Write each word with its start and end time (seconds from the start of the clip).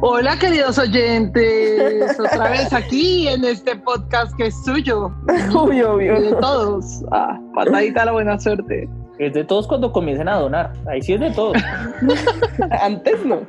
Hola 0.00 0.38
queridos 0.38 0.78
oyentes, 0.78 2.18
otra 2.20 2.50
vez 2.50 2.72
aquí 2.72 3.28
en 3.28 3.44
este 3.44 3.76
podcast 3.76 4.34
que 4.36 4.46
es 4.46 4.64
suyo. 4.64 5.10
Obvio, 5.54 5.94
obvio. 5.94 6.20
De 6.20 6.32
todos. 6.34 7.02
Ah, 7.12 7.38
patadita 7.54 8.02
a 8.02 8.06
la 8.06 8.12
buena 8.12 8.38
suerte. 8.38 8.88
Es 9.18 9.34
de 9.34 9.44
todos 9.44 9.66
cuando 9.66 9.92
comiencen 9.92 10.28
a 10.28 10.36
donar. 10.36 10.72
Ahí 10.88 11.02
sí 11.02 11.14
es 11.14 11.20
de 11.20 11.30
todos. 11.30 11.56
Antes 12.80 13.24
no. 13.24 13.46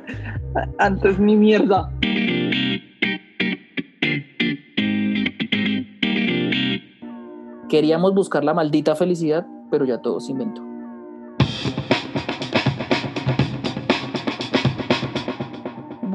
Antes 0.78 1.18
mi 1.18 1.36
mierda. 1.36 1.90
Queríamos 7.68 8.14
buscar 8.14 8.44
la 8.44 8.54
maldita 8.54 8.96
felicidad, 8.96 9.46
pero 9.70 9.84
ya 9.84 10.00
todo 10.00 10.20
se 10.20 10.32
inventó. 10.32 10.67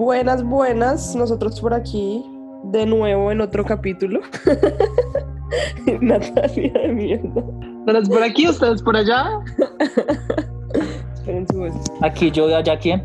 Buenas, 0.04 0.44
buenas. 0.44 1.16
Nosotros 1.16 1.62
por 1.62 1.74
aquí, 1.74 2.22
de 2.66 2.86
nuevo 2.86 3.32
en 3.32 3.40
otro 3.40 3.64
capítulo. 3.64 4.20
Natalia 6.02 6.74
de 6.74 6.88
mierda. 6.90 7.42
¿Ustedes 7.86 8.10
por 8.10 8.22
aquí, 8.22 8.50
ustedes 8.50 8.82
por 8.82 8.98
allá? 8.98 9.30
Esperen 11.14 11.48
su 11.48 11.58
voz. 11.58 11.74
Aquí 12.02 12.30
yo 12.32 12.50
y 12.50 12.54
allá 12.54 12.78
quién. 12.78 13.02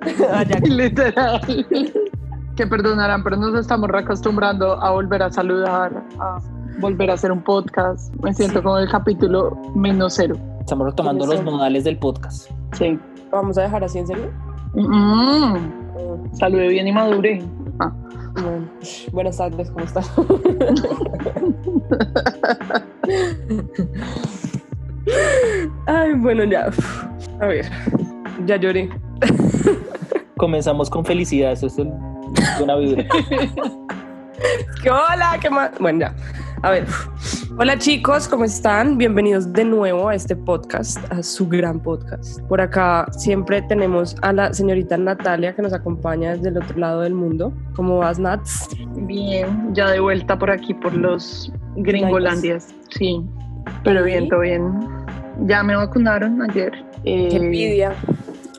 Allá. 0.32 0.58
Literal. 0.64 1.40
Que 2.56 2.66
perdonarán, 2.66 3.22
pero 3.22 3.36
nos 3.36 3.54
estamos 3.60 3.88
reacostumbrando 3.88 4.82
a 4.82 4.90
volver 4.90 5.22
a 5.22 5.30
saludar, 5.30 6.04
a 6.18 6.38
volver 6.80 7.12
a 7.12 7.14
hacer 7.14 7.30
un 7.30 7.44
podcast. 7.44 8.12
Me 8.16 8.34
siento 8.34 8.60
como 8.64 8.78
el 8.78 8.90
capítulo 8.90 9.56
menos 9.76 10.14
cero. 10.14 10.34
Estamos 10.58 10.88
retomando 10.88 11.24
los 11.24 11.40
modales 11.44 11.84
del 11.84 11.98
podcast. 11.98 12.50
Sí. 12.72 12.98
Vamos 13.30 13.56
a 13.58 13.62
dejar 13.62 13.84
así 13.84 14.00
en 14.00 14.08
serio. 14.08 14.32
Mm, 14.74 15.81
salude 16.32 16.68
bien 16.68 16.88
y 16.88 16.92
madure. 16.92 17.42
Ah. 17.78 17.92
Bueno, 18.34 18.68
buenas 19.12 19.36
tardes, 19.36 19.70
¿cómo 19.70 19.84
estás? 19.84 20.10
Ay, 25.86 26.12
bueno, 26.14 26.44
ya. 26.44 26.70
A 27.40 27.46
ver, 27.46 27.70
ya 28.46 28.56
lloré. 28.56 28.88
Comenzamos 30.36 30.88
con 30.90 31.04
felicidad, 31.04 31.52
eso 31.52 31.66
es 31.66 31.78
el, 31.78 31.92
una 32.60 32.76
vibra. 32.76 33.04
¿Qué 34.82 34.90
hola? 34.90 35.38
¿Qué 35.40 35.50
más? 35.50 35.70
Bueno, 35.78 36.00
ya. 36.00 36.14
A 36.62 36.70
ver. 36.70 36.86
Hola 37.58 37.78
chicos, 37.78 38.28
¿cómo 38.28 38.44
están? 38.44 38.96
Bienvenidos 38.96 39.52
de 39.52 39.64
nuevo 39.66 40.08
a 40.08 40.14
este 40.14 40.34
podcast, 40.34 40.98
a 41.12 41.22
su 41.22 41.46
gran 41.46 41.80
podcast. 41.80 42.40
Por 42.48 42.62
acá 42.62 43.06
siempre 43.12 43.60
tenemos 43.62 44.16
a 44.22 44.32
la 44.32 44.54
señorita 44.54 44.96
Natalia 44.96 45.54
que 45.54 45.60
nos 45.60 45.74
acompaña 45.74 46.34
desde 46.34 46.48
el 46.48 46.56
otro 46.56 46.78
lado 46.78 47.02
del 47.02 47.12
mundo. 47.12 47.52
¿Cómo 47.76 47.98
vas, 47.98 48.18
Nats? 48.18 48.68
Bien, 48.96 49.74
ya 49.74 49.90
de 49.90 50.00
vuelta 50.00 50.38
por 50.38 50.50
aquí, 50.50 50.72
por 50.72 50.94
los 50.94 51.52
gringolandias. 51.76 52.74
Sí, 52.88 53.22
pero 53.84 54.02
bien, 54.02 54.30
todo 54.30 54.40
bien. 54.40 54.72
Ya 55.46 55.62
me 55.62 55.76
vacunaron 55.76 56.40
ayer. 56.50 56.72
Eh, 57.04 57.28
Qué 57.30 57.36
envidia. 57.36 57.92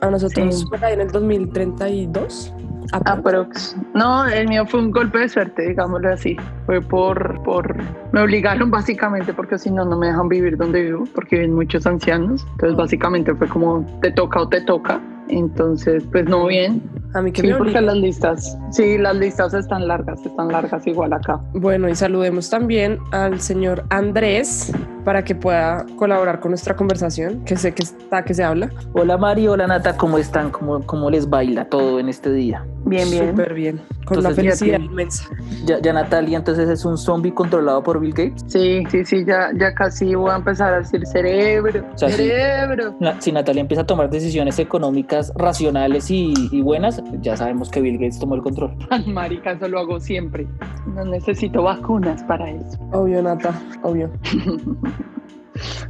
A 0.02 0.10
nosotros 0.10 0.60
sí. 0.60 0.66
por 0.66 0.84
ahí 0.84 0.94
en 0.94 1.00
el 1.00 1.10
2032. 1.10 2.52
Aprox. 2.92 3.18
Aprox. 3.18 3.76
No, 3.94 4.26
el 4.26 4.48
mío 4.48 4.66
fue 4.66 4.80
un 4.80 4.90
golpe 4.90 5.18
de 5.18 5.28
suerte, 5.28 5.68
digámoslo 5.68 6.12
así. 6.12 6.36
Fue 6.66 6.80
por, 6.80 7.42
por, 7.42 7.76
me 8.12 8.20
obligaron 8.20 8.70
básicamente 8.70 9.32
porque 9.32 9.58
si 9.58 9.70
no, 9.70 9.84
no 9.84 9.96
me 9.96 10.08
dejan 10.08 10.28
vivir 10.28 10.56
donde 10.56 10.82
vivo 10.82 11.04
porque 11.14 11.36
viven 11.36 11.54
muchos 11.54 11.86
ancianos. 11.86 12.46
Entonces 12.52 12.76
básicamente 12.76 13.34
fue 13.34 13.48
como 13.48 13.84
te 14.00 14.10
toca 14.12 14.40
o 14.40 14.48
te 14.48 14.60
toca. 14.62 15.00
Entonces, 15.28 16.04
pues 16.10 16.26
no 16.26 16.46
bien. 16.46 16.82
A 17.14 17.22
mí 17.22 17.30
que 17.30 17.42
Sí, 17.42 17.46
me 17.48 17.56
porque 17.56 17.80
las 17.80 17.96
listas, 17.96 18.58
sí, 18.72 18.98
las 18.98 19.14
listas 19.16 19.54
están 19.54 19.86
largas, 19.86 20.24
están 20.26 20.48
largas 20.48 20.86
igual 20.86 21.12
acá. 21.12 21.40
Bueno, 21.52 21.88
y 21.88 21.94
saludemos 21.94 22.50
también 22.50 22.98
al 23.12 23.40
señor 23.40 23.84
Andrés 23.90 24.72
para 25.04 25.22
que 25.22 25.34
pueda 25.34 25.86
colaborar 25.96 26.40
con 26.40 26.50
nuestra 26.50 26.74
conversación, 26.74 27.44
que 27.44 27.56
sé 27.56 27.72
que 27.72 27.84
está, 27.84 28.24
que 28.24 28.34
se 28.34 28.42
habla. 28.42 28.70
Hola 28.94 29.16
Mari, 29.16 29.46
hola 29.46 29.66
Nata, 29.66 29.96
¿cómo 29.96 30.18
están? 30.18 30.50
¿Cómo, 30.50 30.84
cómo 30.84 31.08
les 31.08 31.28
baila 31.28 31.66
todo 31.66 32.00
en 32.00 32.08
este 32.08 32.32
día? 32.32 32.66
Bien, 32.86 33.10
bien. 33.10 33.30
Súper 33.30 33.54
bien. 33.54 33.76
Con 34.04 34.18
Entonces, 34.18 34.24
una 34.24 34.34
felicidad 34.34 34.78
inmensa. 34.80 35.28
Ya, 35.64 35.80
ya 35.80 35.92
Natalia 35.94 36.36
entonces 36.36 36.68
es 36.68 36.84
un 36.84 36.98
zombie 36.98 37.32
controlado 37.32 37.82
por 37.82 37.98
Bill 37.98 38.12
Gates. 38.12 38.44
Sí, 38.46 38.84
sí, 38.90 39.04
sí, 39.04 39.24
ya, 39.24 39.48
ya 39.58 39.72
casi 39.74 40.14
voy 40.14 40.30
a 40.30 40.36
empezar 40.36 40.74
a 40.74 40.78
decir 40.80 41.06
cerebro, 41.06 41.82
O 41.94 41.98
sea, 41.98 42.10
sí. 42.10 42.16
cerebro. 42.16 42.94
Na- 43.00 43.18
Si 43.20 43.32
Natalia 43.32 43.62
empieza 43.62 43.82
a 43.82 43.86
tomar 43.86 44.10
decisiones 44.10 44.58
económicas 44.58 45.32
racionales 45.34 46.10
y, 46.10 46.34
y 46.52 46.60
buenas, 46.60 47.02
ya 47.22 47.36
sabemos 47.36 47.70
que 47.70 47.80
Bill 47.80 47.94
Gates 47.98 48.18
tomó 48.18 48.34
el 48.34 48.42
control. 48.42 48.74
Marica, 49.06 49.52
eso 49.52 49.66
lo 49.68 49.78
hago 49.78 49.98
siempre. 50.00 50.46
No 50.86 51.04
necesito 51.06 51.62
vacunas 51.62 52.22
para 52.24 52.50
eso. 52.50 52.78
Obvio, 52.92 53.22
Nata, 53.22 53.58
obvio. 53.82 54.10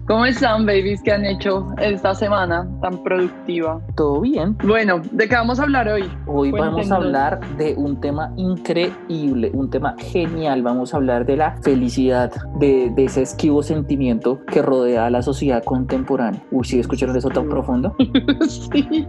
¿Cómo 0.06 0.26
están, 0.26 0.66
babies? 0.66 1.02
¿Qué 1.02 1.12
han 1.12 1.24
hecho 1.24 1.66
esta 1.80 2.14
semana 2.14 2.68
tan 2.82 3.02
productiva? 3.02 3.80
¿Todo 3.96 4.20
bien? 4.20 4.56
Bueno, 4.62 5.00
¿de 5.12 5.26
qué 5.28 5.34
vamos 5.34 5.58
a 5.58 5.62
hablar 5.62 5.88
hoy? 5.88 6.04
Hoy 6.26 6.50
vamos 6.50 6.66
a 6.68 6.72
Cuéntenos. 6.74 6.92
hablar 6.92 7.40
de 7.56 7.74
un 7.74 7.98
tema 8.00 8.30
increíble, 8.36 9.50
un 9.54 9.70
tema 9.70 9.94
genial. 9.98 10.62
Vamos 10.62 10.92
a 10.92 10.98
hablar 10.98 11.24
de 11.24 11.38
la 11.38 11.56
felicidad, 11.62 12.30
de, 12.58 12.90
de 12.94 13.04
ese 13.04 13.22
esquivo 13.22 13.62
sentimiento 13.62 14.44
que 14.46 14.60
rodea 14.60 15.06
a 15.06 15.10
la 15.10 15.22
sociedad 15.22 15.64
contemporánea. 15.64 16.42
Uy, 16.50 16.64
¿sí 16.66 16.78
escucharon 16.80 17.16
eso 17.16 17.30
tan 17.30 17.48
profundo? 17.48 17.96
sí, 18.48 19.06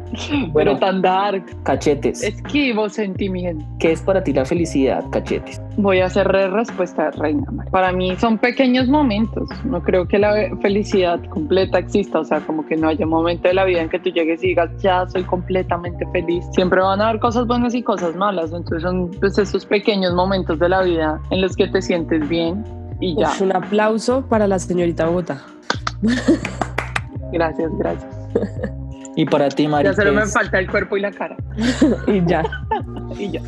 Bueno. 0.52 0.52
pero 0.54 0.78
tan 0.78 1.02
dark. 1.02 1.44
Cachetes. 1.64 2.24
Esquivo 2.24 2.88
sentimiento. 2.88 3.66
¿Qué 3.80 3.92
es 3.92 4.02
para 4.02 4.24
ti 4.24 4.32
la 4.32 4.46
felicidad, 4.46 5.04
cachetes? 5.12 5.62
Voy 5.78 6.00
a 6.00 6.06
hacer 6.06 6.28
re- 6.30 6.50
respuesta 6.50 7.12
reina. 7.12 7.46
Para 7.72 7.92
mí 7.92 8.16
son 8.16 8.38
pequeños 8.38 8.88
momentos. 8.88 9.50
No 9.66 9.82
creo 9.84 10.08
que 10.08 10.18
la 10.20 10.45
felicidad 10.62 11.24
completa 11.30 11.80
exista. 11.80 12.20
O 12.20 12.26
sea, 12.26 12.42
como 12.42 12.66
que 12.66 12.76
no 12.76 12.88
haya 12.88 13.06
un 13.06 13.12
momento 13.12 13.48
de 13.48 13.54
la 13.54 13.66
vida 13.66 13.82
en 13.82 13.90
que 13.90 14.00
tú 14.00 14.10
llegues 14.10 14.44
y 14.44 14.50
digas, 14.50 14.70
ya 14.82 15.08
soy 15.08 15.24
completamente 15.24 16.06
feliz. 16.12 16.46
Siempre 16.52 16.82
van 16.82 17.02
a 17.02 17.10
haber 17.10 17.20
cosas 17.20 17.48
buenas 17.48 17.74
y 17.74 17.84
cosas 17.84 18.16
malas. 18.16 18.52
Entonces 18.52 18.84
son 18.84 19.12
pues, 19.20 19.38
esos 19.38 19.66
pequeños 19.66 20.14
momentos 20.14 20.60
de 20.60 20.70
la 20.70 20.82
vida 20.82 21.20
en 21.30 21.42
los 21.42 21.56
que 21.56 21.68
te 21.68 21.82
sientes 21.82 22.28
bien 22.28 22.64
y 23.00 23.16
ya. 23.16 23.30
Uf, 23.30 23.42
un 23.42 23.56
aplauso 23.56 24.26
para 24.28 24.48
la 24.48 24.60
señorita 24.60 25.08
Bogotá. 25.08 25.42
Gracias, 27.32 27.72
gracias. 27.78 28.16
Y 29.18 29.26
para 29.26 29.48
ti, 29.50 29.68
Mari, 29.68 29.86
Ya 29.86 29.94
solo 29.94 30.12
¿qué 30.12 30.16
me 30.18 30.26
falta 30.26 30.60
el 30.60 30.70
cuerpo 30.70 30.98
y 30.98 31.02
la 31.02 31.12
cara. 31.12 31.38
Y 32.08 32.26
ya. 32.26 32.44
Y 33.18 33.32
ya. 33.32 33.42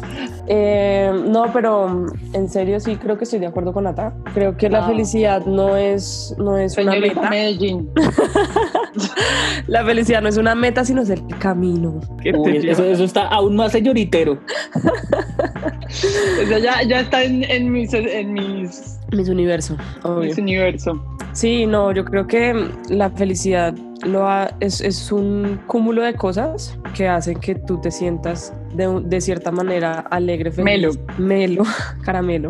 Eh, 0.47 1.11
no, 1.27 1.51
pero 1.51 2.05
en 2.33 2.47
serio 2.49 2.79
sí 2.79 2.95
creo 2.95 3.17
que 3.17 3.25
estoy 3.25 3.39
de 3.39 3.47
acuerdo 3.47 3.73
con 3.73 3.83
Nata. 3.83 4.13
Creo 4.33 4.55
que 4.55 4.69
la 4.69 4.85
Ah. 4.85 4.87
felicidad 4.87 5.45
no 5.45 5.75
es, 5.75 6.33
no 6.37 6.57
es 6.57 6.77
una 6.77 6.93
meta. 6.95 7.29
Medellín. 7.29 7.89
La 9.67 9.83
felicidad 9.83 10.21
no 10.21 10.29
es 10.29 10.37
una 10.37 10.55
meta, 10.55 10.85
sino 10.85 11.01
es 11.01 11.09
el 11.09 11.25
camino. 11.39 11.99
Uy, 12.37 12.57
eso, 12.69 12.83
eso 12.85 13.03
está 13.03 13.27
aún 13.27 13.55
más 13.55 13.71
señoritero. 13.73 14.39
O 14.73 16.47
sea, 16.47 16.59
ya, 16.59 16.83
ya 16.83 16.99
está 17.01 17.23
en, 17.23 17.43
en 17.43 17.71
mis, 17.71 17.93
en 17.93 18.33
mis, 18.33 18.99
Mis 19.11 19.27
universo, 19.29 19.75
obvio. 20.03 20.29
mis 20.29 20.37
universo. 20.37 21.03
Sí, 21.37 21.67
no, 21.67 21.91
yo 21.91 22.03
creo 22.03 22.25
que 22.25 22.67
la 22.89 23.11
felicidad 23.11 23.75
lo 24.03 24.27
ha- 24.27 24.49
es, 24.59 24.81
es 24.81 25.11
un 25.11 25.59
cúmulo 25.67 26.01
de 26.01 26.15
cosas 26.15 26.79
que 26.95 27.07
hacen 27.07 27.39
que 27.39 27.53
tú 27.53 27.79
te 27.79 27.91
sientas 27.91 28.51
de, 28.73 29.01
de 29.05 29.21
cierta 29.21 29.51
manera 29.51 29.99
alegre, 30.09 30.51
feliz. 30.51 30.65
Melo. 30.65 30.91
Melo, 31.19 31.63
caramelo. 32.03 32.49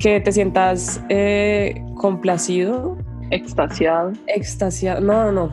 Que 0.00 0.18
te 0.20 0.32
sientas 0.32 1.00
eh, 1.10 1.80
complacido, 1.94 2.96
Extasiado. 3.30 4.12
extasiado. 4.26 5.00
No, 5.00 5.30
no, 5.30 5.32
no. 5.32 5.50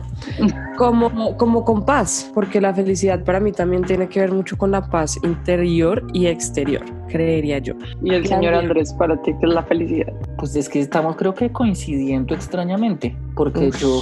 Como, 0.76 1.36
como 1.36 1.64
con 1.64 1.84
paz, 1.84 2.30
porque 2.34 2.60
la 2.60 2.72
felicidad 2.74 3.22
para 3.24 3.40
mí 3.40 3.52
también 3.52 3.82
tiene 3.84 4.08
que 4.08 4.20
ver 4.20 4.32
mucho 4.32 4.56
con 4.56 4.70
la 4.70 4.88
paz 4.88 5.18
interior 5.22 6.02
y 6.12 6.26
exterior, 6.26 6.82
creería 7.08 7.58
yo. 7.58 7.74
Y 8.02 8.14
el 8.14 8.26
señor 8.26 8.52
También. 8.52 8.54
Andrés, 8.54 8.92
para 8.94 9.20
ti, 9.22 9.32
que 9.38 9.46
es 9.46 9.52
la 9.52 9.62
felicidad. 9.62 10.12
Pues 10.38 10.56
es 10.56 10.68
que 10.68 10.80
estamos 10.80 11.16
creo 11.16 11.34
que 11.34 11.50
coincidiendo 11.52 12.34
extrañamente, 12.34 13.16
porque 13.36 13.68
Uf. 13.68 13.80
yo 13.80 14.00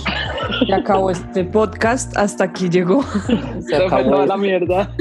Ya 0.68 0.76
acabó 0.76 1.10
este 1.10 1.44
podcast, 1.44 2.16
hasta 2.16 2.44
aquí 2.44 2.68
llegó. 2.68 3.02
se 3.26 3.36
Se 3.62 3.76
fue 3.76 3.86
acabó 3.86 4.10
toda 4.10 4.26
la 4.26 4.36
mierda. 4.36 4.94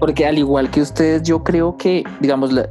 Porque 0.00 0.26
al 0.26 0.38
igual 0.38 0.70
que 0.70 0.80
ustedes, 0.80 1.22
yo 1.22 1.42
creo 1.44 1.76
que, 1.76 2.02
digamos, 2.20 2.52
la- 2.52 2.68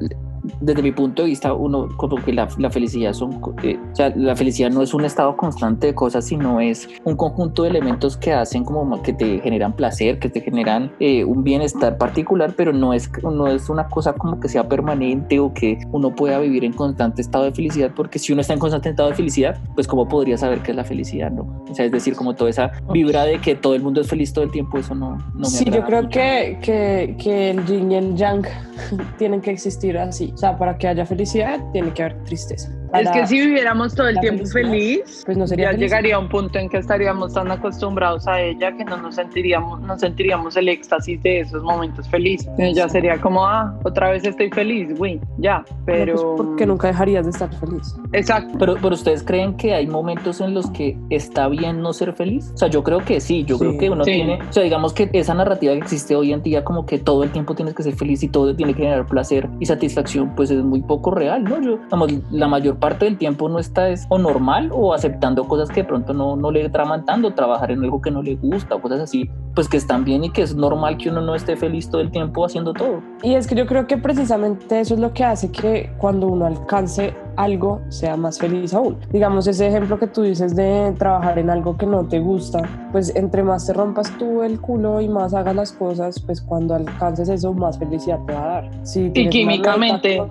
desde 0.59 0.81
mi 0.81 0.91
punto 0.91 1.23
de 1.23 1.29
vista, 1.29 1.53
uno 1.53 1.89
como 1.97 2.17
que 2.17 2.33
la, 2.33 2.47
la 2.57 2.69
felicidad 2.69 3.13
son, 3.13 3.41
eh, 3.63 3.77
o 3.91 3.95
sea, 3.95 4.13
la 4.15 4.35
felicidad 4.35 4.69
no 4.71 4.81
es 4.81 4.93
un 4.93 5.05
estado 5.05 5.35
constante 5.37 5.87
de 5.87 5.95
cosas, 5.95 6.25
sino 6.25 6.59
es 6.59 6.87
un 7.03 7.15
conjunto 7.15 7.63
de 7.63 7.69
elementos 7.69 8.17
que 8.17 8.33
hacen 8.33 8.63
como 8.63 9.01
que 9.01 9.13
te 9.13 9.39
generan 9.39 9.73
placer, 9.73 10.19
que 10.19 10.29
te 10.29 10.41
generan 10.41 10.91
eh, 10.99 11.23
un 11.23 11.43
bienestar 11.43 11.97
particular, 11.97 12.53
pero 12.55 12.73
no 12.73 12.93
es, 12.93 13.09
no 13.23 13.47
es 13.47 13.69
una 13.69 13.87
cosa 13.87 14.13
como 14.13 14.39
que 14.39 14.49
sea 14.49 14.67
permanente 14.67 15.39
o 15.39 15.53
que 15.53 15.79
uno 15.91 16.13
pueda 16.15 16.39
vivir 16.39 16.63
en 16.63 16.73
constante 16.73 17.21
estado 17.21 17.45
de 17.45 17.51
felicidad, 17.51 17.91
porque 17.95 18.19
si 18.19 18.31
uno 18.31 18.41
está 18.41 18.53
en 18.53 18.59
constante 18.59 18.89
estado 18.89 19.09
de 19.09 19.15
felicidad, 19.15 19.57
pues 19.75 19.87
cómo 19.87 20.07
podría 20.07 20.37
saber 20.37 20.61
qué 20.61 20.71
es 20.71 20.77
la 20.77 20.83
felicidad, 20.83 21.31
¿no? 21.31 21.65
O 21.69 21.73
sea, 21.73 21.85
es 21.85 21.91
decir, 21.91 22.15
como 22.15 22.35
toda 22.35 22.49
esa 22.49 22.71
vibra 22.91 23.23
de 23.23 23.39
que 23.39 23.55
todo 23.55 23.75
el 23.75 23.81
mundo 23.81 24.01
es 24.01 24.07
feliz 24.07 24.33
todo 24.33 24.43
el 24.43 24.51
tiempo, 24.51 24.77
eso 24.77 24.95
no, 24.95 25.17
no 25.33 25.39
me 25.39 25.45
Sí, 25.45 25.65
yo 25.65 25.83
creo 25.83 26.09
que, 26.09 26.59
que, 26.61 27.15
que 27.17 27.51
el 27.51 27.65
yin 27.65 27.91
y 27.91 27.95
el 27.95 28.15
yang 28.15 28.45
tienen 29.17 29.41
que 29.41 29.51
existir 29.51 29.97
así. 29.97 30.33
O 30.35 30.37
sea, 30.37 30.57
para 30.57 30.77
que 30.77 30.87
haya 30.89 31.05
felicidad, 31.05 31.61
tiene 31.71 31.93
que 31.93 32.03
haber 32.03 32.21
tristeza. 32.25 32.69
Es 33.01 33.11
que 33.11 33.27
si 33.27 33.39
viviéramos 33.39 33.95
todo 33.95 34.07
el 34.07 34.19
tiempo 34.19 34.45
feliz, 34.45 35.23
pues 35.25 35.37
no 35.37 35.47
sería 35.47 35.65
ya 35.65 35.71
feliz. 35.71 35.81
llegaría 35.83 36.15
a 36.15 36.19
un 36.19 36.29
punto 36.29 36.59
en 36.59 36.69
que 36.69 36.77
estaríamos 36.77 37.33
tan 37.33 37.51
acostumbrados 37.51 38.27
a 38.27 38.41
ella 38.41 38.75
que 38.75 38.85
no 38.85 38.97
nos 38.97 39.15
sentiríamos, 39.15 39.81
no 39.81 39.97
sentiríamos 39.97 40.55
el 40.57 40.69
éxtasis 40.69 41.21
de 41.23 41.41
esos 41.41 41.63
momentos 41.63 42.07
felices. 42.09 42.49
Ya 42.73 42.87
sería 42.89 43.19
como, 43.19 43.45
ah, 43.45 43.77
otra 43.83 44.11
vez 44.11 44.23
estoy 44.25 44.49
feliz, 44.51 44.97
güey, 44.97 45.19
ya, 45.37 45.63
pero... 45.85 46.15
No, 46.15 46.35
pues, 46.35 46.47
porque 46.47 46.65
nunca 46.65 46.87
dejarías 46.87 47.25
de 47.25 47.31
estar 47.31 47.53
feliz. 47.55 47.95
Exacto. 48.13 48.55
Pero, 48.59 48.75
pero 48.81 48.95
ustedes 48.95 49.23
creen 49.23 49.55
que 49.57 49.73
hay 49.73 49.87
momentos 49.87 50.41
en 50.41 50.53
los 50.53 50.69
que 50.71 50.97
está 51.09 51.47
bien 51.47 51.81
no 51.81 51.93
ser 51.93 52.13
feliz? 52.13 52.51
O 52.53 52.57
sea, 52.57 52.67
yo 52.69 52.83
creo 52.83 52.99
que 53.03 53.19
sí, 53.19 53.43
yo 53.43 53.57
Sí. 53.57 53.65
creo 53.65 53.77
que 53.77 53.89
uno 53.89 54.03
Sí. 54.03 54.11
tiene, 54.11 54.39
o 54.49 54.53
sea, 54.53 54.63
digamos 54.63 54.93
que 54.93 55.09
esa 55.13 55.33
narrativa 55.33 55.73
que 55.73 55.79
existe 55.79 56.15
hoy 56.15 56.33
en 56.33 56.41
día 56.41 56.63
como 56.63 56.85
que 56.85 56.99
todo 56.99 57.23
el 57.23 57.31
tiempo 57.31 57.55
tienes 57.55 57.73
que 57.73 57.83
ser 57.83 57.95
feliz 57.95 58.23
y 58.23 58.27
todo 58.27 58.55
tiene 58.55 58.73
que 58.73 58.83
generar 58.83 59.05
placer 59.05 59.49
y 59.59 59.65
satisfacción, 59.65 60.33
pues 60.35 60.51
es 60.51 60.63
muy 60.63 60.81
poco 60.81 61.11
real, 61.11 61.43
¿no? 61.43 61.61
Yo, 61.61 61.79
vamos, 61.89 62.11
la 62.31 62.47
mayor 62.47 62.77
parte 62.77 62.84
del 62.93 63.17
tiempo 63.17 63.49
no 63.49 63.59
está 63.59 63.89
es 63.89 64.05
o 64.09 64.17
normal 64.17 64.69
o 64.71 64.93
aceptando 64.93 65.47
cosas 65.47 65.69
que 65.69 65.81
de 65.81 65.87
pronto 65.87 66.13
no, 66.13 66.35
no 66.35 66.51
le 66.51 66.69
traman 66.69 67.05
tanto, 67.05 67.33
trabajar 67.33 67.71
en 67.71 67.83
algo 67.83 68.01
que 68.01 68.11
no 68.11 68.21
le 68.21 68.35
gusta 68.35 68.75
o 68.75 68.81
cosas 68.81 68.99
así, 68.99 69.29
pues 69.55 69.67
que 69.67 69.77
están 69.77 70.03
bien 70.03 70.23
y 70.23 70.29
que 70.29 70.43
es 70.43 70.55
normal 70.55 70.97
que 70.97 71.09
uno 71.09 71.21
no 71.21 71.35
esté 71.35 71.55
feliz 71.55 71.89
todo 71.89 72.01
el 72.01 72.11
tiempo 72.11 72.45
haciendo 72.45 72.73
todo. 72.73 73.01
Y 73.23 73.33
es 73.33 73.47
que 73.47 73.55
yo 73.55 73.65
creo 73.65 73.87
que 73.87 73.97
precisamente 73.97 74.79
eso 74.79 74.93
es 74.93 74.99
lo 74.99 75.13
que 75.13 75.23
hace 75.23 75.51
que 75.51 75.91
cuando 75.97 76.27
uno 76.27 76.45
alcance 76.45 77.13
algo 77.37 77.81
sea 77.89 78.15
más 78.17 78.39
feliz 78.39 78.73
aún. 78.73 78.97
Digamos, 79.11 79.47
ese 79.47 79.67
ejemplo 79.67 79.99
que 79.99 80.07
tú 80.07 80.21
dices 80.21 80.55
de 80.55 80.93
trabajar 80.97 81.39
en 81.39 81.49
algo 81.49 81.77
que 81.77 81.85
no 81.85 82.05
te 82.05 82.19
gusta, 82.19 82.61
pues 82.91 83.15
entre 83.15 83.43
más 83.43 83.65
te 83.65 83.73
rompas 83.73 84.11
tú 84.17 84.43
el 84.43 84.59
culo 84.59 85.01
y 85.01 85.09
más 85.09 85.33
hagas 85.33 85.55
las 85.55 85.71
cosas, 85.71 86.19
pues 86.19 86.41
cuando 86.41 86.75
alcances 86.75 87.29
eso, 87.29 87.53
más 87.53 87.77
felicidad 87.77 88.19
te 88.25 88.33
va 88.33 88.43
a 88.43 88.47
dar. 88.47 88.71
Tienes 88.93 89.15
una 89.17 89.29
químicamente-. 89.29 90.21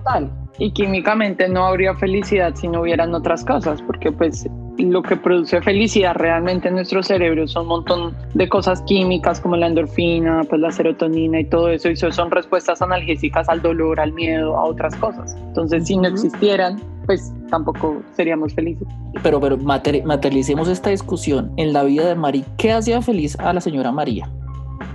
Y 0.57 0.71
químicamente 0.71 1.49
no 1.49 1.65
habría 1.65 1.95
felicidad 1.95 2.55
si 2.55 2.69
no 2.69 2.79
hubieran 2.81 3.13
otras 3.13 3.43
cosas, 3.43 3.81
porque 3.81 4.09
pues 4.13 4.47
lo 4.77 5.01
que 5.01 5.17
produce 5.17 5.61
felicidad 5.61 6.15
realmente 6.15 6.69
en 6.69 6.75
nuestro 6.75 7.03
cerebro 7.03 7.45
son 7.45 7.63
un 7.63 7.67
montón 7.67 8.15
de 8.33 8.47
cosas 8.47 8.81
químicas 8.83 9.41
como 9.41 9.57
la 9.57 9.67
endorfina, 9.67 10.43
pues 10.49 10.61
la 10.61 10.71
serotonina 10.71 11.41
y 11.41 11.45
todo 11.45 11.67
eso, 11.69 11.89
y 11.89 11.93
eso 11.93 12.09
son 12.13 12.31
respuestas 12.31 12.81
analgésicas 12.81 13.49
al 13.49 13.61
dolor, 13.61 13.99
al 13.99 14.13
miedo, 14.13 14.57
a 14.57 14.63
otras 14.63 14.95
cosas. 14.95 15.35
Entonces, 15.47 15.87
si 15.87 15.97
no 15.97 16.07
existieran, 16.07 16.79
pues 17.05 17.33
tampoco 17.49 18.01
seríamos 18.13 18.53
felices. 18.53 18.87
Pero, 19.21 19.41
pero 19.41 19.57
materi- 19.57 20.03
materialicemos 20.03 20.69
esta 20.69 20.89
discusión 20.89 21.51
en 21.57 21.73
la 21.73 21.83
vida 21.83 22.07
de 22.07 22.15
Mari. 22.15 22.45
¿Qué 22.57 22.71
hacía 22.71 23.01
feliz 23.01 23.37
a 23.39 23.51
la 23.51 23.59
señora 23.59 23.91
María? 23.91 24.29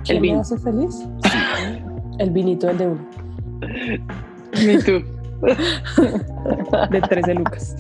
¿Quién 0.05 0.17
El 0.17 0.23
vino. 0.23 0.41
hace 0.41 0.57
feliz? 0.57 1.07
El 2.19 2.31
vinito, 2.31 2.69
el 2.69 2.79
de 2.79 2.87
uno, 2.89 3.01
Ni 4.67 4.79
tú. 4.79 5.03
de 6.91 7.01
13 7.01 7.35
lucas. 7.35 7.77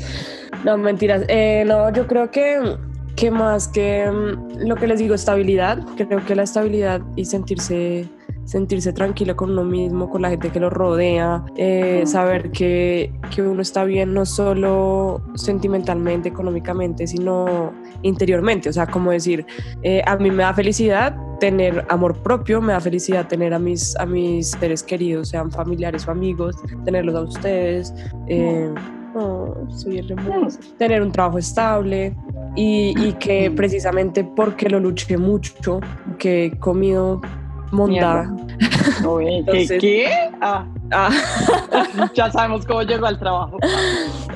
No, 0.65 0.77
mentiras. 0.79 1.25
Eh, 1.29 1.65
no, 1.67 1.93
yo 1.93 2.07
creo 2.07 2.31
que, 2.31 2.77
que 3.17 3.31
más 3.31 3.69
que 3.69 4.11
mm, 4.11 4.67
lo 4.67 4.77
que 4.77 4.87
les 4.87 4.99
digo, 4.99 5.15
estabilidad. 5.15 5.79
Creo 5.97 6.25
que 6.25 6.35
la 6.35 6.43
estabilidad 6.45 7.01
y 7.17 7.25
sentirse, 7.25 8.07
sentirse 8.51 8.93
tranquilo 8.93 9.37
con 9.37 9.51
uno 9.51 9.63
mismo, 9.63 10.11
con 10.11 10.23
la 10.23 10.31
gente 10.31 10.51
que 10.51 10.59
lo 10.59 10.71
rodea, 10.71 11.45
eh, 11.55 12.03
saber 12.05 12.51
que, 12.51 13.13
que 13.33 13.43
uno 13.43 13.63
está 13.63 13.85
bien 13.85 14.13
no 14.13 14.27
solo 14.27 15.23
sentimentalmente, 15.37 16.31
económicamente, 16.31 17.07
sino 17.07 17.73
interiormente. 18.03 18.69
O 18.69 18.73
sea, 18.73 18.89
como 18.89 19.13
decir, 19.13 19.47
eh, 19.85 20.03
a 20.05 20.17
mí 20.17 20.33
me 20.33 20.43
da 20.43 20.53
felicidad 20.53 21.17
tener 21.39 21.87
amor 21.91 22.17
propio, 22.25 22.61
me 22.61 22.73
da 22.73 22.81
felicidad 22.81 23.29
tener 23.29 23.55
a 23.55 23.61
mis, 23.61 23.97
a 23.99 24.05
mis 24.05 24.51
seres 24.51 24.83
queridos, 24.83 25.29
sean 25.29 25.49
familiares 25.53 26.09
o 26.09 26.11
amigos, 26.11 26.57
tenerlos 26.85 27.15
a 27.15 27.21
ustedes. 27.21 27.95
eh, 28.27 28.69
oh, 29.15 29.55
soy. 29.69 30.05
Tener 30.77 31.03
un 31.03 31.13
trabajo 31.13 31.39
estable 31.39 32.17
y, 32.57 32.95
y 33.01 33.13
que 33.13 33.49
precisamente 33.53 34.25
porque 34.25 34.69
lo 34.69 34.81
luché 34.81 35.17
mucho, 35.17 35.79
que 36.19 36.47
he 36.47 36.59
comido 36.59 37.21
monda. 37.71 38.31
Oye, 39.07 39.27
¿qué? 39.27 39.37
Entonces- 39.39 39.81
¿Qué? 39.81 40.07
Ah, 40.41 40.67
Ah, 40.93 41.09
ya 42.15 42.29
sabemos 42.33 42.67
cómo 42.67 42.83
llegó 42.83 43.07
al 43.07 43.17
trabajo. 43.17 43.59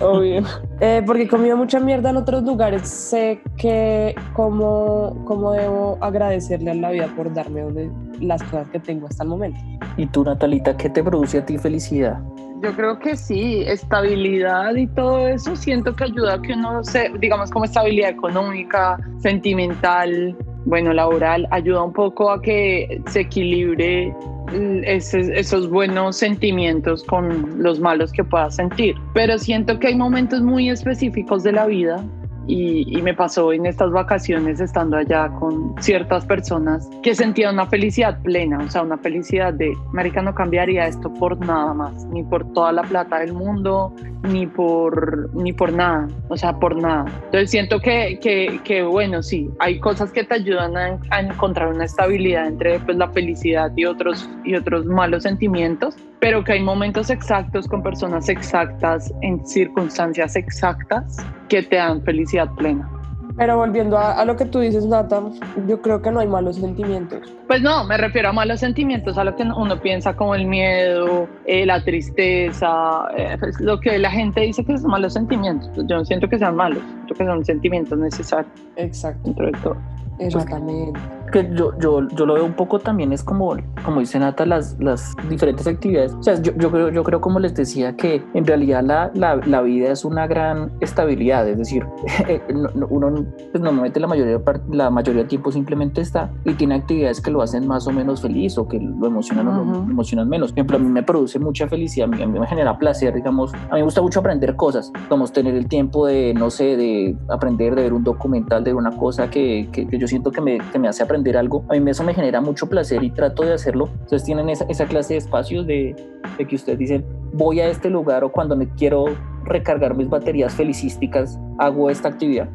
obvio. 0.00 0.42
Eh, 0.78 1.02
porque 1.04 1.22
he 1.22 1.28
comido 1.28 1.56
mucha 1.56 1.80
mierda 1.80 2.10
en 2.10 2.16
otros 2.16 2.44
lugares, 2.44 2.88
sé 2.88 3.40
que 3.56 4.14
cómo, 4.34 5.20
cómo 5.24 5.50
debo 5.52 5.98
agradecerle 6.00 6.70
a 6.70 6.74
la 6.74 6.90
vida 6.92 7.08
por 7.16 7.32
darme 7.34 7.62
donde, 7.62 7.90
las 8.20 8.40
cosas 8.44 8.68
que 8.68 8.78
tengo 8.78 9.08
hasta 9.08 9.24
el 9.24 9.30
momento. 9.30 9.58
Y 9.96 10.06
tú, 10.06 10.22
Natalita, 10.22 10.76
¿qué 10.76 10.88
te 10.88 11.02
produce 11.02 11.38
a 11.38 11.44
ti 11.44 11.58
felicidad? 11.58 12.20
Yo 12.62 12.72
creo 12.76 12.98
que 13.00 13.16
sí, 13.16 13.62
estabilidad 13.66 14.76
y 14.76 14.86
todo 14.86 15.26
eso 15.26 15.56
siento 15.56 15.94
que 15.96 16.04
ayuda 16.04 16.34
a 16.34 16.40
que 16.40 16.52
uno 16.52 16.84
se, 16.84 17.10
digamos 17.18 17.50
como 17.50 17.64
estabilidad 17.64 18.10
económica, 18.10 18.96
sentimental, 19.18 20.36
bueno, 20.64 20.92
laboral, 20.92 21.46
ayuda 21.50 21.82
un 21.82 21.92
poco 21.92 22.30
a 22.30 22.40
que 22.40 23.00
se 23.06 23.20
equilibre 23.20 24.12
mm, 24.52 24.84
ese- 24.84 25.38
esos 25.38 25.68
buenos 25.68 26.16
sentimientos 26.16 27.02
con 27.04 27.62
los 27.62 27.80
malos 27.80 28.12
que 28.12 28.24
puedas 28.24 28.56
sentir. 28.56 28.94
Pero 29.14 29.38
siento 29.38 29.78
que 29.78 29.88
hay 29.88 29.94
momentos 29.96 30.42
muy 30.42 30.68
específicos 30.70 31.42
de 31.42 31.52
la 31.52 31.66
vida 31.66 32.04
y, 32.46 32.96
y 32.96 33.02
me 33.02 33.14
pasó 33.14 33.52
en 33.52 33.66
estas 33.66 33.90
vacaciones 33.90 34.60
estando 34.60 34.96
allá 34.96 35.28
con 35.38 35.74
ciertas 35.80 36.24
personas 36.24 36.88
que 37.02 37.14
sentía 37.14 37.50
una 37.50 37.66
felicidad 37.66 38.20
plena, 38.22 38.58
o 38.58 38.70
sea, 38.70 38.82
una 38.82 38.98
felicidad 38.98 39.52
de, 39.54 39.72
marica, 39.92 40.22
no 40.22 40.34
cambiaría 40.34 40.86
esto 40.86 41.12
por 41.14 41.38
nada 41.38 41.74
más, 41.74 42.04
ni 42.06 42.22
por 42.22 42.52
toda 42.52 42.72
la 42.72 42.82
plata 42.82 43.18
del 43.18 43.32
mundo, 43.32 43.94
ni 44.22 44.46
por, 44.46 45.34
ni 45.34 45.52
por 45.52 45.72
nada, 45.72 46.08
o 46.28 46.36
sea, 46.36 46.58
por 46.58 46.76
nada. 46.80 47.04
Entonces 47.26 47.50
siento 47.50 47.80
que, 47.80 48.18
que, 48.20 48.60
que 48.64 48.82
bueno, 48.82 49.22
sí, 49.22 49.50
hay 49.58 49.78
cosas 49.80 50.12
que 50.12 50.24
te 50.24 50.34
ayudan 50.34 50.76
a, 50.76 50.98
a 51.10 51.20
encontrar 51.20 51.68
una 51.68 51.84
estabilidad 51.84 52.46
entre 52.46 52.78
pues, 52.80 52.96
la 52.96 53.08
felicidad 53.08 53.72
y 53.76 53.84
otros, 53.84 54.28
y 54.44 54.54
otros 54.54 54.86
malos 54.86 55.22
sentimientos, 55.22 55.96
pero 56.24 56.42
que 56.42 56.52
hay 56.52 56.62
momentos 56.62 57.10
exactos 57.10 57.68
con 57.68 57.82
personas 57.82 58.30
exactas, 58.30 59.12
en 59.20 59.46
circunstancias 59.46 60.36
exactas, 60.36 61.18
que 61.50 61.62
te 61.62 61.76
dan 61.76 62.02
felicidad 62.02 62.48
plena. 62.54 62.88
Pero 63.36 63.58
volviendo 63.58 63.98
a, 63.98 64.12
a 64.12 64.24
lo 64.24 64.34
que 64.34 64.46
tú 64.46 64.60
dices, 64.60 64.86
Nata, 64.86 65.20
yo 65.68 65.82
creo 65.82 66.00
que 66.00 66.10
no 66.10 66.20
hay 66.20 66.26
malos 66.26 66.56
sentimientos. 66.56 67.30
Pues 67.46 67.60
no, 67.60 67.84
me 67.84 67.98
refiero 67.98 68.30
a 68.30 68.32
malos 68.32 68.60
sentimientos, 68.60 69.18
a 69.18 69.24
lo 69.24 69.36
que 69.36 69.42
uno 69.42 69.78
piensa 69.82 70.16
como 70.16 70.34
el 70.34 70.46
miedo, 70.46 71.28
eh, 71.44 71.66
la 71.66 71.84
tristeza, 71.84 73.06
eh, 73.18 73.36
pues 73.38 73.60
lo 73.60 73.78
que 73.80 73.98
la 73.98 74.10
gente 74.10 74.40
dice 74.40 74.64
que 74.64 74.78
son 74.78 74.92
malos 74.92 75.12
sentimientos. 75.12 75.68
Pues 75.74 75.86
yo 75.88 75.96
no 75.96 76.06
siento 76.06 76.26
que 76.26 76.38
sean 76.38 76.56
malos, 76.56 76.82
creo 77.04 77.18
que 77.18 77.24
son 77.26 77.44
sentimientos 77.44 77.98
necesarios 77.98 78.50
Exacto, 78.76 79.20
dentro 79.24 79.44
de 79.44 79.52
todo. 79.58 79.76
exactamente. 80.20 80.98
Que 81.34 81.50
yo, 81.52 81.72
yo, 81.80 82.06
yo 82.08 82.26
lo 82.26 82.34
veo 82.34 82.44
un 82.44 82.52
poco 82.54 82.78
también 82.78 83.12
es 83.12 83.24
como, 83.24 83.56
como 83.84 83.98
dice 83.98 84.20
Nata, 84.20 84.46
las, 84.46 84.76
las 84.78 85.12
diferentes 85.28 85.66
actividades. 85.66 86.14
O 86.14 86.22
sea, 86.22 86.40
yo, 86.40 86.52
yo, 86.56 86.70
creo, 86.70 86.90
yo 86.90 87.02
creo, 87.02 87.20
como 87.20 87.40
les 87.40 87.54
decía, 87.54 87.96
que 87.96 88.22
en 88.34 88.46
realidad 88.46 88.84
la, 88.84 89.10
la, 89.14 89.36
la 89.44 89.60
vida 89.62 89.90
es 89.90 90.04
una 90.04 90.28
gran 90.28 90.70
estabilidad. 90.80 91.48
Es 91.48 91.58
decir, 91.58 91.84
no- 92.54 92.86
uno 92.88 93.26
pues, 93.50 93.62
normalmente 93.62 93.98
la 93.98 94.06
mayoría, 94.06 94.40
la 94.70 94.90
mayoría 94.90 95.22
del 95.22 95.28
tiempo 95.28 95.50
simplemente 95.50 96.00
está 96.00 96.30
y 96.44 96.54
tiene 96.54 96.76
actividades 96.76 97.20
que 97.20 97.32
lo 97.32 97.42
hacen 97.42 97.66
más 97.66 97.86
o 97.88 97.90
menos 97.92 98.22
feliz 98.22 98.56
o 98.56 98.68
que 98.68 98.78
lo 98.78 99.06
emocionan 99.06 99.48
o 99.48 99.64
lo 99.64 99.78
emocionan 99.90 100.28
menos. 100.28 100.52
Por 100.52 100.58
ejemplo, 100.60 100.76
a 100.76 100.80
mí 100.80 100.88
me 100.88 101.02
produce 101.02 101.40
mucha 101.40 101.66
felicidad, 101.66 102.06
a 102.12 102.16
mí, 102.16 102.22
a 102.22 102.26
mí 102.28 102.38
me 102.38 102.46
genera 102.46 102.78
placer, 102.78 103.12
digamos. 103.12 103.52
A 103.54 103.74
mí 103.74 103.78
me 103.80 103.82
gusta 103.82 104.00
mucho 104.02 104.20
aprender 104.20 104.54
cosas, 104.54 104.92
como 105.08 105.26
tener 105.26 105.56
el 105.56 105.66
tiempo 105.66 106.06
de, 106.06 106.32
no 106.34 106.48
sé, 106.50 106.76
de 106.76 107.16
aprender, 107.28 107.74
de 107.74 107.82
ver 107.82 107.92
un 107.92 108.04
documental, 108.04 108.62
de 108.62 108.70
ver 108.70 108.76
una 108.76 108.96
cosa 108.96 109.28
que, 109.30 109.68
que, 109.72 109.88
que 109.88 109.98
yo 109.98 110.06
siento 110.06 110.30
que 110.30 110.40
me, 110.40 110.58
que 110.70 110.78
me 110.78 110.86
hace 110.86 111.02
aprender 111.02 111.23
algo. 111.32 111.64
A 111.68 111.74
mí 111.74 111.90
eso 111.90 112.04
me 112.04 112.14
genera 112.14 112.40
mucho 112.40 112.68
placer 112.68 113.02
y 113.02 113.10
trato 113.10 113.42
de 113.42 113.54
hacerlo. 113.54 113.88
Entonces 113.92 114.24
tienen 114.24 114.48
esa, 114.48 114.64
esa 114.68 114.86
clase 114.86 115.14
de 115.14 115.18
espacios 115.18 115.66
de, 115.66 115.96
de 116.38 116.46
que 116.46 116.56
ustedes 116.56 116.78
dicen, 116.78 117.04
voy 117.32 117.60
a 117.60 117.68
este 117.68 117.90
lugar 117.90 118.24
o 118.24 118.30
cuando 118.30 118.56
me 118.56 118.68
quiero 118.68 119.06
recargar 119.44 119.94
mis 119.94 120.08
baterías 120.08 120.54
felicísticas, 120.54 121.38
hago 121.58 121.90
esta 121.90 122.08
actividad. 122.08 122.48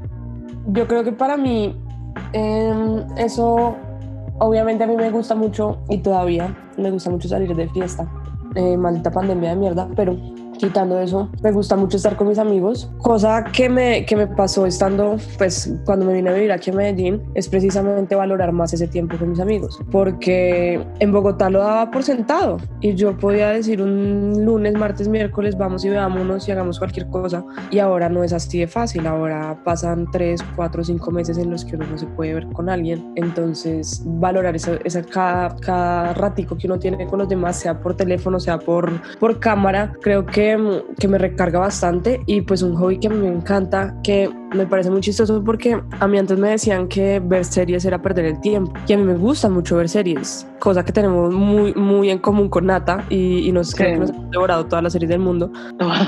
Yo 0.67 0.87
creo 0.87 1.03
que 1.03 1.11
para 1.11 1.37
mí 1.37 1.75
em, 2.33 3.05
eso, 3.17 3.75
obviamente 4.39 4.83
a 4.83 4.87
mí 4.87 4.95
me 4.95 5.09
gusta 5.09 5.35
mucho 5.35 5.79
y 5.89 5.99
todavía 5.99 6.55
me 6.77 6.91
gusta 6.91 7.09
mucho 7.09 7.27
salir 7.27 7.55
de 7.55 7.67
fiesta. 7.69 8.09
Eh, 8.55 8.77
maldita 8.77 9.11
pandemia 9.11 9.51
de 9.51 9.55
mierda, 9.55 9.87
pero 9.95 10.17
quitando 10.59 10.99
eso, 10.99 11.29
me 11.41 11.51
gusta 11.51 11.75
mucho 11.75 11.97
estar 11.97 12.15
con 12.15 12.27
mis 12.27 12.37
amigos. 12.37 12.91
Cosa 12.99 13.45
que 13.45 13.69
me, 13.69 14.05
que 14.05 14.15
me 14.15 14.27
pasó 14.27 14.65
estando, 14.65 15.15
pues 15.37 15.73
cuando 15.85 16.05
me 16.05 16.13
vine 16.13 16.29
a 16.29 16.33
vivir 16.33 16.51
aquí 16.51 16.69
a 16.69 16.73
Medellín, 16.73 17.23
es 17.33 17.47
precisamente 17.47 18.15
valorar 18.15 18.51
más 18.51 18.73
ese 18.73 18.87
tiempo 18.87 19.17
con 19.17 19.31
mis 19.31 19.39
amigos. 19.39 19.79
Porque 19.91 20.85
en 20.99 21.11
Bogotá 21.11 21.49
lo 21.49 21.59
daba 21.59 21.89
por 21.89 22.03
sentado 22.03 22.57
y 22.81 22.93
yo 22.93 23.17
podía 23.17 23.49
decir 23.49 23.81
un 23.81 24.45
lunes, 24.45 24.73
martes, 24.73 25.07
miércoles, 25.07 25.57
vamos 25.57 25.83
y 25.85 25.89
veámonos 25.89 26.47
y 26.47 26.51
hagamos 26.51 26.77
cualquier 26.77 27.07
cosa. 27.07 27.43
Y 27.71 27.79
ahora 27.79 28.09
no 28.09 28.23
es 28.23 28.33
así 28.33 28.59
de 28.59 28.67
fácil. 28.67 29.07
Ahora 29.07 29.57
pasan 29.63 30.07
tres, 30.11 30.43
cuatro, 30.55 30.83
cinco 30.83 31.11
meses 31.11 31.37
en 31.37 31.49
los 31.49 31.63
que 31.63 31.75
uno 31.75 31.85
no 31.89 31.97
se 31.97 32.05
puede 32.05 32.33
ver 32.33 32.47
con 32.47 32.69
alguien. 32.69 33.13
Entonces, 33.15 34.03
valorar 34.05 34.55
esa, 34.55 34.77
esa 34.83 35.01
cada, 35.03 35.55
cada 35.57 36.13
ratico 36.13 36.57
que 36.57 36.67
uno 36.67 36.77
tiene 36.77 37.07
con 37.07 37.19
los 37.19 37.29
demás, 37.29 37.57
sea 37.57 37.79
por 37.79 37.95
teléfono, 37.95 38.39
sea 38.39 38.59
por, 38.59 39.01
por 39.19 39.39
cámara, 39.39 39.93
creo 40.01 40.25
que, 40.25 40.48
que 40.99 41.07
me 41.07 41.17
recarga 41.17 41.59
bastante. 41.59 42.21
Y 42.25 42.41
pues 42.41 42.61
un 42.61 42.75
hobby 42.75 42.99
que 42.99 43.09
me 43.09 43.27
encanta, 43.27 43.95
que 44.03 44.29
me 44.53 44.65
parece 44.65 44.89
muy 44.89 45.01
chistoso 45.01 45.43
porque 45.43 45.81
a 45.99 46.07
mí 46.07 46.17
antes 46.17 46.37
me 46.37 46.49
decían 46.49 46.87
que 46.87 47.19
ver 47.19 47.45
series 47.45 47.85
era 47.85 48.01
perder 48.01 48.25
el 48.25 48.39
tiempo. 48.41 48.73
Y 48.87 48.93
a 48.93 48.97
mí 48.97 49.03
me 49.03 49.15
gusta 49.15 49.49
mucho 49.49 49.77
ver 49.77 49.89
series, 49.89 50.47
cosa 50.59 50.83
que 50.83 50.91
tenemos 50.91 51.33
muy, 51.33 51.73
muy 51.73 52.09
en 52.09 52.19
común 52.19 52.49
con 52.49 52.65
Nata 52.65 53.05
y, 53.09 53.47
y 53.47 53.51
nos 53.51 53.73
creo 53.73 53.93
que 53.93 53.99
nos 53.99 54.09
hemos 54.09 54.31
devorado 54.31 54.65
todas 54.65 54.83
las 54.83 54.93
series 54.93 55.09
del 55.09 55.19
mundo. 55.19 55.51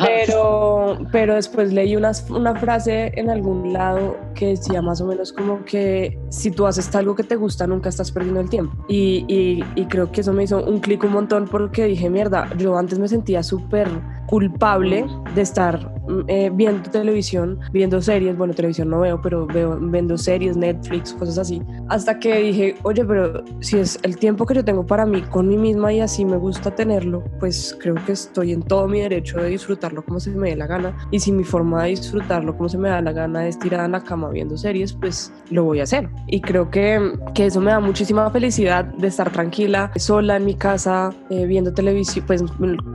Pero, 0.06 0.98
pero 1.12 1.36
después 1.36 1.72
leí 1.74 1.96
una, 1.96 2.12
una 2.30 2.56
frase 2.56 3.12
en 3.16 3.30
algún 3.30 3.74
lado 3.74 4.18
que 4.34 4.48
decía 4.48 4.82
más 4.82 5.02
o 5.02 5.06
menos 5.06 5.32
como 5.34 5.64
que 5.66 6.18
si 6.30 6.52
tú 6.52 6.66
haces 6.66 6.94
algo 6.96 7.16
que 7.16 7.24
te 7.24 7.36
gusta, 7.36 7.68
nunca 7.68 7.90
estás 7.90 8.12
perdiendo 8.12 8.40
el 8.40 8.50
tiempo. 8.50 8.76
Y, 8.88 9.26
y, 9.28 9.64
y 9.76 9.86
creo 9.86 10.12
que 10.12 10.22
eso 10.22 10.34
me 10.34 10.44
hizo 10.44 10.64
un 10.64 10.80
clic 10.80 11.04
un 11.04 11.14
montón 11.14 11.46
porque 11.46 11.86
dije, 11.86 12.10
mierda, 12.10 12.50
yo 12.58 12.78
antes 12.78 13.00
me 13.00 13.08
sentía 13.08 13.44
súper 13.44 13.88
culpable 14.28 15.06
de 15.36 15.42
estar 15.42 15.94
eh, 16.28 16.50
viendo 16.54 16.90
televisión, 16.90 17.60
viendo 17.72 18.02
series, 18.02 18.31
bueno, 18.38 18.54
televisión 18.54 18.90
no 18.90 19.00
veo, 19.00 19.22
pero 19.22 19.46
veo 19.48 19.78
viendo 19.78 20.18
series, 20.18 20.58
Netflix, 20.58 21.14
cosas 21.14 21.38
así, 21.38 21.62
hasta 21.90 22.20
que 22.20 22.38
dije, 22.38 22.76
oye, 22.84 23.06
pero 23.06 23.44
si 23.60 23.80
es 23.80 24.00
el 24.04 24.18
tiempo 24.18 24.46
que 24.46 24.56
yo 24.56 24.66
tengo 24.66 24.86
para 24.86 25.06
mí 25.06 25.22
con 25.22 25.48
mí 25.48 25.58
misma 25.58 25.94
y 25.94 26.00
así 26.00 26.26
me 26.26 26.38
gusta 26.38 26.72
tenerlo, 26.72 27.24
pues 27.40 27.76
creo 27.80 27.96
que 28.06 28.14
estoy 28.14 28.54
en 28.54 28.62
todo 28.62 28.88
mi 28.88 29.02
derecho 29.02 29.40
de 29.40 29.50
disfrutarlo 29.50 30.04
como 30.04 30.20
se 30.20 30.32
me 30.32 30.50
dé 30.50 30.56
la 30.56 30.68
gana. 30.68 30.96
Y 31.12 31.20
si 31.20 31.32
mi 31.32 31.44
forma 31.44 31.84
de 31.84 31.90
disfrutarlo 31.90 32.56
como 32.56 32.70
se 32.70 32.78
me 32.78 32.90
da 32.90 33.02
la 33.02 33.12
gana 33.12 33.48
es 33.48 33.58
tirada 33.60 33.86
en 33.86 33.92
la 33.94 34.04
cama 34.04 34.30
viendo 34.30 34.58
series, 34.58 34.94
pues 34.94 35.32
lo 35.50 35.64
voy 35.64 35.80
a 35.80 35.84
hacer. 35.84 36.10
Y 36.28 36.42
creo 36.42 36.70
que, 36.70 37.14
que 37.34 37.48
eso 37.48 37.62
me 37.62 37.72
da 37.72 37.80
muchísima 37.80 38.30
felicidad 38.30 38.86
de 38.86 39.08
estar 39.08 39.32
tranquila, 39.32 39.92
sola 39.96 40.38
en 40.38 40.46
mi 40.46 40.56
casa, 40.56 41.14
eh, 41.30 41.46
viendo 41.46 41.74
televisión, 41.74 42.26
pues 42.26 42.44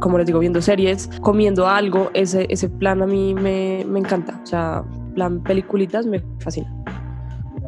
como 0.01 0.19
les 0.19 0.27
digo, 0.27 0.39
viendo 0.39 0.61
series, 0.61 1.09
comiendo 1.21 1.67
algo, 1.67 2.11
ese, 2.15 2.47
ese 2.49 2.69
plan 2.69 3.03
a 3.03 3.07
mí 3.07 3.35
me, 3.35 3.85
me 3.89 4.01
encanta. 4.01 4.41
O 4.43 4.47
sea, 4.47 4.85
plan 5.17 5.43
peliculitas 5.43 6.07
me 6.07 6.23
fascina. 6.39 6.73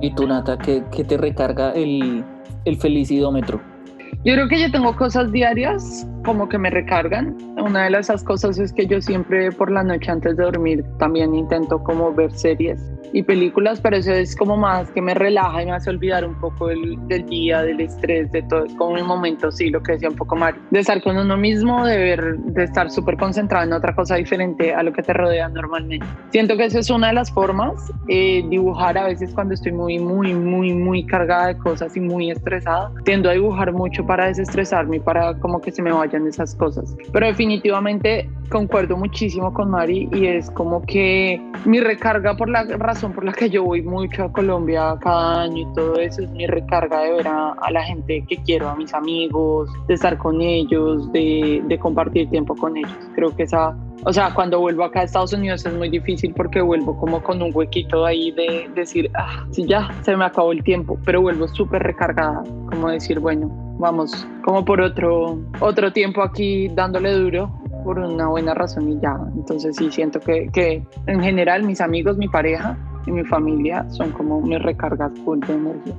¿Y 0.01 0.15
tú, 0.15 0.29
Nata, 0.29 0.57
qué, 0.59 0.85
qué 0.93 1.03
te 1.03 1.17
recarga 1.17 1.73
el, 1.73 2.23
el 2.67 2.77
felicidómetro? 2.77 3.61
Yo 4.25 4.35
creo 4.35 4.49
que 4.49 4.61
yo 4.61 4.71
tengo 4.71 4.95
cosas 4.95 5.33
diarias 5.33 6.07
como 6.29 6.47
que 6.47 6.59
me 6.59 6.69
recargan. 6.69 7.35
Una 7.57 7.89
de 7.89 7.99
esas 7.99 8.23
cosas 8.23 8.59
es 8.59 8.71
que 8.75 8.87
yo 8.87 9.01
siempre 9.01 9.51
por 9.51 9.71
la 9.71 9.83
noche 9.83 10.11
antes 10.11 10.37
de 10.37 10.45
dormir 10.45 10.85
también 10.99 11.35
intento 11.35 11.83
como 11.83 12.13
ver 12.13 12.31
series 12.33 12.79
y 13.15 13.23
películas, 13.23 13.81
pero 13.81 13.97
eso 13.97 14.13
es 14.13 14.37
como 14.37 14.59
más 14.59 14.91
que 14.91 15.01
me 15.01 15.15
relaja 15.15 15.63
y 15.63 15.67
me 15.67 15.73
hace 15.73 15.89
olvidar 15.89 16.27
un 16.27 16.35
poco 16.35 16.69
el, 16.69 16.99
del 17.09 17.25
día, 17.25 17.63
del 17.63 17.81
estrés, 17.81 18.31
de 18.31 18.43
todo. 18.43 18.67
Como 18.77 19.01
un 19.01 19.07
momento, 19.07 19.51
sí, 19.51 19.71
lo 19.71 19.83
que 19.83 19.93
decía 19.93 20.11
un 20.11 20.17
poco 20.17 20.37
Mari, 20.37 20.59
de 20.71 20.81
estar 20.81 21.03
con 21.03 21.17
uno 21.17 21.37
mismo, 21.39 21.87
de 21.87 21.97
ver, 21.97 22.37
de 22.39 22.65
estar 22.65 22.91
súper 22.91 23.17
concentrado 23.17 23.65
en 23.65 23.73
otra 23.73 23.95
cosa 23.95 24.17
diferente 24.17 24.75
a 24.75 24.83
lo 24.83 24.93
que 24.93 25.03
te 25.03 25.15
rodea 25.15 25.49
normalmente. 25.49 26.07
Siento 26.31 26.59
que 26.59 26.67
eso 26.67 26.79
es 26.79 26.91
una 26.91 27.07
de 27.07 27.15
las 27.15 27.31
formas. 27.33 27.91
Eh, 28.09 28.45
dibujar 28.51 28.99
a 28.99 29.07
veces 29.07 29.33
cuando 29.33 29.55
estoy 29.55 29.73
muy, 29.73 29.99
muy, 29.99 30.35
muy, 30.35 30.75
muy 30.75 31.07
cargada 31.07 31.47
de 31.47 31.57
cosas 31.57 31.97
y 31.97 32.01
muy 32.01 32.31
estresada, 32.31 32.93
tiendo 33.07 33.31
a 33.31 33.33
dibujar 33.33 33.73
mucho 33.73 34.05
para 34.05 34.27
desestresarme 34.27 35.01
para 35.01 35.39
como 35.39 35.61
que 35.61 35.73
se 35.73 35.83
me 35.83 35.91
esas 36.27 36.55
cosas. 36.55 36.97
Pero 37.13 37.27
definitivamente 37.27 38.29
concuerdo 38.49 38.97
muchísimo 38.97 39.53
con 39.53 39.71
Mari 39.71 40.09
y 40.13 40.27
es 40.27 40.51
como 40.51 40.83
que 40.83 41.41
mi 41.67 41.81
recarga 41.81 42.37
por 42.37 42.49
la 42.49 42.65
razón 42.65 43.13
por 43.13 43.25
la 43.25 43.33
que 43.33 43.51
yo 43.51 43.63
voy 43.63 43.83
mucho 43.83 44.25
a 44.25 44.33
Colombia 44.33 44.97
cada 45.01 45.43
año 45.43 45.71
y 45.71 45.75
todo 45.75 45.97
eso 45.97 46.23
es 46.23 46.31
mi 46.31 46.47
recarga 46.47 47.03
de 47.03 47.13
ver 47.13 47.29
a, 47.29 47.55
la 47.71 47.83
gente 47.85 48.25
que 48.27 48.37
quiero, 48.39 48.69
a 48.69 48.77
mis 48.77 48.95
amigos, 48.95 49.71
de 49.87 49.95
estar 49.95 50.17
con 50.17 50.41
ellos, 50.41 51.13
de, 51.13 51.63
de 51.67 51.79
compartir 51.79 52.31
tiempo 52.31 52.57
con 52.57 52.77
ellos. 52.77 52.97
Creo 53.15 53.35
que 53.37 53.43
esa 53.43 53.77
o 54.05 54.13
sea, 54.13 54.33
cuando 54.33 54.61
vuelvo 54.61 54.85
acá 54.85 55.01
a 55.01 55.03
Estados 55.05 55.33
Unidos 55.33 55.67
es 55.67 55.75
muy 55.75 55.89
difícil 55.89 56.33
porque 56.33 56.61
vuelvo 56.61 56.97
como 56.97 57.23
con 57.23 57.43
un 57.43 57.51
huequito 57.53 58.07
ahí 58.07 58.31
de 58.31 58.71
decir, 58.75 59.11
ah, 59.15 59.45
sí, 59.51 59.67
ya, 59.67 59.91
se 60.03 60.17
me 60.17 60.25
acabó 60.25 60.53
el 60.53 60.63
tiempo, 60.63 60.99
pero 61.05 61.21
vuelvo 61.21 61.49
súper 61.49 61.83
recargada, 61.83 62.43
como 62.71 62.89
decir, 62.91 63.19
bueno, 63.19 63.68
vamos, 63.79 64.27
como 64.45 64.65
por 64.65 64.81
otro, 64.81 65.39
otro 65.61 65.93
tiempo 65.93 66.23
aquí 66.23 66.69
dándole 66.69 67.13
duro 67.13 67.51
por 67.85 67.99
una 67.99 68.27
buena 68.29 68.55
razón 68.55 68.89
y 68.91 69.01
ya. 69.01 69.19
Entonces 69.35 69.77
sí 69.77 69.91
siento 69.91 70.21
que, 70.21 70.49
que 70.53 70.83
en 71.07 71.23
general 71.23 71.63
mis 71.63 71.81
amigos, 71.81 72.19
mi 72.19 72.29
pareja 72.29 72.77
y 73.07 73.13
mi 73.13 73.25
familia 73.25 73.89
son 73.91 74.11
como 74.13 74.41
mis 74.41 74.61
recargas 74.63 75.13
full 75.25 75.41
de 75.41 75.55
energía 75.55 75.95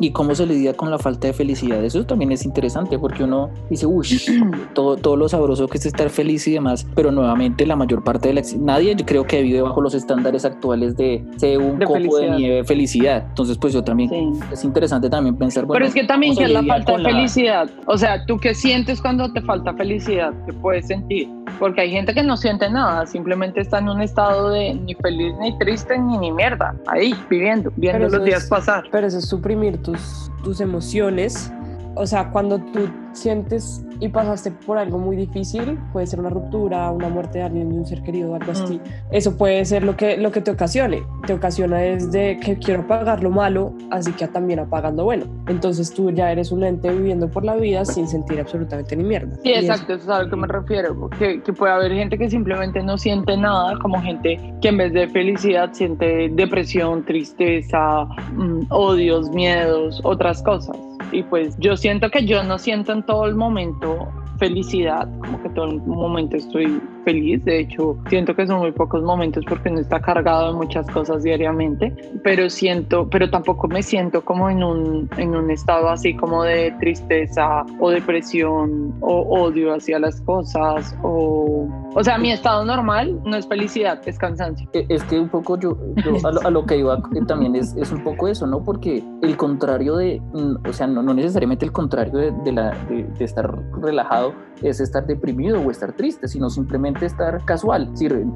y 0.00 0.10
cómo 0.10 0.34
se 0.34 0.46
lidia 0.46 0.74
con 0.74 0.90
la 0.90 0.98
falta 0.98 1.26
de 1.28 1.32
felicidad. 1.32 1.84
Eso 1.84 2.04
también 2.04 2.32
es 2.32 2.44
interesante 2.44 2.98
porque 2.98 3.24
uno 3.24 3.50
dice, 3.70 3.86
uy, 3.86 4.06
todo, 4.74 4.96
todo 4.96 5.16
lo 5.16 5.28
sabroso 5.28 5.68
que 5.68 5.78
es 5.78 5.86
estar 5.86 6.10
feliz 6.10 6.46
y 6.48 6.52
demás, 6.52 6.86
pero 6.94 7.10
nuevamente 7.12 7.66
la 7.66 7.76
mayor 7.76 8.02
parte 8.02 8.28
de 8.28 8.34
la... 8.34 8.42
Nadie 8.58 8.94
yo 8.96 9.04
creo 9.06 9.24
que 9.24 9.42
vive 9.42 9.60
bajo 9.62 9.80
los 9.80 9.94
estándares 9.94 10.44
actuales 10.44 10.96
de, 10.96 11.24
de 11.38 11.58
un 11.58 11.78
De 11.78 11.86
copo 11.86 11.94
felicidad. 11.98 12.20
de 12.32 12.36
nieve 12.36 12.64
felicidad. 12.64 13.24
Entonces, 13.28 13.58
pues 13.58 13.72
yo 13.72 13.82
también... 13.84 14.10
Sí. 14.10 14.30
Es 14.52 14.64
interesante 14.64 15.08
también 15.08 15.36
pensar, 15.36 15.64
bueno, 15.64 15.74
Pero 15.78 15.86
es 15.88 15.94
que 15.94 16.04
también 16.04 16.34
¿cómo 16.34 16.46
que 16.46 16.52
es 16.52 16.52
la 16.52 16.62
falta 16.64 16.92
de 16.92 16.96
con 16.96 17.02
la- 17.02 17.08
felicidad. 17.10 17.70
O 17.86 17.96
sea, 17.98 18.24
¿tú 18.26 18.38
qué 18.38 18.54
sientes 18.54 19.00
cuando 19.00 19.32
te 19.32 19.40
falta 19.42 19.72
felicidad? 19.74 20.32
¿Qué 20.46 20.52
puedes 20.52 20.86
sentir? 20.86 21.28
Porque 21.58 21.82
hay 21.82 21.90
gente 21.90 22.14
que 22.14 22.22
no 22.22 22.36
siente 22.36 22.68
nada, 22.70 23.06
simplemente 23.06 23.60
está 23.60 23.78
en 23.78 23.88
un 23.88 24.00
estado 24.02 24.50
de 24.50 24.74
ni 24.74 24.94
feliz, 24.94 25.34
ni 25.40 25.56
triste, 25.58 25.96
ni 25.98 26.18
ni 26.18 26.32
mierda. 26.32 26.74
Ahí, 26.88 27.14
viviendo, 27.30 27.70
viendo 27.76 28.06
Pero 28.06 28.16
los 28.18 28.24
días 28.24 28.44
es- 28.44 28.48
pasar. 28.50 28.84
Pero 28.90 29.06
eso 29.06 29.18
es 29.18 29.28
suprimir 29.28 29.78
tus, 29.84 30.32
tus 30.42 30.60
emociones. 30.60 31.52
O 31.94 32.06
sea, 32.06 32.32
cuando 32.32 32.58
tú 32.58 32.90
sientes 33.12 33.84
y 34.04 34.08
pasaste 34.10 34.50
por 34.50 34.76
algo 34.76 34.98
muy 34.98 35.16
difícil, 35.16 35.78
puede 35.92 36.06
ser 36.06 36.20
una 36.20 36.28
ruptura, 36.28 36.90
una 36.90 37.08
muerte 37.08 37.38
de 37.38 37.44
alguien, 37.44 37.70
de 37.70 37.76
un 37.78 37.86
ser 37.86 38.02
querido, 38.02 38.34
algo 38.34 38.52
así. 38.52 38.78
Eso 39.10 39.36
puede 39.38 39.64
ser 39.64 39.82
lo 39.82 39.96
que, 39.96 40.16
lo 40.18 40.30
que 40.30 40.42
te 40.42 40.50
ocasione. 40.50 41.02
Te 41.26 41.32
ocasiona 41.32 41.78
desde 41.78 42.38
que 42.38 42.58
quiero 42.58 42.82
apagar 42.82 43.22
lo 43.22 43.30
malo, 43.30 43.72
así 43.90 44.12
que 44.12 44.28
también 44.28 44.58
apagando 44.58 45.04
bueno. 45.04 45.24
Entonces 45.48 45.92
tú 45.94 46.10
ya 46.10 46.30
eres 46.30 46.52
un 46.52 46.64
ente 46.64 46.90
viviendo 46.90 47.28
por 47.30 47.44
la 47.44 47.54
vida 47.56 47.84
sin 47.86 48.06
sentir 48.06 48.38
absolutamente 48.40 48.94
ni 48.94 49.04
mierda. 49.04 49.34
Sí, 49.42 49.48
Y 49.48 49.52
eso- 49.52 49.72
exacto, 49.72 49.94
eso 49.94 50.02
es 50.04 50.08
a 50.10 50.22
lo 50.24 50.28
que 50.30 50.36
me 50.36 50.46
refiero. 50.46 51.08
Que, 51.18 51.42
que 51.42 51.52
puede 51.54 51.72
haber 51.72 51.92
gente 51.92 52.18
que 52.18 52.28
simplemente 52.28 52.82
no 52.82 52.98
siente 52.98 53.36
nada, 53.38 53.78
como 53.80 54.00
gente 54.02 54.38
que 54.60 54.68
en 54.68 54.76
vez 54.76 54.92
de 54.92 55.08
felicidad 55.08 55.70
siente 55.72 56.28
depresión, 56.32 57.04
tristeza, 57.04 58.04
mm, 58.34 58.66
odios, 58.70 59.30
miedos, 59.30 60.00
otras 60.04 60.42
cosas. 60.42 60.76
Y 61.10 61.22
pues 61.24 61.54
yo 61.58 61.76
siento 61.76 62.10
que 62.10 62.26
yo 62.26 62.42
no 62.42 62.58
siento 62.58 62.92
en 62.92 63.04
todo 63.04 63.26
el 63.26 63.34
momento 63.34 64.08
felicidad, 64.44 65.08
como 65.20 65.42
que 65.42 65.48
todo 65.50 65.64
el 65.70 65.80
momento 65.82 66.36
estoy 66.36 66.80
feliz, 67.04 67.42
de 67.44 67.60
hecho 67.60 67.96
siento 68.08 68.34
que 68.34 68.46
son 68.46 68.58
muy 68.60 68.72
pocos 68.72 69.02
momentos 69.02 69.44
porque 69.48 69.70
no 69.70 69.78
está 69.80 70.00
cargado 70.00 70.52
de 70.52 70.58
muchas 70.58 70.86
cosas 70.90 71.22
diariamente, 71.22 71.94
pero 72.22 72.50
siento, 72.50 73.08
pero 73.10 73.30
tampoco 73.30 73.68
me 73.68 73.82
siento 73.82 74.22
como 74.22 74.50
en 74.50 74.62
un, 74.62 75.08
en 75.16 75.34
un 75.34 75.50
estado 75.50 75.88
así 75.88 76.14
como 76.14 76.42
de 76.44 76.74
tristeza 76.80 77.64
o 77.80 77.90
depresión 77.90 78.94
o 79.00 79.22
odio 79.44 79.74
hacia 79.74 79.98
las 79.98 80.20
cosas 80.22 80.94
o, 81.02 81.66
o 81.94 82.04
sea, 82.04 82.18
mi 82.18 82.30
estado 82.30 82.64
normal 82.66 83.18
no 83.24 83.36
es 83.36 83.46
felicidad, 83.46 84.00
es 84.06 84.18
cansancio. 84.18 84.68
Eh, 84.74 84.84
Es 84.90 85.02
que 85.04 85.18
un 85.18 85.28
poco 85.30 85.58
yo, 85.58 85.78
yo 86.04 86.16
a, 86.26 86.32
lo, 86.32 86.46
a 86.46 86.50
lo 86.50 86.66
que 86.66 86.76
iba 86.76 87.02
también 87.26 87.54
es, 87.56 87.74
es 87.76 87.92
un 87.92 88.02
poco 88.02 88.28
eso, 88.28 88.46
¿no? 88.46 88.62
Porque 88.62 89.02
el 89.22 89.36
contrario 89.36 89.96
de, 89.96 90.20
mm, 90.32 90.68
o 90.68 90.72
sea, 90.72 90.86
no, 90.86 91.02
no 91.02 91.14
necesariamente 91.14 91.64
el 91.64 91.72
contrario 91.72 92.18
de, 92.18 92.32
de 92.44 92.52
la, 92.52 92.70
de, 92.88 93.04
de 93.04 93.24
estar 93.24 93.50
relajado 93.80 94.33
es 94.62 94.80
estar 94.80 95.06
deprimido 95.06 95.60
o 95.60 95.70
estar 95.70 95.92
triste, 95.92 96.26
sino 96.28 96.48
simplemente 96.48 97.04
estar 97.06 97.44
casual. 97.44 97.84
Es 97.92 98.00
decir, 98.00 98.26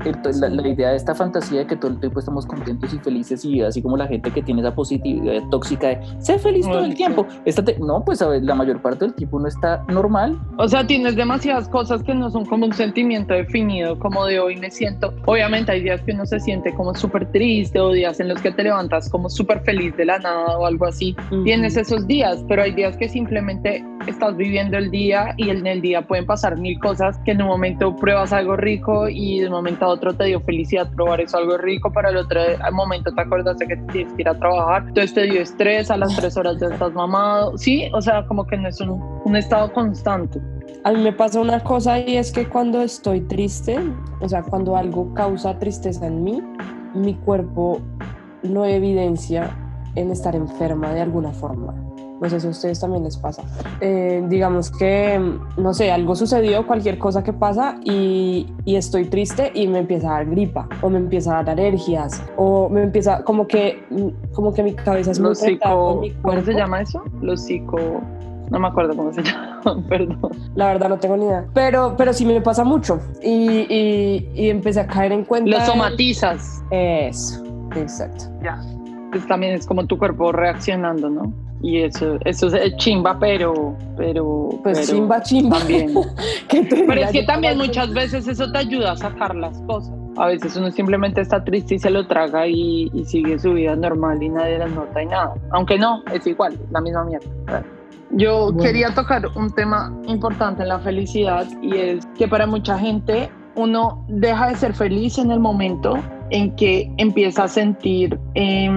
la, 0.41 0.49
la 0.49 0.69
idea 0.69 0.91
de 0.91 0.97
esta 0.97 1.15
fantasía 1.15 1.61
de 1.61 1.67
que 1.67 1.77
todo 1.77 1.93
el 1.93 2.01
tiempo 2.01 2.19
estamos 2.21 2.45
contentos 2.45 2.93
y 2.93 2.99
felices 2.99 3.45
y 3.45 3.63
así 3.63 3.81
como 3.81 3.97
la 3.97 4.07
gente 4.07 4.31
que 4.31 4.43
tiene 4.43 4.61
esa 4.61 4.75
positividad 4.75 5.43
tóxica 5.51 5.89
de 5.89 6.01
ser 6.21 6.39
feliz 6.39 6.67
todo 6.67 6.85
el 6.85 6.95
tiempo. 6.95 7.27
Estate- 7.47 7.79
no, 7.79 8.05
pues 8.05 8.21
a 8.21 8.29
ver, 8.29 8.43
la 8.43 8.55
mayor 8.55 8.83
parte 8.83 9.05
del 9.07 9.15
tiempo 9.15 9.39
no 9.41 9.49
está 9.49 9.85
normal 9.89 10.39
O 10.59 10.69
sea, 10.69 10.87
tienes 10.87 11.17
demasiadas 11.17 11.69
cosas 11.69 12.03
que 12.03 12.15
no 12.15 12.31
son 12.31 12.45
como 12.45 12.67
un 12.67 12.73
sentimiento 12.73 13.33
de 13.35 13.41
definido 13.45 13.99
como 13.99 14.27
de 14.27 14.41
hoy 14.41 14.57
me 14.57 14.71
siento. 14.71 15.15
Obviamente 15.27 15.73
hay 15.73 15.83
días 15.83 16.01
que 16.03 16.13
uno 16.13 16.27
se 16.27 16.41
siente 16.41 16.75
como 16.75 16.95
súper 16.95 17.31
triste 17.33 17.79
o 17.81 17.93
días 17.93 18.21
en 18.21 18.29
los 18.29 18.41
que 18.43 18.51
te 18.51 18.65
levantas 18.65 19.09
como 19.09 19.31
súper 19.31 19.61
feliz 19.61 19.97
de 19.97 20.05
la 20.05 20.19
nada 20.19 20.59
o 20.59 20.67
algo 20.67 20.87
así. 20.87 21.17
Tienes 21.45 21.77
esos 21.77 22.07
días, 22.07 22.45
pero 22.49 22.63
hay 22.63 22.73
días 22.73 22.97
que 22.97 23.09
simplemente 23.09 23.85
estás 24.07 24.37
viviendo 24.37 24.77
el 24.77 24.91
día 24.91 25.35
y 25.37 25.51
en 25.51 25.67
el 25.67 25.78
día 25.81 26.03
pueden 26.03 26.27
pasar 26.27 26.57
mil 26.57 26.79
cosas 26.79 27.19
que 27.25 27.33
en 27.33 27.43
un 27.43 27.49
momento 27.49 27.95
pruebas 27.97 28.33
algo 28.33 28.57
rico 28.57 29.09
y 29.09 29.41
de 29.41 29.47
un 29.47 29.53
momento 29.53 29.85
a 29.85 29.89
otro 29.89 30.15
te 30.15 30.25
dio 30.25 30.41
felicidad 30.41 30.91
probar 30.95 31.21
eso 31.21 31.39
algo 31.39 31.57
rico, 31.59 31.93
para 31.93 32.11
el 32.11 32.17
otro 32.17 32.41
momento 32.73 33.13
te 33.15 33.21
acordaste 33.21 33.67
que 33.67 33.77
tienes 33.93 34.13
que 34.15 34.23
ir 34.23 34.29
a 34.29 34.39
trabajar, 34.39 34.85
entonces 34.89 35.15
te 35.15 35.23
dio 35.23 35.41
estrés, 35.41 35.91
a 35.91 35.97
las 35.97 36.15
tres 36.17 36.37
horas 36.37 36.59
ya 36.61 36.69
estás 36.69 36.93
mamado, 36.93 37.57
sí, 37.57 37.91
o 37.93 38.01
sea, 38.01 38.27
como 38.27 38.47
que 38.47 38.57
no 38.57 38.69
es 38.69 38.81
un, 38.81 39.01
un 39.25 39.37
estado 39.37 39.73
constante. 39.73 40.41
A 40.85 40.93
mí 40.93 41.03
me 41.03 41.13
pasa 41.13 41.41
una 41.41 41.61
cosa 41.61 41.99
y 41.99 42.17
es 42.17 42.33
que 42.33 42.49
cuando 42.49 42.81
estoy 42.81 43.21
triste, 43.23 43.79
o 44.21 44.29
sea, 44.29 44.43
cuando 44.43 44.77
algo 44.77 45.13
causa 45.15 45.59
tristeza 45.59 46.07
en 46.07 46.23
mí, 46.23 46.43
mi 46.95 47.15
cuerpo 47.15 47.81
lo 48.43 48.65
evidencia 48.65 49.51
en 49.95 50.11
estar 50.11 50.35
enferma 50.37 50.93
de 50.93 51.01
alguna 51.01 51.33
forma. 51.33 51.88
No 52.21 52.29
sé 52.29 52.41
si 52.41 52.47
a 52.47 52.51
ustedes 52.51 52.81
también 52.81 53.05
les 53.05 53.17
pasa. 53.17 53.43
Eh, 53.81 54.25
digamos 54.29 54.71
que, 54.71 55.21
no 55.57 55.75
sé, 55.75 55.91
algo 55.93 56.15
sucedió, 56.17 56.67
cualquier 56.67 56.99
cosa 56.99 57.23
que 57.23 57.33
pasa 57.33 57.79
y, 57.85 58.47
y, 58.65 58.77
estoy 58.77 59.05
triste 59.05 59.53
y 59.55 59.69
me 59.69 59.79
empieza 59.79 60.09
a 60.09 60.13
dar 60.15 60.27
gripa 60.27 60.69
o 60.83 60.91
me 60.91 60.99
empieza 60.99 61.33
a 61.33 61.43
dar 61.43 61.51
alergias 61.51 62.23
o 62.37 62.69
me 62.69 62.83
empieza 62.83 63.23
como 63.23 63.47
que, 63.47 63.85
como 64.33 64.53
que 64.53 64.63
mi 64.63 64.75
cabeza 64.75 65.13
es 65.13 65.21
muy 65.21 65.35
psico, 65.35 66.03
¿Cómo 66.23 66.43
se 66.43 66.53
llama 66.53 66.83
eso? 66.83 67.03
Los 67.21 67.45
psico... 67.45 68.03
No 68.51 68.59
me 68.59 68.69
acuerdo 68.69 68.97
cómo 68.97 69.13
se 69.13 69.23
llama, 69.25 69.85
perdón. 69.89 70.31
La 70.55 70.69
verdad 70.69 70.89
no 70.89 70.99
tengo 70.99 71.19
ni 71.19 71.27
idea. 71.27 71.45
Pero, 71.53 71.95
pero 71.99 72.15
sí 72.15 72.25
me 72.25 72.41
pasa 72.41 72.65
mucho 72.65 72.99
y, 73.23 73.67
y, 73.69 74.31
y 74.35 74.49
empecé 74.49 74.81
a 74.81 74.87
caer 74.87 75.13
en 75.13 75.25
cuenta. 75.25 75.51
Lo 75.51 75.61
somatizas. 75.67 76.65
Eso, 76.71 77.45
exacto. 77.77 78.25
Ya. 78.43 78.59
Pues 79.11 79.27
también 79.27 79.55
es 79.55 79.67
como 79.67 79.87
tu 79.87 79.99
cuerpo 79.99 80.33
reaccionando, 80.33 81.11
¿no? 81.11 81.33
Y 81.61 81.83
eso, 81.83 82.19
eso 82.25 82.47
es 82.49 82.77
chimba, 82.77 83.19
pero, 83.19 83.77
pero, 83.97 84.49
pues 84.63 84.89
chimba, 84.89 85.21
chimba. 85.23 85.59
También. 85.59 85.93
pero 86.87 87.01
es 87.01 87.11
que 87.11 87.25
también 87.25 87.59
muchas 87.59 87.93
veces 87.93 88.29
eso 88.29 88.51
te 88.53 88.59
ayuda 88.59 88.93
a 88.93 88.97
sacar 88.97 89.35
las 89.35 89.61
cosas. 89.63 89.93
A 90.17 90.27
veces 90.27 90.57
uno 90.57 90.71
simplemente 90.71 91.21
está 91.21 91.43
triste 91.43 91.77
y 91.77 91.79
se 91.79 91.91
lo 91.91 92.07
traga 92.07 92.47
y, 92.47 92.91
y 92.93 93.05
sigue 93.05 93.39
su 93.39 93.55
vida 93.55 93.75
normal 93.77 94.23
y 94.23 94.29
nadie 94.29 94.59
las 94.59 94.71
nota 94.71 95.03
y 95.03 95.07
nada. 95.07 95.35
Aunque 95.51 95.79
no, 95.79 96.03
es 96.13 96.27
igual, 96.27 96.59
la 96.71 96.81
misma 96.81 97.05
mierda. 97.05 97.65
Yo 98.11 98.57
quería 98.57 98.95
tocar 98.95 99.27
un 99.37 99.51
tema 99.51 99.93
importante 100.07 100.63
en 100.63 100.69
la 100.69 100.79
felicidad 100.79 101.47
y 101.61 101.77
es 101.77 102.07
que 102.17 102.27
para 102.27 102.47
mucha 102.47 102.79
gente 102.79 103.31
uno 103.55 104.05
deja 104.09 104.49
de 104.49 104.57
ser 104.57 104.75
feliz 104.75 105.19
en 105.19 105.31
el 105.31 105.41
momento 105.41 105.99
en 106.31 106.55
que 106.57 106.91
empieza 106.97 107.45
a 107.45 107.49
sentir 107.49 108.19
eh, 108.35 108.71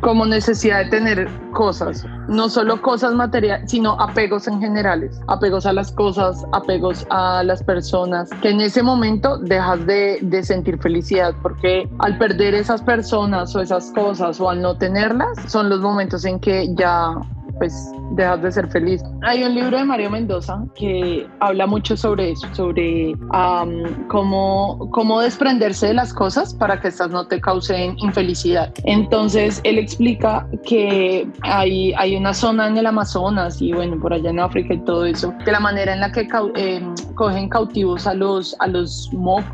como 0.00 0.26
necesidad 0.26 0.84
de 0.84 0.90
tener 0.90 1.28
cosas, 1.52 2.04
no 2.28 2.48
solo 2.48 2.80
cosas 2.82 3.14
materiales, 3.14 3.70
sino 3.70 3.92
apegos 4.00 4.48
en 4.48 4.60
generales, 4.60 5.20
apegos 5.28 5.66
a 5.66 5.72
las 5.72 5.92
cosas, 5.92 6.44
apegos 6.52 7.06
a 7.10 7.42
las 7.42 7.62
personas, 7.62 8.28
que 8.42 8.50
en 8.50 8.60
ese 8.60 8.82
momento 8.82 9.38
dejas 9.38 9.86
de, 9.86 10.42
sentir 10.42 10.78
felicidad, 10.78 11.34
porque 11.42 11.88
al 12.00 12.18
perder 12.18 12.54
esas 12.54 12.82
personas 12.82 13.54
o 13.56 13.60
esas 13.60 13.90
cosas 13.92 14.40
o 14.40 14.50
al 14.50 14.60
no 14.60 14.76
tenerlas, 14.76 15.38
son 15.46 15.70
los 15.70 15.80
momentos 15.80 16.24
en 16.24 16.38
que 16.38 16.74
ya 16.74 17.14
pues 17.58 17.92
dejas 18.12 18.42
de 18.42 18.52
ser 18.52 18.68
feliz. 18.68 19.02
Hay 19.22 19.44
un 19.44 19.54
libro 19.54 19.76
de 19.76 19.84
Mario 19.84 20.10
Mendoza 20.10 20.62
que 20.74 21.26
habla 21.40 21.66
mucho 21.66 21.96
sobre 21.96 22.32
eso, 22.32 22.46
sobre 22.52 23.14
cómo, 24.08 24.88
cómo 24.90 25.20
desprenderse 25.20 25.88
de 25.88 25.94
las 25.94 26.12
cosas 26.12 26.54
para 26.54 26.80
que 26.80 26.88
estas 26.88 27.10
no 27.10 27.26
te 27.26 27.40
causen 27.40 27.96
infelicidad. 27.98 28.72
Entonces, 28.84 29.60
él 29.64 29.78
explica 29.78 30.46
que 30.64 31.26
hay, 31.42 31.92
hay 31.94 32.16
una 32.16 32.34
zona 32.34 32.68
en 32.68 32.76
el 32.76 32.86
Amazonas 32.86 33.60
y 33.60 33.72
bueno, 33.72 33.98
por 33.98 34.12
allá 34.12 34.30
en 34.30 34.40
África 34.40 34.74
y 34.74 34.78
todo 34.78 35.04
eso, 35.04 35.34
que 35.44 35.52
la 35.52 35.60
manera 35.60 35.92
en 35.92 36.00
la 36.00 36.12
que 36.12 36.28
em, 36.56 36.94
cogen 37.14 37.48
cautivos 37.48 38.06
a 38.06 38.14
los, 38.14 38.56
a 38.60 38.66
los 38.66 39.10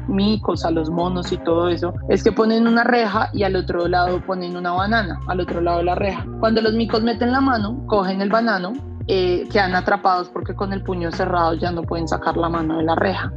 micos, 0.08 0.64
a 0.64 0.70
los 0.70 0.90
monos 0.90 1.32
y 1.32 1.38
todo 1.38 1.68
eso, 1.68 1.94
es 2.08 2.22
que 2.22 2.32
ponen 2.32 2.66
una 2.66 2.84
reja 2.84 3.30
y 3.32 3.42
al 3.42 3.56
otro 3.56 3.88
lado 3.88 4.20
ponen 4.26 4.56
una 4.56 4.72
banana, 4.72 5.18
al 5.28 5.40
otro 5.40 5.60
lado 5.60 5.78
de 5.78 5.84
la 5.84 5.94
reja. 5.94 6.26
Cuando 6.40 6.60
los 6.60 6.74
micos 6.74 7.02
meten 7.02 7.32
la 7.32 7.40
mano, 7.40 7.82
cogen 7.90 8.22
el 8.22 8.30
banano, 8.30 8.72
eh, 9.08 9.46
quedan 9.52 9.74
atrapados 9.74 10.28
porque 10.30 10.54
con 10.54 10.72
el 10.72 10.82
puño 10.82 11.10
cerrado 11.10 11.54
ya 11.54 11.72
no 11.72 11.82
pueden 11.82 12.06
sacar 12.06 12.36
la 12.36 12.48
mano 12.48 12.78
de 12.78 12.84
la 12.84 12.94
reja. 12.94 13.32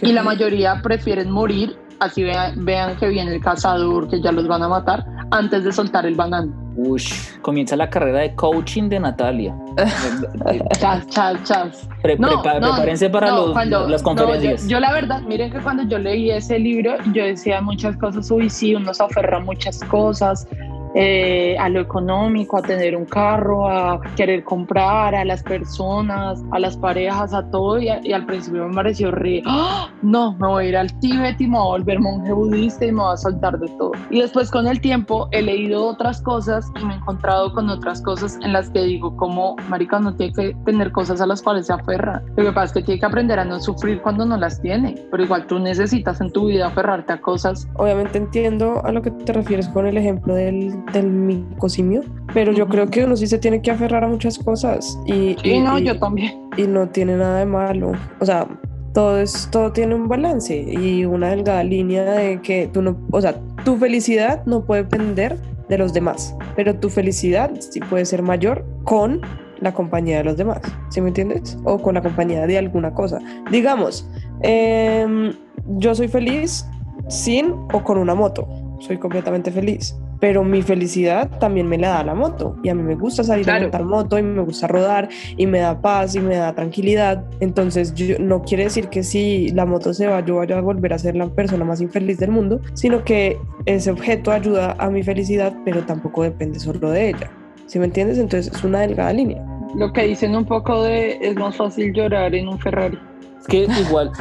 Y 0.00 0.12
la 0.12 0.22
mayoría 0.22 0.80
prefieren 0.82 1.30
morir, 1.30 1.78
así 2.00 2.24
vean, 2.24 2.64
vean 2.64 2.96
que 2.96 3.08
viene 3.08 3.34
el 3.34 3.42
cazador, 3.42 4.08
que 4.08 4.20
ya 4.20 4.32
los 4.32 4.48
van 4.48 4.62
a 4.62 4.68
matar, 4.68 5.04
antes 5.30 5.62
de 5.64 5.70
soltar 5.70 6.06
el 6.06 6.14
banano. 6.14 6.50
Uy, 6.76 7.02
comienza 7.42 7.76
la 7.76 7.90
carrera 7.90 8.20
de 8.20 8.34
coaching 8.34 8.88
de 8.88 9.00
Natalia. 9.00 9.54
chas, 10.78 11.06
chas, 11.08 11.42
chas. 11.44 11.88
prepárense 12.02 13.10
para 13.10 13.30
las 13.30 14.02
conferencias. 14.02 14.66
yo, 14.66 14.80
la 14.80 14.92
verdad, 14.92 15.20
miren 15.22 15.52
que 15.52 15.60
cuando 15.60 15.82
yo 15.82 15.98
leí 15.98 16.30
ese 16.30 16.58
libro, 16.58 16.96
yo 17.12 17.24
decía 17.24 17.60
muchas 17.60 17.96
cosas, 17.98 18.30
uy, 18.30 18.48
sí, 18.48 18.74
uno 18.74 18.94
se 18.94 19.02
aferra 19.04 19.36
a 19.36 19.40
muchas 19.40 19.84
cosas, 19.84 20.48
eh, 20.94 21.56
a 21.58 21.68
lo 21.68 21.80
económico, 21.80 22.58
a 22.58 22.62
tener 22.62 22.96
un 22.96 23.04
carro, 23.04 23.68
a 23.68 24.00
querer 24.16 24.44
comprar, 24.44 25.14
a 25.14 25.24
las 25.24 25.42
personas, 25.42 26.42
a 26.50 26.58
las 26.58 26.76
parejas, 26.76 27.32
a 27.32 27.48
todo. 27.50 27.78
Y, 27.80 27.88
al 27.88 28.26
principio 28.26 28.68
me 28.68 28.74
pareció 28.74 29.10
re, 29.10 29.42
¡Ah! 29.46 29.88
no, 30.02 30.32
me 30.38 30.48
voy 30.48 30.64
a 30.64 30.68
ir 30.68 30.76
al 30.76 31.00
Tíbet 31.00 31.40
y 31.40 31.46
me 31.46 31.58
voy 31.58 31.66
a 31.66 31.78
volver 31.78 32.00
monje 32.00 32.32
budista 32.32 32.84
y 32.84 32.92
me 32.92 33.02
voy 33.02 33.14
a 33.14 33.16
soltar 33.16 33.58
de 33.58 33.68
todo. 33.78 33.92
Y 34.10 34.20
después 34.20 34.50
con 34.50 34.66
el 34.66 34.80
tiempo 34.80 35.28
he 35.30 35.42
leído 35.42 35.86
otras 35.86 36.20
cosas 36.22 36.70
y 36.80 36.84
me 36.84 36.94
he 36.94 36.96
encontrado 36.96 37.52
con 37.52 37.68
otras 37.68 38.02
cosas 38.02 38.38
en 38.42 38.52
las 38.52 38.70
que 38.70 38.82
digo, 38.82 39.16
como, 39.16 39.56
marica, 39.68 39.98
no 40.00 40.14
tiene 40.16 40.32
que 40.32 40.56
tener 40.64 40.92
cosas 40.92 41.20
a 41.20 41.26
las 41.26 41.42
cuales 41.42 41.66
se 41.66 41.72
aferra. 41.72 42.22
Lo 42.36 42.44
que 42.44 42.52
pasa 42.52 42.66
es 42.66 42.72
que 42.72 42.82
tiene 42.82 43.00
que 43.00 43.06
aprender 43.06 43.38
a 43.38 43.44
no 43.44 43.60
sufrir 43.60 44.00
cuando 44.02 44.26
no 44.26 44.36
las 44.36 44.60
tiene, 44.60 44.96
pero 45.10 45.22
igual 45.22 45.46
tú 45.46 45.58
necesitas 45.58 46.20
en 46.20 46.32
tu 46.32 46.46
vida 46.46 46.66
aferrarte 46.66 47.12
a 47.12 47.20
cosas. 47.20 47.68
Obviamente 47.76 48.18
entiendo 48.18 48.84
a 48.84 48.92
lo 48.92 49.02
que 49.02 49.10
te 49.10 49.32
refieres 49.32 49.68
con 49.68 49.86
el 49.86 49.96
ejemplo 49.96 50.34
del 50.34 50.79
del 50.92 51.10
micosimio, 51.10 52.02
pero 52.32 52.52
yo 52.52 52.68
creo 52.68 52.88
que 52.88 53.04
uno 53.04 53.16
sí 53.16 53.26
se 53.26 53.38
tiene 53.38 53.62
que 53.62 53.70
aferrar 53.70 54.04
a 54.04 54.08
muchas 54.08 54.38
cosas 54.38 54.98
y, 55.06 55.36
y 55.42 55.60
no, 55.60 55.78
yo 55.78 55.98
también. 55.98 56.48
Y 56.56 56.62
no 56.62 56.88
tiene 56.88 57.16
nada 57.16 57.38
de 57.38 57.46
malo, 57.46 57.92
o 58.20 58.24
sea, 58.24 58.46
todo 58.92 59.20
es, 59.20 59.48
todo 59.50 59.72
tiene 59.72 59.94
un 59.94 60.08
balance 60.08 60.56
y 60.56 61.04
una 61.04 61.30
delgada 61.30 61.62
línea 61.62 62.04
de 62.04 62.40
que 62.40 62.68
tú 62.72 62.82
no, 62.82 62.96
o 63.12 63.20
sea, 63.20 63.36
tu 63.64 63.76
felicidad 63.76 64.44
no 64.46 64.64
puede 64.64 64.82
depender 64.82 65.36
de 65.68 65.78
los 65.78 65.92
demás, 65.92 66.34
pero 66.56 66.74
tu 66.74 66.88
felicidad 66.88 67.50
sí 67.58 67.80
puede 67.80 68.04
ser 68.04 68.22
mayor 68.22 68.64
con 68.84 69.20
la 69.60 69.72
compañía 69.72 70.18
de 70.18 70.24
los 70.24 70.36
demás, 70.36 70.60
¿sí 70.88 71.00
me 71.00 71.08
entiendes? 71.08 71.56
O 71.64 71.78
con 71.78 71.94
la 71.94 72.02
compañía 72.02 72.46
de 72.46 72.58
alguna 72.58 72.92
cosa. 72.94 73.18
Digamos, 73.50 74.08
em, 74.40 75.34
yo 75.78 75.94
soy 75.94 76.08
feliz 76.08 76.66
sin 77.08 77.52
o 77.72 77.84
con 77.84 77.98
una 77.98 78.14
moto, 78.14 78.48
soy 78.80 78.98
completamente 78.98 79.50
feliz 79.50 79.94
pero 80.20 80.44
mi 80.44 80.62
felicidad 80.62 81.28
también 81.38 81.66
me 81.66 81.78
la 81.78 81.88
da 81.88 82.04
la 82.04 82.14
moto 82.14 82.56
y 82.62 82.68
a 82.68 82.74
mí 82.74 82.82
me 82.82 82.94
gusta 82.94 83.24
salir 83.24 83.50
a 83.50 83.60
montar 83.60 83.84
moto 83.84 84.18
y 84.18 84.22
me 84.22 84.42
gusta 84.42 84.66
rodar 84.66 85.08
y 85.36 85.46
me 85.46 85.60
da 85.60 85.80
paz 85.80 86.14
y 86.14 86.20
me 86.20 86.36
da 86.36 86.54
tranquilidad. 86.54 87.24
Entonces 87.40 87.94
yo, 87.94 88.18
no 88.18 88.42
quiere 88.42 88.64
decir 88.64 88.88
que 88.88 89.02
si 89.02 89.48
la 89.50 89.64
moto 89.64 89.94
se 89.94 90.06
va 90.06 90.24
yo 90.24 90.36
vaya 90.36 90.58
a 90.58 90.60
volver 90.60 90.92
a 90.92 90.98
ser 90.98 91.16
la 91.16 91.26
persona 91.28 91.64
más 91.64 91.80
infeliz 91.80 92.18
del 92.18 92.30
mundo, 92.30 92.60
sino 92.74 93.02
que 93.02 93.38
ese 93.64 93.90
objeto 93.90 94.30
ayuda 94.30 94.76
a 94.78 94.90
mi 94.90 95.02
felicidad, 95.02 95.54
pero 95.64 95.82
tampoco 95.84 96.22
depende 96.22 96.60
solo 96.60 96.90
de 96.90 97.08
ella. 97.08 97.30
¿Sí 97.66 97.78
me 97.78 97.86
entiendes? 97.86 98.18
Entonces 98.18 98.52
es 98.54 98.64
una 98.64 98.80
delgada 98.80 99.12
línea. 99.12 99.42
Lo 99.74 99.92
que 99.92 100.02
dicen 100.02 100.34
un 100.34 100.44
poco 100.44 100.82
de 100.82 101.18
es 101.20 101.36
más 101.36 101.56
fácil 101.56 101.92
llorar 101.92 102.34
en 102.34 102.48
un 102.48 102.58
Ferrari. 102.58 102.98
Es 103.40 103.46
que 103.46 103.66
igual, 103.88 104.12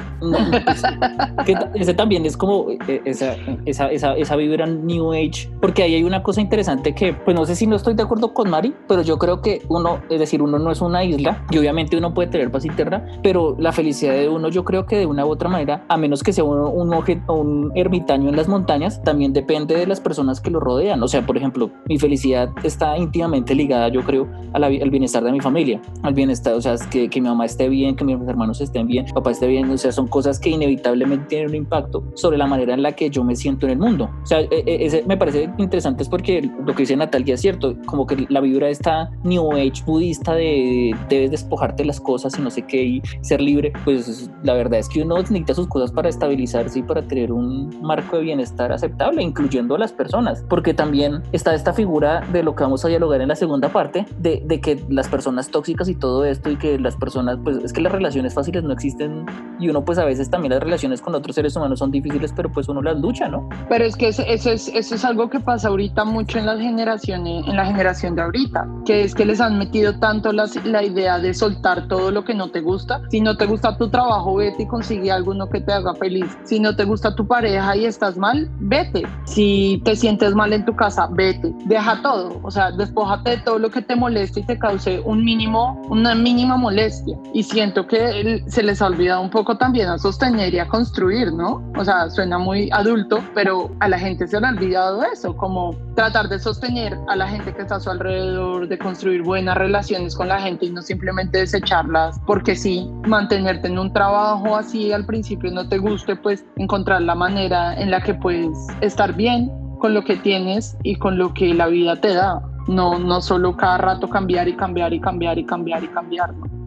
que 1.45 1.55
ese 1.75 1.93
también 1.93 2.25
es 2.25 2.37
como 2.37 2.71
eh, 2.87 3.01
esa, 3.03 3.35
esa, 3.65 3.91
esa, 3.91 4.15
esa, 4.15 4.35
vibra 4.37 4.65
New 4.65 5.11
Age, 5.11 5.49
porque 5.59 5.83
ahí 5.83 5.95
hay 5.95 6.03
una 6.03 6.23
cosa 6.23 6.39
interesante 6.39 6.95
que, 6.95 7.13
pues 7.13 7.35
no 7.35 7.45
sé 7.45 7.55
si 7.55 7.67
no 7.67 7.75
estoy 7.75 7.95
de 7.95 8.03
acuerdo 8.03 8.33
con 8.33 8.49
Mari, 8.49 8.73
pero 8.87 9.01
yo 9.01 9.17
creo 9.19 9.41
que 9.41 9.61
uno, 9.67 9.99
es 10.09 10.19
decir, 10.19 10.41
uno 10.41 10.57
no 10.57 10.71
es 10.71 10.79
una 10.79 11.03
isla 11.03 11.45
y 11.51 11.57
obviamente 11.57 11.97
uno 11.97 12.13
puede 12.13 12.29
tener 12.29 12.49
paz 12.49 12.63
interna, 12.63 13.05
pero 13.21 13.57
la 13.59 13.73
felicidad 13.73 14.13
de 14.13 14.29
uno 14.29 14.47
yo 14.47 14.63
creo 14.63 14.85
que 14.85 14.97
de 14.97 15.05
una 15.05 15.25
u 15.25 15.29
otra 15.29 15.49
manera, 15.49 15.83
a 15.89 15.97
menos 15.97 16.23
que 16.23 16.31
sea 16.31 16.45
uno, 16.45 16.69
un, 16.69 16.93
un 17.27 17.71
ermitaño 17.75 18.29
en 18.29 18.37
las 18.37 18.47
montañas, 18.47 19.03
también 19.03 19.33
depende 19.33 19.75
de 19.75 19.85
las 19.85 19.99
personas 19.99 20.39
que 20.39 20.49
lo 20.49 20.59
rodean. 20.59 21.01
O 21.03 21.07
sea, 21.07 21.25
por 21.25 21.35
ejemplo, 21.35 21.69
mi 21.87 21.99
felicidad 21.99 22.49
está 22.63 22.97
íntimamente 22.97 23.53
ligada, 23.53 23.89
yo 23.89 24.01
creo, 24.03 24.27
al 24.53 24.89
bienestar 24.89 25.23
de 25.23 25.31
mi 25.31 25.41
familia, 25.41 25.81
al 26.03 26.13
bienestar, 26.13 26.53
o 26.53 26.61
sea, 26.61 26.75
que, 26.89 27.09
que 27.09 27.21
mi 27.21 27.27
mamá 27.27 27.45
esté 27.45 27.69
bien, 27.69 27.95
que 27.95 28.03
mis 28.03 28.15
hermanos 28.27 28.61
estén 28.61 28.87
bien, 28.87 29.05
papá 29.13 29.31
esté 29.31 29.47
bien, 29.47 29.69
o 29.69 29.77
sea, 29.77 29.91
son 29.91 30.07
cosas 30.07 30.39
que 30.39 30.49
inevitablemente 30.49 31.25
tienen 31.27 31.49
un 31.49 31.55
impacto 31.55 32.03
sobre 32.15 32.37
la 32.37 32.47
manera 32.47 32.73
en 32.73 32.83
la 32.83 32.91
que 32.93 33.09
yo 33.09 33.23
me 33.23 33.35
siento 33.35 33.65
en 33.65 33.73
el 33.73 33.79
mundo. 33.79 34.09
O 34.23 34.25
sea, 34.25 34.41
e, 34.41 34.47
e, 34.51 34.85
ese 34.85 35.03
me 35.07 35.17
parece 35.17 35.49
interesante 35.57 36.03
es 36.03 36.09
porque 36.09 36.49
lo 36.65 36.73
que 36.73 36.83
dice 36.83 36.95
Natalia 36.95 37.35
es 37.35 37.41
cierto, 37.41 37.75
como 37.85 38.05
que 38.05 38.25
la 38.29 38.41
vibra 38.41 38.69
esta 38.69 39.09
New 39.23 39.51
Age 39.53 39.83
budista 39.85 40.33
de 40.33 40.95
debes 41.09 41.31
despojarte 41.31 41.85
las 41.85 41.99
cosas 41.99 42.37
y 42.37 42.41
no 42.41 42.49
sé 42.49 42.63
qué 42.63 42.83
y 42.83 43.01
ser 43.21 43.41
libre, 43.41 43.73
pues 43.83 44.29
la 44.43 44.53
verdad 44.53 44.79
es 44.79 44.89
que 44.89 45.01
uno 45.01 45.17
necesita 45.17 45.53
sus 45.53 45.67
cosas 45.67 45.91
para 45.91 46.09
estabilizarse 46.09 46.79
y 46.79 46.83
para 46.83 47.01
tener 47.01 47.31
un 47.31 47.69
marco 47.81 48.17
de 48.17 48.23
bienestar 48.23 48.71
aceptable, 48.71 49.21
incluyendo 49.21 49.75
a 49.75 49.79
las 49.79 49.91
personas, 49.91 50.43
porque 50.49 50.73
también 50.73 51.21
está 51.31 51.53
esta 51.53 51.73
figura 51.73 52.21
de 52.31 52.43
lo 52.43 52.55
que 52.55 52.63
vamos 52.63 52.83
a 52.85 52.87
dialogar 52.87 53.21
en 53.21 53.29
la 53.29 53.35
segunda 53.35 53.69
parte, 53.69 54.05
de, 54.17 54.41
de 54.45 54.61
que 54.61 54.83
las 54.89 55.07
personas 55.07 55.49
tóxicas 55.49 55.89
y 55.89 55.95
todo 55.95 56.25
esto 56.25 56.49
y 56.49 56.57
que 56.57 56.79
las 56.79 56.95
personas, 56.95 57.37
pues 57.43 57.57
es 57.57 57.73
que 57.73 57.81
las 57.81 57.91
relaciones 57.91 58.33
fáciles 58.33 58.63
no 58.63 58.73
existen 58.99 59.49
y 59.59 59.67
uno 59.67 59.83
pues 59.83 59.97
a 59.97 60.05
veces 60.05 60.29
también 60.29 60.53
las 60.53 60.63
relaciones 60.63 61.01
con 61.01 61.13
otros 61.15 61.35
seres 61.35 61.55
humanos 61.55 61.79
son 61.79 61.91
difíciles, 61.91 62.31
pero 62.33 62.49
pues 62.49 62.69
uno 62.69 62.81
las 62.81 62.97
lucha, 62.99 63.27
¿no? 63.27 63.47
Pero 63.67 63.83
es 63.83 63.95
que 63.95 64.07
eso, 64.07 64.23
eso 64.25 64.51
es, 64.51 64.69
eso 64.69 64.95
es 64.95 65.03
algo 65.03 65.29
que 65.29 65.39
pasa 65.39 65.67
ahorita 65.67 66.05
mucho 66.05 66.39
en 66.39 66.45
las 66.45 66.59
generaciones, 66.59 67.45
en 67.45 67.55
la 67.55 67.65
generación 67.65 68.15
de 68.15 68.21
ahorita, 68.21 68.67
que 68.85 69.03
es 69.03 69.13
que 69.13 69.25
les 69.25 69.41
han 69.41 69.57
metido 69.57 69.99
tanto 69.99 70.31
la, 70.31 70.45
la 70.63 70.83
idea 70.83 71.19
de 71.19 71.33
soltar 71.33 71.87
todo 71.89 72.09
lo 72.11 72.23
que 72.23 72.33
no 72.33 72.49
te 72.49 72.61
gusta. 72.61 73.01
Si 73.11 73.19
no 73.19 73.35
te 73.35 73.45
gusta 73.45 73.77
tu 73.77 73.89
trabajo, 73.89 74.35
vete 74.35 74.63
y 74.63 74.67
consigue 74.67 75.11
alguno 75.11 75.49
que 75.49 75.59
te 75.59 75.73
haga 75.73 75.93
feliz. 75.95 76.37
Si 76.45 76.59
no 76.59 76.75
te 76.75 76.85
gusta 76.85 77.13
tu 77.15 77.27
pareja 77.27 77.75
y 77.75 77.85
estás 77.85 78.15
mal, 78.15 78.49
vete. 78.59 79.03
Si 79.25 79.81
te 79.83 79.95
sientes 79.95 80.33
mal 80.33 80.53
en 80.53 80.63
tu 80.63 80.73
casa, 80.73 81.09
vete. 81.11 81.53
Deja 81.65 82.01
todo, 82.01 82.39
o 82.43 82.51
sea, 82.51 82.71
despójate 82.71 83.31
de 83.31 83.37
todo 83.37 83.59
lo 83.59 83.69
que 83.69 83.81
te 83.81 83.95
moleste 83.95 84.39
y 84.39 84.43
te 84.43 84.57
cause 84.57 85.01
un 85.03 85.25
mínimo, 85.25 85.81
una 85.89 86.15
mínima 86.15 86.55
molestia. 86.55 87.17
Y 87.33 87.43
siento 87.43 87.85
que 87.87 88.41
se 88.47 88.63
les 88.63 88.81
ha 88.81 88.88
olvidado 88.89 89.21
un 89.21 89.29
poco 89.29 89.57
también 89.57 89.87
a 89.89 89.97
sostener 89.97 90.53
y 90.53 90.59
a 90.59 90.67
construir, 90.67 91.31
¿no? 91.33 91.63
O 91.77 91.85
sea, 91.85 92.09
suena 92.09 92.37
muy 92.37 92.69
adulto, 92.71 93.23
pero 93.33 93.71
a 93.79 93.87
la 93.87 93.97
gente 93.99 94.27
se 94.27 94.39
le 94.39 94.47
ha 94.47 94.49
olvidado 94.49 95.03
eso, 95.03 95.35
como 95.35 95.75
tratar 95.95 96.29
de 96.29 96.39
sostener 96.39 96.97
a 97.07 97.15
la 97.15 97.27
gente 97.27 97.53
que 97.53 97.61
está 97.61 97.75
a 97.75 97.79
su 97.79 97.89
alrededor, 97.89 98.67
de 98.67 98.77
construir 98.77 99.23
buenas 99.23 99.57
relaciones 99.57 100.15
con 100.15 100.27
la 100.27 100.41
gente 100.41 100.65
y 100.65 100.71
no 100.71 100.81
simplemente 100.81 101.39
desecharlas, 101.39 102.19
porque 102.25 102.55
sí, 102.55 102.89
mantenerte 103.07 103.67
en 103.67 103.79
un 103.79 103.93
trabajo 103.93 104.55
así 104.55 104.91
al 104.91 105.05
principio 105.05 105.51
no 105.51 105.67
te 105.67 105.77
guste, 105.77 106.15
pues 106.15 106.45
encontrar 106.57 107.01
la 107.01 107.15
manera 107.15 107.75
en 107.79 107.91
la 107.91 108.01
que 108.01 108.13
puedes 108.13 108.57
estar 108.81 109.13
bien 109.15 109.51
con 109.79 109.93
lo 109.93 110.03
que 110.03 110.17
tienes 110.17 110.77
y 110.83 110.95
con 110.95 111.17
lo 111.17 111.33
que 111.33 111.53
la 111.53 111.67
vida 111.67 111.95
te 111.95 112.13
da. 112.13 112.41
No, 112.67 112.99
no 112.99 113.21
solo 113.21 113.55
cada 113.57 113.77
rato 113.79 114.07
cambiar 114.09 114.47
y 114.47 114.55
cambiar 114.55 114.93
y 114.93 114.99
cambiar 114.99 115.39
y 115.39 115.45
cambiar 115.45 115.83
y 115.83 115.87
cambiar. 115.87 116.33
¿no? 116.33 116.58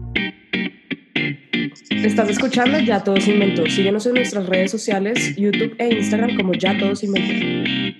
Estás 1.89 2.29
escuchando 2.29 2.79
Ya 2.79 3.03
Todos 3.03 3.27
Inventó. 3.27 3.65
Síguenos 3.65 4.05
en 4.05 4.15
nuestras 4.15 4.47
redes 4.47 4.71
sociales, 4.71 5.35
YouTube 5.35 5.75
e 5.77 5.95
Instagram 5.95 6.37
como 6.37 6.53
Ya 6.53 6.77
Todos 6.77 7.03
Inventó. 7.03 7.91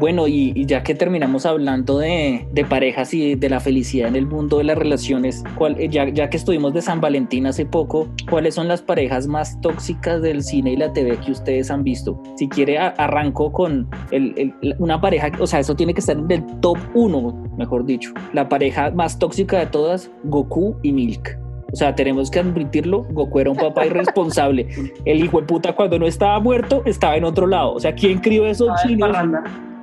Bueno, 0.00 0.26
y, 0.26 0.66
ya 0.66 0.82
que 0.82 0.94
terminamos 0.94 1.46
hablando 1.46 1.98
de, 1.98 2.48
de, 2.52 2.64
parejas 2.64 3.14
y 3.14 3.36
de 3.36 3.48
la 3.48 3.60
felicidad 3.60 4.08
en 4.08 4.16
el 4.16 4.26
mundo 4.26 4.58
de 4.58 4.64
las 4.64 4.76
relaciones, 4.76 5.44
¿cuál, 5.56 5.76
ya, 5.88 6.08
ya, 6.08 6.28
que 6.28 6.36
estuvimos 6.36 6.74
de 6.74 6.82
San 6.82 7.00
Valentín 7.00 7.46
hace 7.46 7.64
poco, 7.64 8.08
¿cuáles 8.28 8.56
son 8.56 8.66
las 8.66 8.82
parejas 8.82 9.28
más 9.28 9.60
tóxicas 9.60 10.20
del 10.20 10.42
cine 10.42 10.72
y 10.72 10.76
la 10.76 10.92
TV 10.92 11.16
que 11.18 11.30
ustedes 11.30 11.70
han 11.70 11.84
visto? 11.84 12.20
Si 12.36 12.48
quiere, 12.48 12.76
arranco 12.78 13.52
con 13.52 13.88
el, 14.10 14.34
el, 14.36 14.74
una 14.78 15.00
pareja, 15.00 15.30
o 15.38 15.46
sea, 15.46 15.60
eso 15.60 15.76
tiene 15.76 15.94
que 15.94 16.00
estar 16.00 16.16
en 16.16 16.30
el 16.30 16.44
top 16.60 16.78
1, 16.94 17.54
mejor 17.56 17.86
dicho. 17.86 18.12
La 18.32 18.48
pareja 18.48 18.90
más 18.90 19.18
tóxica 19.18 19.60
de 19.60 19.66
todas, 19.66 20.10
Goku 20.24 20.76
y 20.82 20.92
Milk. 20.92 21.43
O 21.74 21.76
sea, 21.76 21.92
tenemos 21.92 22.30
que 22.30 22.38
admitirlo, 22.38 23.02
Goku 23.10 23.40
era 23.40 23.50
un 23.50 23.56
papá 23.56 23.84
irresponsable. 23.84 24.68
El 25.04 25.24
hijo 25.24 25.40
de 25.40 25.46
puta 25.48 25.72
cuando 25.72 25.98
no 25.98 26.06
estaba 26.06 26.38
muerto 26.38 26.82
estaba 26.86 27.16
en 27.16 27.24
otro 27.24 27.48
lado. 27.48 27.72
O 27.72 27.80
sea, 27.80 27.92
¿quién 27.92 28.20
crió 28.20 28.46
esos 28.46 28.70
chinos? 28.80 29.10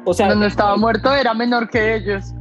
O 0.05 0.13
sea, 0.13 0.27
cuando 0.27 0.45
estaba 0.45 0.77
muerto 0.77 1.13
era 1.13 1.33
menor 1.33 1.69
que 1.69 1.95
ellos. 1.95 2.33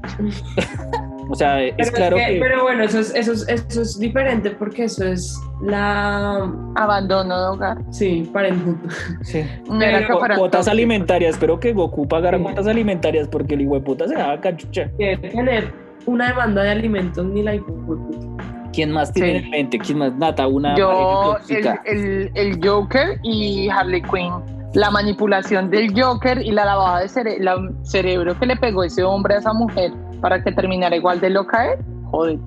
o 1.28 1.34
sea, 1.34 1.64
es 1.64 1.90
claro 1.90 2.16
que, 2.16 2.38
Pero 2.40 2.62
bueno, 2.62 2.84
eso 2.84 3.00
es, 3.00 3.12
eso, 3.12 3.32
es, 3.32 3.48
eso 3.48 3.82
es 3.82 3.98
diferente 3.98 4.52
porque 4.52 4.84
eso 4.84 5.04
es 5.04 5.36
la... 5.60 6.48
Abandono 6.76 7.36
de 7.36 7.48
hogar. 7.48 7.78
Sí, 7.90 8.30
parenthood. 8.32 8.76
Sí. 9.22 9.44
Pero, 9.80 10.20
cuotas 10.36 10.68
alimentarias. 10.68 11.32
Espero 11.32 11.58
que 11.58 11.72
Goku 11.72 12.06
pagara 12.06 12.38
sí. 12.38 12.44
cuotas 12.44 12.68
alimentarias 12.68 13.26
porque 13.26 13.54
el 13.54 13.62
hijo 13.62 13.74
de 13.74 13.80
puta 13.80 14.06
se 14.06 14.14
daba 14.14 14.40
cachucha. 14.40 14.92
Quiere 14.96 15.16
tener 15.16 15.72
una 16.06 16.28
demanda 16.28 16.62
de 16.62 16.70
alimentos 16.70 17.26
ni 17.26 17.42
la 17.42 17.56
hijo 17.56 17.72
de 17.72 17.96
puta. 17.96 18.49
¿Quién 18.72 18.92
más 18.92 19.12
tiene 19.12 19.40
sí. 19.40 19.44
en 19.44 19.50
mente? 19.50 19.78
¿Quién 19.78 19.98
más? 19.98 20.14
Nata, 20.14 20.46
una 20.46 20.76
Yo, 20.76 21.36
el, 21.48 21.66
el, 21.84 22.30
el, 22.34 22.66
Joker 22.66 23.18
y 23.22 23.68
Harley 23.68 24.02
Quinn. 24.02 24.32
La 24.74 24.90
manipulación 24.90 25.68
del 25.70 25.92
Joker 26.00 26.40
y 26.40 26.52
la 26.52 26.64
lavada 26.64 27.00
de 27.00 27.08
cere 27.08 27.38
la 27.40 27.56
cerebro 27.82 28.38
que 28.38 28.46
le 28.46 28.56
pegó 28.56 28.84
ese 28.84 29.02
hombre 29.02 29.34
a 29.34 29.38
esa 29.38 29.52
mujer 29.52 29.92
para 30.20 30.42
que 30.42 30.52
terminara 30.52 30.94
igual 30.94 31.20
de 31.20 31.30
loca 31.30 31.72
él. 31.72 31.80
Joder. 32.10 32.38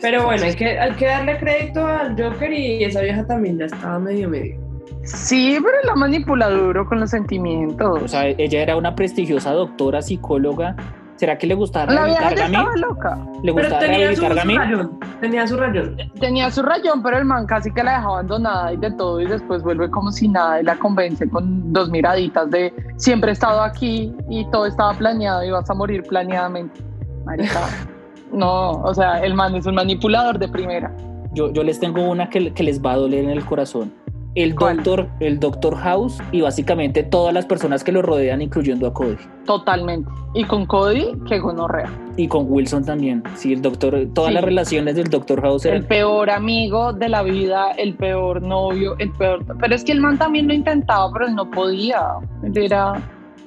Pero 0.00 0.24
bueno, 0.24 0.44
hay 0.44 0.54
que, 0.54 0.78
hay 0.78 0.92
que 0.92 1.06
darle 1.06 1.38
crédito 1.38 1.86
al 1.86 2.20
Joker 2.20 2.52
y 2.52 2.84
esa 2.84 3.00
vieja 3.00 3.26
también 3.26 3.58
ya 3.58 3.66
estaba 3.66 3.98
medio 3.98 4.28
medio. 4.28 4.68
Sí, 5.04 5.58
pero 5.62 5.74
la 5.84 5.94
manipula 5.94 6.50
duro 6.50 6.86
con 6.86 7.00
los 7.00 7.10
sentimientos. 7.10 8.02
O 8.02 8.08
sea, 8.08 8.26
ella 8.26 8.62
era 8.62 8.76
una 8.76 8.94
prestigiosa 8.94 9.52
doctora, 9.52 10.02
psicóloga, 10.02 10.76
¿Será 11.18 11.36
que 11.36 11.48
le 11.48 11.54
gustaba 11.54 11.92
La 11.92 12.04
vieja 12.04 12.32
ya 12.32 12.46
estaba 12.46 12.76
loca. 12.76 13.18
¿Le 13.42 13.50
gustaba 13.50 13.80
pero 13.80 13.92
tenía 13.92 14.14
su, 14.14 14.22
su 14.22 14.28
rayón. 14.28 15.00
Tenía 15.20 15.46
su 15.48 15.56
rayón. 15.56 15.96
Tenía 16.20 16.50
su 16.52 16.62
rayón, 16.62 17.02
pero 17.02 17.18
el 17.18 17.24
man 17.24 17.44
casi 17.44 17.72
que 17.72 17.82
la 17.82 17.96
dejaba 17.96 18.14
abandonada 18.14 18.72
y 18.72 18.76
de 18.76 18.92
todo 18.92 19.20
y 19.20 19.26
después 19.26 19.64
vuelve 19.64 19.90
como 19.90 20.12
si 20.12 20.28
nada 20.28 20.60
y 20.60 20.64
la 20.64 20.76
convence 20.78 21.28
con 21.28 21.72
dos 21.72 21.90
miraditas 21.90 22.48
de 22.50 22.72
siempre 22.98 23.30
he 23.30 23.32
estado 23.32 23.62
aquí 23.62 24.14
y 24.30 24.48
todo 24.52 24.66
estaba 24.66 24.94
planeado 24.94 25.42
y 25.42 25.50
vas 25.50 25.68
a 25.68 25.74
morir 25.74 26.04
planeadamente. 26.04 26.80
Marica. 27.24 27.62
no, 28.32 28.70
o 28.70 28.94
sea, 28.94 29.18
el 29.18 29.34
man 29.34 29.56
es 29.56 29.66
un 29.66 29.74
manipulador 29.74 30.38
de 30.38 30.46
primera. 30.46 30.96
Yo, 31.32 31.52
yo 31.52 31.64
les 31.64 31.80
tengo 31.80 32.08
una 32.08 32.30
que, 32.30 32.52
que 32.52 32.62
les 32.62 32.80
va 32.80 32.92
a 32.92 32.96
doler 32.96 33.24
en 33.24 33.30
el 33.30 33.44
corazón 33.44 33.92
el 34.34 34.54
doctor, 34.54 35.08
el 35.20 35.40
doctor 35.40 35.76
House 35.76 36.18
y 36.32 36.40
básicamente 36.40 37.02
todas 37.02 37.34
las 37.34 37.46
personas 37.46 37.82
que 37.82 37.92
lo 37.92 38.02
rodean, 38.02 38.42
incluyendo 38.42 38.86
a 38.86 38.92
Cody. 38.92 39.16
Totalmente. 39.46 40.10
Y 40.34 40.44
con 40.44 40.66
Cody, 40.66 41.12
que 41.26 41.38
gonorrea. 41.38 41.90
Y 42.16 42.28
con 42.28 42.46
Wilson 42.48 42.84
también. 42.84 43.22
Sí, 43.34 43.52
el 43.52 43.62
doctor, 43.62 43.96
todas 44.14 44.28
sí. 44.28 44.34
las 44.34 44.44
relaciones 44.44 44.96
del 44.96 45.08
doctor 45.08 45.40
House 45.40 45.64
eran... 45.64 45.78
El 45.78 45.86
peor 45.86 46.30
amigo 46.30 46.92
de 46.92 47.08
la 47.08 47.22
vida, 47.22 47.72
el 47.72 47.94
peor 47.94 48.42
novio, 48.42 48.94
el 48.98 49.10
peor. 49.12 49.44
Pero 49.58 49.74
es 49.74 49.82
que 49.84 49.92
el 49.92 50.00
man 50.00 50.18
también 50.18 50.46
lo 50.46 50.54
intentaba, 50.54 51.10
pero 51.12 51.26
él 51.26 51.34
no 51.34 51.50
podía. 51.50 52.00
Él 52.42 52.56
era, 52.56 52.92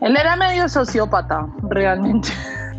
él 0.01 0.17
era 0.17 0.35
medio 0.35 0.67
sociópata, 0.67 1.47
realmente. 1.69 2.29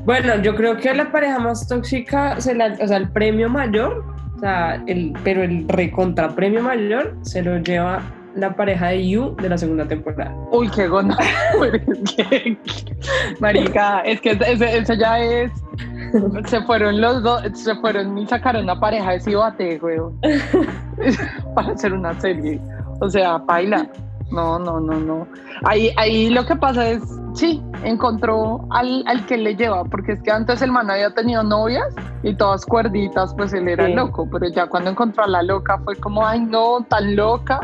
Bueno, 0.05 0.35
yo 0.43 0.57
creo 0.57 0.77
que 0.77 0.93
la 0.93 1.12
pareja 1.12 1.38
más 1.38 1.69
tóxica, 1.69 2.41
se 2.41 2.57
la, 2.57 2.77
o 2.83 2.88
sea, 2.88 2.97
el 2.97 3.09
premio 3.11 3.49
mayor 3.49 4.12
sea, 4.42 4.83
el, 4.87 5.14
pero 5.24 5.42
el 5.42 5.68
recontra 5.68 6.35
premio 6.35 6.62
mayor 6.62 7.16
se 7.22 7.42
lo 7.42 7.59
lleva 7.59 8.02
la 8.35 8.55
pareja 8.55 8.88
de 8.88 9.09
You 9.09 9.37
de 9.37 9.48
la 9.48 9.59
segunda 9.59 9.87
temporada. 9.87 10.35
Uy, 10.50 10.68
qué 10.70 10.88
gona. 10.88 11.16
Marica, 13.40 14.00
es 14.00 14.20
que 14.20 14.38
ese, 14.46 14.96
ya 14.96 15.18
es. 15.20 15.52
Se 16.46 16.61
fueron 16.62 17.00
los 17.00 17.22
dos, 17.22 17.42
se 17.55 17.74
fueron 17.76 18.18
y 18.18 18.26
sacaron 18.26 18.64
una 18.64 18.78
pareja 18.78 19.12
de 19.12 19.20
Cibate, 19.20 19.78
weón. 19.83 20.18
Para 21.55 21.72
hacer 21.72 21.92
una 21.92 22.18
serie. 22.20 22.61
O 23.00 23.09
sea, 23.09 23.38
baila. 23.38 23.88
No, 24.33 24.59
no, 24.59 24.81
no, 24.81 24.99
no. 24.99 25.29
Ahí, 25.64 25.90
ahí 25.97 26.31
lo 26.31 26.45
que 26.47 26.57
pasa 26.57 26.88
es, 26.88 27.03
sí, 27.35 27.62
encontró 27.85 28.66
al, 28.71 29.05
al, 29.07 29.27
que 29.27 29.37
le 29.37 29.55
lleva, 29.55 29.85
porque 29.85 30.12
es 30.12 30.23
que 30.23 30.31
antes 30.31 30.62
el 30.62 30.73
man 30.73 30.90
había 30.90 31.11
tenido 31.11 31.42
novias 31.42 31.95
y 32.23 32.35
todas 32.35 32.64
cuerditas, 32.64 33.35
pues 33.35 33.53
él 33.53 33.68
era 33.68 33.87
sí. 33.87 33.95
loco, 33.95 34.29
pero 34.31 34.49
ya 34.49 34.66
cuando 34.66 34.90
encontró 34.90 35.25
a 35.25 35.29
la 35.29 35.42
loca 35.42 35.79
fue 35.85 35.97
como, 35.97 36.27
ay 36.27 36.40
no, 36.40 36.85
tan 36.88 37.14
loca, 37.14 37.61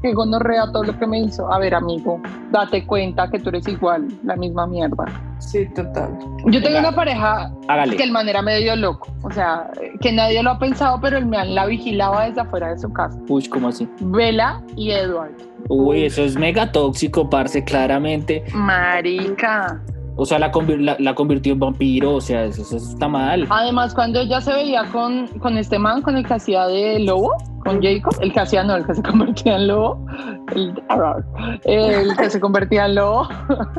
que 0.00 0.12
gonorrea 0.12 0.70
todo 0.72 0.84
lo 0.84 0.98
que 0.98 1.06
me 1.06 1.20
hizo. 1.20 1.52
A 1.52 1.58
ver, 1.58 1.74
amigo, 1.74 2.20
date 2.50 2.86
cuenta 2.86 3.28
que 3.30 3.38
tú 3.38 3.48
eres 3.50 3.66
igual, 3.68 4.08
la 4.24 4.36
misma 4.36 4.66
mierda. 4.66 5.04
Sí, 5.38 5.66
total. 5.74 6.16
Yo 6.46 6.62
tengo 6.62 6.78
una 6.78 6.94
pareja 6.94 7.52
Hágale. 7.68 7.96
que 7.96 8.04
el 8.04 8.12
man 8.12 8.28
era 8.28 8.42
medio 8.42 8.76
loco, 8.76 9.08
o 9.22 9.30
sea, 9.30 9.70
que 10.00 10.12
nadie 10.12 10.42
lo 10.42 10.50
ha 10.50 10.58
pensado, 10.58 11.00
pero 11.00 11.18
el 11.18 11.26
man 11.26 11.54
la 11.54 11.66
vigilaba 11.66 12.26
desde 12.26 12.42
afuera 12.42 12.70
de 12.70 12.78
su 12.78 12.92
casa. 12.92 13.18
Uy, 13.28 13.48
¿cómo 13.48 13.68
así? 13.68 13.88
Vela 14.00 14.62
y 14.76 14.92
Edward. 14.92 15.32
Uy, 15.68 16.04
eso 16.04 16.22
es 16.22 16.36
mega 16.36 16.70
tóxico, 16.70 17.28
parce, 17.28 17.64
claramente. 17.64 18.44
Marica. 18.54 19.80
O 20.16 20.26
sea, 20.26 20.38
la, 20.38 20.52
convir 20.52 20.80
la, 20.80 20.96
la, 20.98 21.14
convirtió 21.14 21.54
en 21.54 21.58
vampiro, 21.58 22.16
o 22.16 22.20
sea, 22.20 22.44
eso, 22.44 22.62
eso, 22.62 22.76
está 22.76 23.08
mal. 23.08 23.46
Además, 23.48 23.94
cuando 23.94 24.20
ella 24.20 24.40
se 24.40 24.52
veía 24.52 24.84
con, 24.92 25.26
con 25.38 25.56
este 25.56 25.78
man, 25.78 26.02
con 26.02 26.16
el 26.16 26.26
que 26.26 26.34
hacía 26.34 26.66
de 26.66 26.98
lobo, 27.00 27.34
con 27.64 27.82
Jacob, 27.82 28.14
el 28.20 28.32
que 28.32 28.40
hacía, 28.40 28.64
no, 28.64 28.76
el 28.76 28.86
que 28.86 28.94
se 28.94 29.02
convertía 29.10 29.56
en 29.56 29.68
lobo, 29.68 30.04
el, 30.54 30.82
el 31.64 32.16
que 32.16 32.30
se 32.30 32.40
convertía 32.40 32.86
en 32.86 32.94
lobo, 32.96 33.28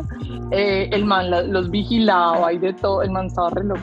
eh, 0.52 0.89
el 0.91 1.06
man 1.06 1.30
la, 1.30 1.41
los 1.43 1.69
vigilaba 1.69 2.52
y 2.54 2.58
de 2.58 2.74
todo, 2.74 3.02
el 3.02 3.12
man 3.12 3.28
estaba 3.28 3.50
re 3.52 3.63
loco. 3.63 3.82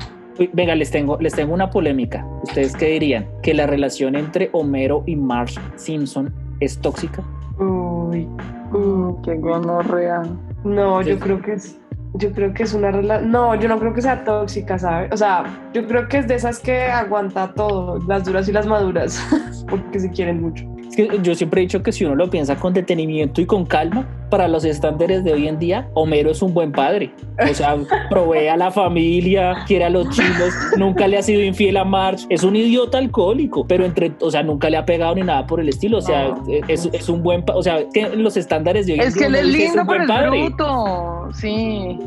Venga, 0.55 0.75
les 0.75 0.91
tengo, 0.91 1.19
les 1.21 1.35
tengo 1.35 1.53
una 1.53 1.69
polémica. 1.69 2.25
¿Ustedes 2.45 2.75
qué 2.75 2.87
dirían? 2.87 3.27
¿Que 3.43 3.53
la 3.53 3.67
relación 3.67 4.17
entre 4.17 4.49
Homero 4.53 5.03
y 5.07 5.15
Marge 5.17 5.61
Simpson 5.77 6.33
es 6.61 6.81
tóxica? 6.81 7.23
Uy, 7.59 8.27
Mm, 8.73 9.23
qué 9.23 9.35
gonorrea. 9.35 10.23
no, 10.63 11.03
yo 11.03 11.19
creo 11.19 11.43
que 11.43 11.55
es, 11.55 11.79
yo 12.15 12.33
creo 12.33 12.53
que 12.53 12.65
es 12.65 12.75
una 12.75 12.91
relación, 12.91 13.31
no, 13.31 13.55
yo 13.55 13.69
no 13.69 13.79
creo 13.79 13.95
que 13.95 14.03
sea 14.03 14.25
tóxica, 14.25 14.79
¿sabes? 14.79 15.11
O 15.13 15.17
sea, 15.17 15.45
yo 15.73 15.87
creo 15.87 16.09
que 16.09 16.19
es 16.19 16.29
de 16.29 16.35
esas 16.35 16.59
que 16.59 16.83
aguanta 16.83 17.53
todo, 17.55 17.99
las 18.07 18.25
duras 18.25 18.49
y 18.49 18.53
las 18.53 18.67
maduras, 18.67 19.23
porque 19.69 20.01
se 20.01 20.11
quieren 20.11 20.41
mucho. 20.41 20.65
Es 20.89 20.97
que 20.97 21.19
yo 21.23 21.35
siempre 21.35 21.61
he 21.61 21.63
dicho 21.63 21.83
que 21.83 21.93
si 21.93 22.05
uno 22.05 22.17
lo 22.17 22.29
piensa 22.29 22.57
con 22.57 22.75
detenimiento 22.75 23.41
y 23.41 23.47
con 23.47 23.65
calma, 23.65 24.07
para 24.31 24.49
los 24.49 24.65
estándares 24.65 25.25
de 25.25 25.33
hoy 25.33 25.49
en 25.49 25.59
día, 25.59 25.89
Homero 25.95 26.31
es 26.31 26.41
un 26.43 26.55
buen 26.55 26.73
padre. 26.73 27.13
O 27.51 27.55
sea, 27.55 27.77
provee 28.11 28.49
a 28.49 28.57
la 28.57 28.71
familia, 28.71 29.57
quiere 29.67 29.85
a 29.85 29.91
los 29.91 30.09
chinos, 30.11 30.55
nunca 30.77 31.07
le 31.09 31.19
ha 31.19 31.23
sido 31.23 31.43
infiel 31.43 31.77
a 31.77 31.85
Marge. 31.85 32.27
Es 32.31 32.43
un 32.45 32.57
idiota 32.57 32.99
alcohólico, 32.99 33.67
pero 33.67 33.85
entre, 33.85 34.13
o 34.21 34.31
sea, 34.31 34.43
nunca 34.43 34.71
le 34.71 34.77
ha 34.77 34.85
pegado 34.87 35.15
ni 35.15 35.23
nada 35.23 35.47
por 35.47 35.61
el 35.61 35.69
estilo. 35.69 35.99
O 35.99 36.03
sea, 36.03 36.29
No. 36.29 36.45
es, 36.69 36.89
es 36.93 37.09
un 37.09 37.23
buen, 37.23 37.45
o 37.53 37.63
sea, 37.63 37.79
que 37.93 38.09
los 38.17 38.37
estándares 38.37 38.87
de 38.87 38.95
hoy 38.95 39.01
en 39.01 39.07
Es 39.09 39.15
día 39.15 39.21
que 39.23 39.27
él 39.27 39.33
uno 39.35 39.41
es 39.41 39.47
dice, 39.55 39.67
lindo, 39.67 39.83
un 39.83 39.87
pero 39.89 39.99
buen 39.99 40.03
es 40.03 40.17
padre. 40.17 40.45
bruto. 40.49 41.29
Sí. 41.35 41.99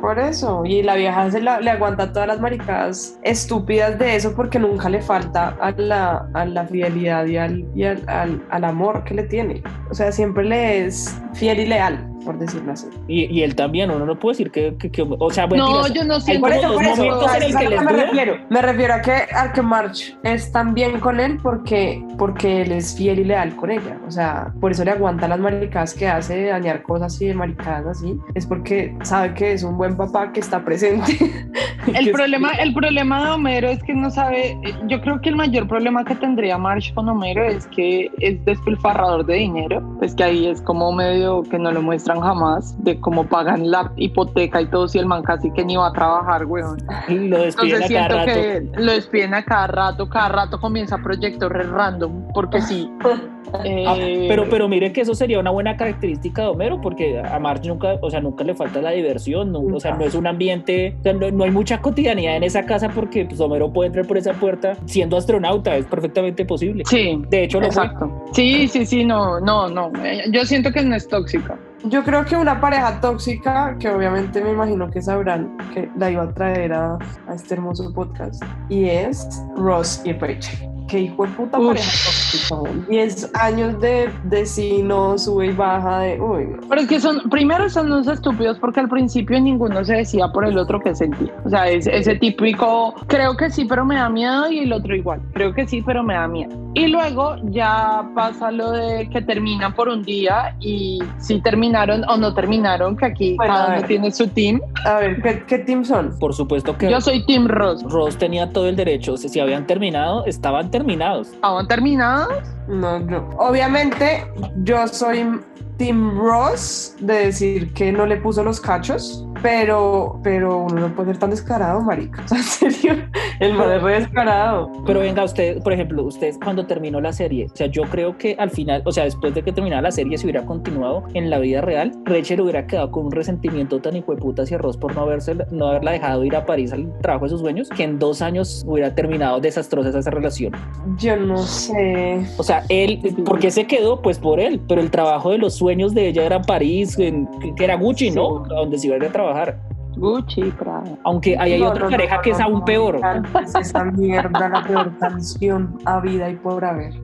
Por 0.00 0.18
eso, 0.18 0.62
y 0.64 0.82
la 0.82 0.94
vieja 0.96 1.30
se 1.30 1.40
la- 1.42 1.60
le 1.60 1.70
aguanta 1.70 2.12
todas 2.12 2.26
las 2.26 2.40
maricadas 2.40 3.18
estúpidas 3.22 3.98
de 3.98 4.16
eso 4.16 4.34
porque 4.34 4.58
nunca 4.58 4.88
le 4.88 5.02
falta 5.02 5.56
a 5.60 5.70
la, 5.72 6.26
a 6.34 6.44
la 6.46 6.64
fidelidad 6.66 7.26
y, 7.26 7.36
al, 7.36 7.64
y 7.74 7.84
al, 7.84 8.02
al- 8.08 8.42
al 8.50 8.64
amor 8.64 9.04
que 9.04 9.14
le 9.14 9.24
tiene. 9.24 9.62
O 9.90 9.94
sea, 9.94 10.10
siempre 10.12 10.44
le 10.44 10.86
es 10.86 11.14
fiel 11.34 11.60
y 11.60 11.66
leal, 11.70 11.96
por 12.24 12.38
decirlo 12.38 12.72
así. 12.72 12.86
Y, 13.08 13.24
y 13.26 13.42
él 13.42 13.54
también, 13.54 13.90
uno 13.90 14.06
no 14.06 14.18
puede 14.18 14.34
decir 14.34 14.50
que, 14.50 14.76
que- 14.78 14.90
que- 14.90 15.02
o 15.08 15.30
sea, 15.30 15.46
No, 15.46 15.56
mentiras. 15.56 15.92
yo 15.94 16.04
no 16.04 16.20
siento 16.20 16.40
Por 16.40 16.52
eso, 16.52 16.72
por 16.74 16.82
eso, 16.84 16.96
momentos 17.04 17.30
a 17.30 17.36
en 17.36 17.42
el 17.42 17.48
eso 17.50 17.58
que 17.58 17.68
les 17.68 17.80
me 17.82 17.92
dura. 17.92 18.04
refiero. 18.04 18.34
Me 18.50 18.62
refiero 18.62 18.94
a 18.94 19.00
que, 19.00 19.12
a 19.34 19.52
que 19.52 19.62
March 19.62 20.16
es 20.22 20.52
tan 20.52 20.74
bien 20.74 21.00
con 21.00 21.20
él 21.20 21.38
porque, 21.42 22.02
porque 22.18 22.62
él 22.62 22.72
es 22.72 22.96
fiel 22.96 23.18
y 23.20 23.24
leal 23.24 23.54
con 23.56 23.70
ella. 23.70 23.98
O 24.06 24.10
sea, 24.10 24.52
por 24.60 24.72
eso 24.72 24.84
le 24.84 24.92
aguanta 24.92 25.28
las 25.28 25.38
maricadas 25.40 25.94
que 25.94 26.08
hace 26.08 26.36
de 26.36 26.46
dañar 26.48 26.82
cosas 26.82 27.20
y 27.20 27.26
de 27.26 27.34
maricadas 27.34 27.86
así. 27.98 28.18
Es 28.34 28.46
porque 28.46 28.94
sabe 29.02 29.34
que 29.34 29.52
es 29.52 29.62
un 29.62 29.76
buen 29.76 29.96
papá 29.96 30.32
que 30.32 30.40
está 30.40 30.64
presente. 30.64 31.16
El 31.94 32.10
problema, 32.12 32.50
el 32.52 32.74
problema 32.74 33.24
de 33.24 33.30
Homero 33.30 33.68
es 33.68 33.82
que 33.82 33.94
no 33.94 34.10
sabe, 34.10 34.56
yo 34.86 35.00
creo 35.00 35.20
que 35.20 35.30
el 35.30 35.36
mayor 35.36 35.66
problema 35.66 36.04
que 36.04 36.14
tendría 36.14 36.58
Marsh 36.58 36.92
con 36.92 37.08
Homero 37.08 37.42
es 37.42 37.66
que 37.68 38.10
es 38.18 38.44
despilfarrador 38.44 39.24
de 39.24 39.34
dinero, 39.36 39.82
pues 39.98 40.14
que 40.14 40.22
ahí 40.24 40.46
es 40.46 40.60
como 40.60 40.92
medio 40.92 41.42
que 41.42 41.58
no 41.58 41.72
lo 41.72 41.80
muestran 42.14 42.20
jamás, 42.20 42.84
de 42.84 43.00
cómo 43.00 43.24
pagan 43.24 43.70
la 43.70 43.92
hipoteca 43.96 44.60
y 44.60 44.66
todo, 44.66 44.88
si 44.88 44.98
el 44.98 45.06
man 45.06 45.22
casi 45.22 45.50
que 45.52 45.64
ni 45.64 45.76
va 45.76 45.88
a 45.88 45.92
trabajar, 45.92 46.44
weón. 46.46 46.76
Lo 47.08 47.38
despiden 47.42 47.82
Entonces 47.82 47.96
a 47.96 48.08
cada 48.08 48.08
siento 48.08 48.16
rato. 48.16 48.32
que 48.74 48.82
lo 48.82 48.92
despiden 48.92 49.34
a 49.34 49.44
cada 49.44 49.66
rato, 49.66 50.08
cada 50.08 50.28
rato 50.28 50.60
comienza 50.60 50.98
proyectos 50.98 51.50
re 51.50 51.64
random, 51.64 52.28
porque 52.34 52.60
sí. 52.60 52.90
Eh, 53.64 53.84
Ah, 53.84 53.96
pero, 54.28 54.48
pero 54.48 54.68
miren 54.68 54.92
que 54.92 55.00
eso 55.00 55.12
sería 55.12 55.40
una 55.40 55.50
buena 55.50 55.76
característica 55.76 56.42
de 56.42 56.48
Homero, 56.48 56.80
porque 56.80 57.18
a 57.18 57.36
Marge 57.40 57.66
nunca, 57.66 57.96
o 58.00 58.08
sea, 58.08 58.20
nunca 58.20 58.44
le 58.44 58.54
falta 58.54 58.80
la 58.80 58.90
diversión, 58.92 59.50
no, 59.50 59.58
o 59.60 59.80
sea, 59.80 59.96
no 59.96 60.04
es 60.04 60.14
un 60.14 60.28
ambiente, 60.28 60.94
o 61.00 61.02
sea, 61.02 61.14
no, 61.14 61.28
no 61.32 61.42
hay 61.42 61.50
mucha 61.50 61.80
cotidianidad 61.80 62.36
en 62.36 62.44
esa 62.44 62.64
casa 62.64 62.90
porque 62.90 63.24
pues, 63.24 63.40
Homero 63.40 63.72
puede 63.72 63.88
entrar 63.88 64.06
por 64.06 64.18
esa 64.18 64.34
puerta 64.34 64.76
siendo 64.84 65.16
astronauta, 65.16 65.74
es 65.74 65.86
perfectamente 65.86 66.44
posible. 66.44 66.84
Sí, 66.86 67.20
De 67.28 67.42
hecho, 67.44 67.58
lo 67.60 67.72
fue. 67.72 67.82
exacto. 67.82 68.24
Sí, 68.34 68.68
sí, 68.68 68.86
sí, 68.86 69.04
no, 69.04 69.40
no, 69.40 69.66
no. 69.68 69.90
Eh, 70.04 70.26
Yo 70.30 70.44
siento 70.44 70.70
que 70.70 70.84
no 70.84 70.94
es 70.94 71.08
tóxica. 71.08 71.58
Yo 71.84 72.04
creo 72.04 72.26
que 72.26 72.36
una 72.36 72.60
pareja 72.60 73.00
tóxica, 73.00 73.74
que 73.78 73.88
obviamente 73.88 74.42
me 74.42 74.50
imagino 74.50 74.90
que 74.90 75.00
sabrán 75.00 75.56
que 75.72 75.90
la 75.96 76.10
iba 76.10 76.24
a 76.24 76.34
traer 76.34 76.74
a, 76.74 76.98
este 77.32 77.54
hermoso 77.54 77.92
podcast, 77.94 78.42
y 78.68 78.84
es 78.84 79.26
Ross 79.56 80.02
y 80.04 80.12
Rachel. 80.12 80.79
Qué 80.90 81.00
hijo 81.00 81.24
de 81.24 81.32
puta 81.32 81.58
pareja 81.58 81.90
tóxica. 82.04 82.54
güey. 82.56 82.72
10 82.88 83.30
años 83.34 83.80
de, 83.80 84.10
de 84.24 84.46
sí, 84.46 84.82
no 84.82 85.16
sube 85.16 85.46
y 85.46 85.52
baja 85.52 86.00
de. 86.00 86.20
Uy, 86.20 86.46
no. 86.46 86.60
Pero 86.68 86.80
es 86.80 86.88
que 86.88 87.00
son, 87.00 87.30
primero 87.30 87.68
son 87.70 87.86
unos 87.86 88.08
estúpidos 88.08 88.58
porque 88.58 88.80
al 88.80 88.88
principio 88.88 89.40
ninguno 89.40 89.84
se 89.84 89.94
decía 89.94 90.28
por 90.28 90.44
el 90.44 90.58
otro 90.58 90.80
que 90.80 90.94
sentía. 90.94 91.32
O 91.44 91.50
sea, 91.50 91.68
es 91.68 91.86
ese 91.86 92.16
típico, 92.16 92.94
creo 93.06 93.36
que 93.36 93.50
sí, 93.50 93.64
pero 93.64 93.84
me 93.84 93.96
da 93.96 94.08
miedo 94.08 94.50
y 94.50 94.60
el 94.60 94.72
otro 94.72 94.94
igual. 94.96 95.20
Creo 95.32 95.54
que 95.54 95.66
sí, 95.66 95.82
pero 95.82 96.02
me 96.02 96.14
da 96.14 96.26
miedo. 96.26 96.56
Y 96.74 96.86
luego 96.86 97.36
ya 97.50 98.08
pasa 98.14 98.50
lo 98.50 98.70
de 98.70 99.08
que 99.10 99.20
terminan 99.22 99.74
por 99.74 99.88
un 99.88 100.02
día 100.02 100.54
y 100.60 101.00
si 101.18 101.40
terminaron 101.40 102.04
o 102.08 102.16
no 102.16 102.32
terminaron, 102.32 102.96
que 102.96 103.06
aquí 103.06 103.34
Bueno, 103.36 103.52
cada 103.54 103.78
uno 103.78 103.86
tiene 103.86 104.10
su 104.12 104.28
team. 104.28 104.60
A 104.84 104.94
ver, 104.94 105.20
¿qué, 105.22 105.42
qué 105.46 105.58
team 105.58 105.84
son? 105.84 106.16
Por 106.18 106.34
supuesto 106.34 106.76
que 106.78 106.90
Yo 106.90 107.00
soy 107.00 107.24
Team 107.26 107.48
Ross. 107.48 107.82
Ross 107.84 108.16
tenía 108.16 108.52
todo 108.52 108.68
el 108.68 108.76
derecho, 108.76 109.14
o 109.14 109.16
sea, 109.16 109.28
si 109.28 109.40
habían 109.40 109.66
terminado, 109.66 110.24
estaban 110.26 110.70
terminados. 110.80 111.28
¿Estaban 111.28 111.68
terminados? 111.68 112.42
No, 112.66 112.98
no. 112.98 113.28
Obviamente, 113.36 114.26
yo 114.62 114.88
soy 114.88 115.40
Team 115.80 116.14
Ross 116.14 116.94
de 117.00 117.14
decir 117.24 117.72
que 117.72 117.90
no 117.90 118.04
le 118.04 118.18
puso 118.18 118.44
los 118.44 118.60
cachos, 118.60 119.26
pero, 119.42 120.20
pero 120.22 120.64
uno 120.64 120.88
no 120.88 120.94
puede 120.94 121.12
ser 121.12 121.18
tan 121.18 121.30
descarado, 121.30 121.80
marica. 121.80 122.22
O 122.22 122.28
sea, 122.36 122.36
en 122.36 122.44
serio, 122.44 122.92
el 123.40 123.54
man 123.54 123.72
es 123.72 123.82
re 123.82 124.00
descarado. 124.00 124.70
Pero 124.84 125.00
venga, 125.00 125.24
usted, 125.24 125.62
por 125.62 125.72
ejemplo, 125.72 126.04
usted 126.04 126.34
cuando 126.44 126.66
terminó 126.66 127.00
la 127.00 127.14
serie, 127.14 127.46
o 127.50 127.56
sea, 127.56 127.66
yo 127.66 127.84
creo 127.84 128.18
que 128.18 128.36
al 128.38 128.50
final, 128.50 128.82
o 128.84 128.92
sea, 128.92 129.04
después 129.04 129.32
de 129.32 129.42
que 129.42 129.52
terminara 129.52 129.80
la 129.80 129.90
serie, 129.90 130.18
si 130.18 130.26
hubiera 130.26 130.44
continuado 130.44 131.04
en 131.14 131.30
la 131.30 131.38
vida 131.38 131.62
real, 131.62 131.92
Rachel 132.04 132.42
hubiera 132.42 132.66
quedado 132.66 132.90
con 132.90 133.06
un 133.06 133.12
resentimiento 133.12 133.80
tan 133.80 133.96
hijo 133.96 134.14
de 134.14 134.20
puta 134.20 134.42
hacia 134.42 134.58
Ross 134.58 134.76
por 134.76 134.94
no, 134.94 135.00
haberse, 135.00 135.34
no 135.50 135.68
haberla 135.68 135.92
dejado 135.92 136.22
ir 136.24 136.36
a 136.36 136.44
París 136.44 136.74
al 136.74 136.92
trabajo 136.98 137.24
de 137.24 137.30
sus 137.30 137.40
sueños, 137.40 137.70
que 137.70 137.84
en 137.84 137.98
dos 137.98 138.20
años 138.20 138.66
hubiera 138.66 138.94
terminado 138.94 139.40
desastrosa 139.40 139.98
esa 139.98 140.10
relación. 140.10 140.52
Yo 140.98 141.16
no 141.16 141.38
sé. 141.38 142.20
O 142.36 142.42
sea, 142.42 142.64
él, 142.68 143.00
¿por 143.24 143.38
qué 143.38 143.50
se 143.50 143.66
quedó? 143.66 144.02
Pues 144.02 144.18
por 144.18 144.40
él, 144.40 144.60
pero 144.68 144.82
el 144.82 144.90
trabajo 144.90 145.30
de 145.30 145.38
los 145.38 145.54
sueños 145.54 145.69
de 145.94 146.08
ella 146.08 146.24
era 146.26 146.36
en 146.36 146.42
París, 146.42 146.98
en- 146.98 147.28
que 147.56 147.64
era 147.64 147.76
Gucci, 147.76 148.10
¿no? 148.10 148.40
Donde 148.48 148.78
se 148.78 148.86
iba 148.88 148.96
a 148.96 148.98
ir 148.98 149.04
a 149.06 149.12
trabajar. 149.12 149.58
Gucci, 149.96 150.42
Prada. 150.58 150.84
Aunque 151.04 151.36
ahí 151.38 151.52
hay 151.54 151.60
No, 151.60 151.70
otra 151.70 151.84
no, 151.84 151.90
pareja 151.90 152.16
no, 152.16 152.22
que 152.22 152.30
es 152.30 152.40
aún 152.40 152.64
peor. 152.64 153.00
Es 153.42 153.54
esa 153.54 153.84
mierda 153.84 154.48
la 154.48 154.62
peor 154.64 154.92
canción 154.98 155.78
a 155.84 156.00
vida 156.00 156.30
y 156.30 156.36
por 156.36 156.64
haber. 156.64 156.94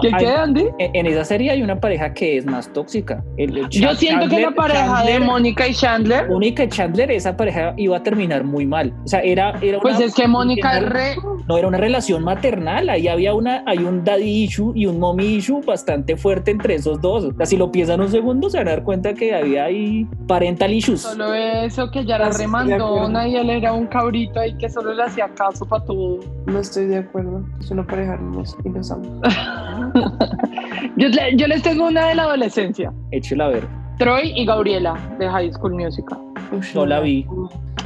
¿Qué 0.00 0.08
Hay- 0.08 0.24
queda, 0.24 0.42
Andy? 0.44 0.66
En 0.78 1.06
esa 1.06 1.24
serie 1.24 1.50
hay 1.50 1.62
una 1.62 1.78
pareja 1.80 2.12
que 2.14 2.36
es 2.38 2.46
más 2.46 2.72
tóxica. 2.72 3.22
El- 3.36 3.56
el 3.58 3.68
Yo 3.68 3.94
siento 3.94 4.28
que 4.28 4.40
la 4.40 4.48
Chandler- 4.48 4.54
pareja 4.54 5.02
de 5.04 5.12
Chandler- 5.12 5.24
Mónica 5.26 5.66
y 5.68 5.74
Chandler, 5.74 6.28
Mónica 6.28 6.64
y 6.64 6.68
Chandler, 6.68 7.10
esa 7.10 7.36
pareja 7.36 7.74
iba 7.76 7.96
a 7.96 8.02
terminar 8.02 8.44
muy 8.44 8.66
mal. 8.66 8.92
O 9.04 9.08
sea, 9.08 9.20
era, 9.20 9.58
era 9.60 9.80
pues 9.80 9.96
una- 9.96 10.04
es 10.06 10.14
que 10.14 10.28
Mónica 10.28 10.78
es 10.78 10.88
re... 10.88 11.16
no 11.48 11.58
era 11.58 11.66
una 11.68 11.78
relación 11.78 12.22
maternal, 12.24 12.88
ahí 12.88 13.08
había 13.08 13.34
una, 13.34 13.62
hay 13.66 13.78
un 13.78 14.04
daddy 14.04 14.44
issue 14.44 14.72
y 14.74 14.86
un 14.86 14.98
mommy 15.00 15.24
issue 15.36 15.60
bastante 15.64 16.16
fuerte 16.16 16.50
entre 16.52 16.74
esos 16.76 17.00
dos. 17.00 17.24
O 17.24 17.32
sea, 17.34 17.46
si 17.46 17.56
lo 17.56 17.70
piensan 17.72 18.00
un 18.00 18.10
segundo, 18.10 18.50
se 18.50 18.58
van 18.58 18.68
a 18.68 18.70
dar 18.72 18.82
cuenta 18.84 19.14
que 19.14 19.34
había 19.34 19.64
ahí 19.64 20.06
parental 20.26 20.72
issues. 20.72 21.00
Solo 21.02 21.34
eso, 21.34 21.90
que 21.90 22.00
ella 22.00 22.16
era 22.16 22.28
No 22.30 22.36
remandona 22.38 22.84
acuerdo. 23.22 23.26
y 23.26 23.36
él 23.36 23.50
era 23.50 23.72
un 23.72 23.86
cabrito 23.86 24.40
ahí 24.40 24.56
que 24.58 24.68
solo 24.68 24.92
le 24.94 25.02
hacía 25.02 25.28
caso 25.34 25.64
para 25.66 25.84
todo. 25.84 26.20
No 26.46 26.58
estoy 26.60 26.86
de 26.86 26.98
acuerdo. 26.98 27.42
Es 27.60 27.70
una 27.70 27.86
pareja 27.86 28.14
hermosa 28.14 28.56
y 28.64 28.68
los 28.68 28.90
amo. 28.90 29.20
Yo, 30.96 31.08
le- 31.08 31.36
yo 31.36 31.46
les 31.46 31.62
tengo 31.62 31.86
una 31.88 32.08
de 32.08 32.14
la 32.16 32.24
adolescencia. 32.24 32.92
Échela 33.12 33.46
a 33.46 33.48
ver. 33.48 33.66
Troy 33.98 34.32
y 34.36 34.44
Gabriela 34.44 34.94
de 35.18 35.28
High 35.28 35.52
School 35.52 35.74
Musical. 35.74 36.18
Ush, 36.52 36.74
No 36.74 36.86
la 36.86 37.00
vi. 37.00 37.26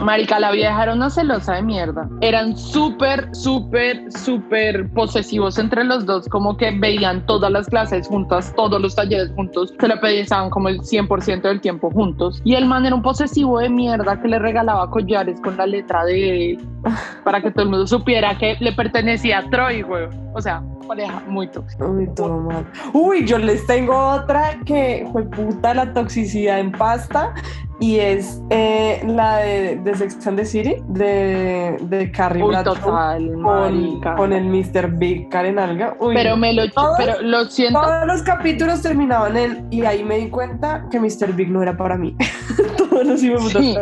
Marica, 0.00 0.40
la 0.40 0.50
vieja 0.50 0.82
era 0.82 0.94
una 0.94 1.10
celosa 1.10 1.54
de 1.54 1.62
mierda. 1.62 2.08
Eran 2.20 2.56
súper, 2.56 3.28
súper, 3.34 4.10
súper 4.12 4.90
posesivos 4.90 5.58
entre 5.58 5.84
los 5.84 6.06
dos, 6.06 6.28
como 6.28 6.56
que 6.56 6.70
veían 6.72 7.24
todas 7.26 7.50
las 7.50 7.68
clases 7.68 8.08
juntas, 8.08 8.52
todos 8.56 8.80
los 8.80 8.94
talleres 8.94 9.30
juntos, 9.34 9.72
se 9.78 9.88
lo 9.88 10.00
pensaban 10.00 10.50
como 10.50 10.68
el 10.68 10.80
100% 10.80 11.42
del 11.42 11.60
tiempo 11.60 11.90
juntos. 11.90 12.40
Y 12.44 12.54
el 12.54 12.66
man 12.66 12.86
era 12.86 12.94
un 12.94 13.02
posesivo 13.02 13.58
de 13.58 13.68
mierda 13.68 14.20
que 14.20 14.28
le 14.28 14.38
regalaba 14.38 14.90
collares 14.90 15.40
con 15.40 15.56
la 15.56 15.66
letra 15.66 16.04
de 16.04 16.58
para 17.24 17.40
que 17.40 17.50
todo 17.50 17.64
el 17.64 17.70
mundo 17.70 17.86
supiera 17.86 18.36
que 18.36 18.56
le 18.60 18.72
pertenecía 18.72 19.38
a 19.38 19.50
Troy, 19.50 19.82
güey. 19.82 20.08
O 20.34 20.40
sea, 20.40 20.62
pareja 20.86 21.22
muy 21.28 21.46
tóxica. 21.48 21.86
Uy, 21.86 22.08
todo 22.14 22.38
mal. 22.38 22.66
Uy, 22.92 23.24
yo 23.26 23.38
les 23.38 23.66
tengo 23.66 23.96
otra 23.96 24.58
que 24.64 25.06
fue 25.12 25.24
puta 25.24 25.74
la 25.74 25.92
toxicidad 25.92 26.58
en 26.58 26.72
pasta 26.72 27.34
y 27.82 27.98
es 27.98 28.40
eh, 28.50 29.02
la 29.08 29.38
de, 29.38 29.76
de 29.82 29.94
Sex 29.96 30.24
and 30.28 30.38
the 30.38 30.44
City 30.44 30.76
de, 30.86 31.76
de 31.82 32.12
Carrie 32.12 32.40
Uy, 32.42 32.50
Bradshaw 32.50 32.74
total, 32.76 33.32
con, 33.42 34.00
con 34.16 34.32
el 34.32 34.44
Mr. 34.44 34.88
Big 34.92 35.28
Karen 35.28 35.58
Alga. 35.58 35.96
Uy, 35.98 36.14
Pero 36.14 36.36
me 36.36 36.52
lo, 36.52 36.70
Todos- 36.70 36.94
pero 36.96 37.20
lo 37.22 37.44
siento. 37.46 37.80
todos 37.80 38.06
los 38.06 38.22
capítulos 38.22 38.82
terminaban 38.82 39.36
en 39.36 39.66
y 39.70 39.84
ahí 39.84 40.04
me 40.04 40.18
di 40.18 40.28
cuenta 40.30 40.86
que 40.92 41.00
Mr. 41.00 41.32
Big 41.34 41.50
no 41.50 41.60
era 41.60 41.76
para 41.76 41.96
mí. 41.96 42.16
Sí. 43.16 43.74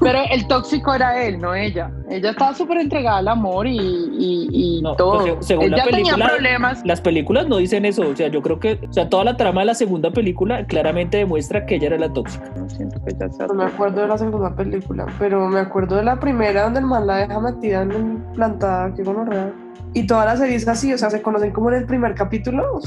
Pero 0.00 0.18
el 0.30 0.46
tóxico 0.46 0.94
era 0.94 1.22
él, 1.24 1.40
no 1.40 1.54
ella. 1.54 1.90
Ella 2.10 2.30
estaba 2.30 2.54
súper 2.54 2.78
entregada 2.78 3.18
al 3.18 3.28
amor 3.28 3.66
y, 3.66 3.76
y, 3.78 4.48
y 4.78 4.82
No, 4.82 4.94
todo. 4.96 5.34
pues, 5.36 5.46
según 5.46 5.70
la 5.70 5.76
ella 5.78 5.84
tenía 5.86 6.02
película- 6.14 6.28
problemas. 6.28 6.82
Las 6.84 7.00
películas 7.00 7.48
no 7.48 7.56
dicen 7.56 7.84
eso, 7.84 8.02
o 8.08 8.16
sea, 8.16 8.28
yo 8.28 8.42
creo 8.42 8.58
que, 8.60 8.78
o 8.88 8.92
sea, 8.92 9.08
toda 9.08 9.24
la 9.24 9.36
trama 9.36 9.60
de 9.62 9.66
la 9.66 9.74
segunda 9.74 10.10
película 10.10 10.64
claramente 10.66 11.18
demuestra 11.18 11.66
que 11.66 11.76
ella 11.76 11.88
era 11.88 11.98
la 11.98 12.12
tóxica. 12.12 12.50
No 12.56 12.68
siento 12.68 13.02
que 13.04 13.14
ella 13.14 13.28
sea 13.32 13.46
No 13.46 13.54
me 13.54 13.64
acuerdo 13.64 14.00
de 14.02 14.08
la 14.08 14.18
segunda 14.18 14.54
película, 14.54 15.06
pero 15.18 15.48
me 15.48 15.60
acuerdo 15.60 15.96
de 15.96 16.04
la 16.04 16.18
primera 16.20 16.64
donde 16.64 16.80
el 16.80 16.86
man 16.86 17.06
la 17.06 17.16
deja 17.18 17.40
metida 17.40 17.82
en 17.82 17.92
el 17.92 18.16
plantada, 18.34 18.94
que 18.94 19.02
gonorrea. 19.02 19.52
y 19.94 20.06
toda 20.06 20.24
la 20.24 20.36
serie 20.36 20.56
es 20.56 20.66
así, 20.68 20.92
o 20.92 20.98
sea, 20.98 21.10
se 21.10 21.20
conocen 21.20 21.50
como 21.52 21.70
en 21.70 21.76
el 21.78 21.86
primer 21.86 22.14
capítulo 22.14 22.80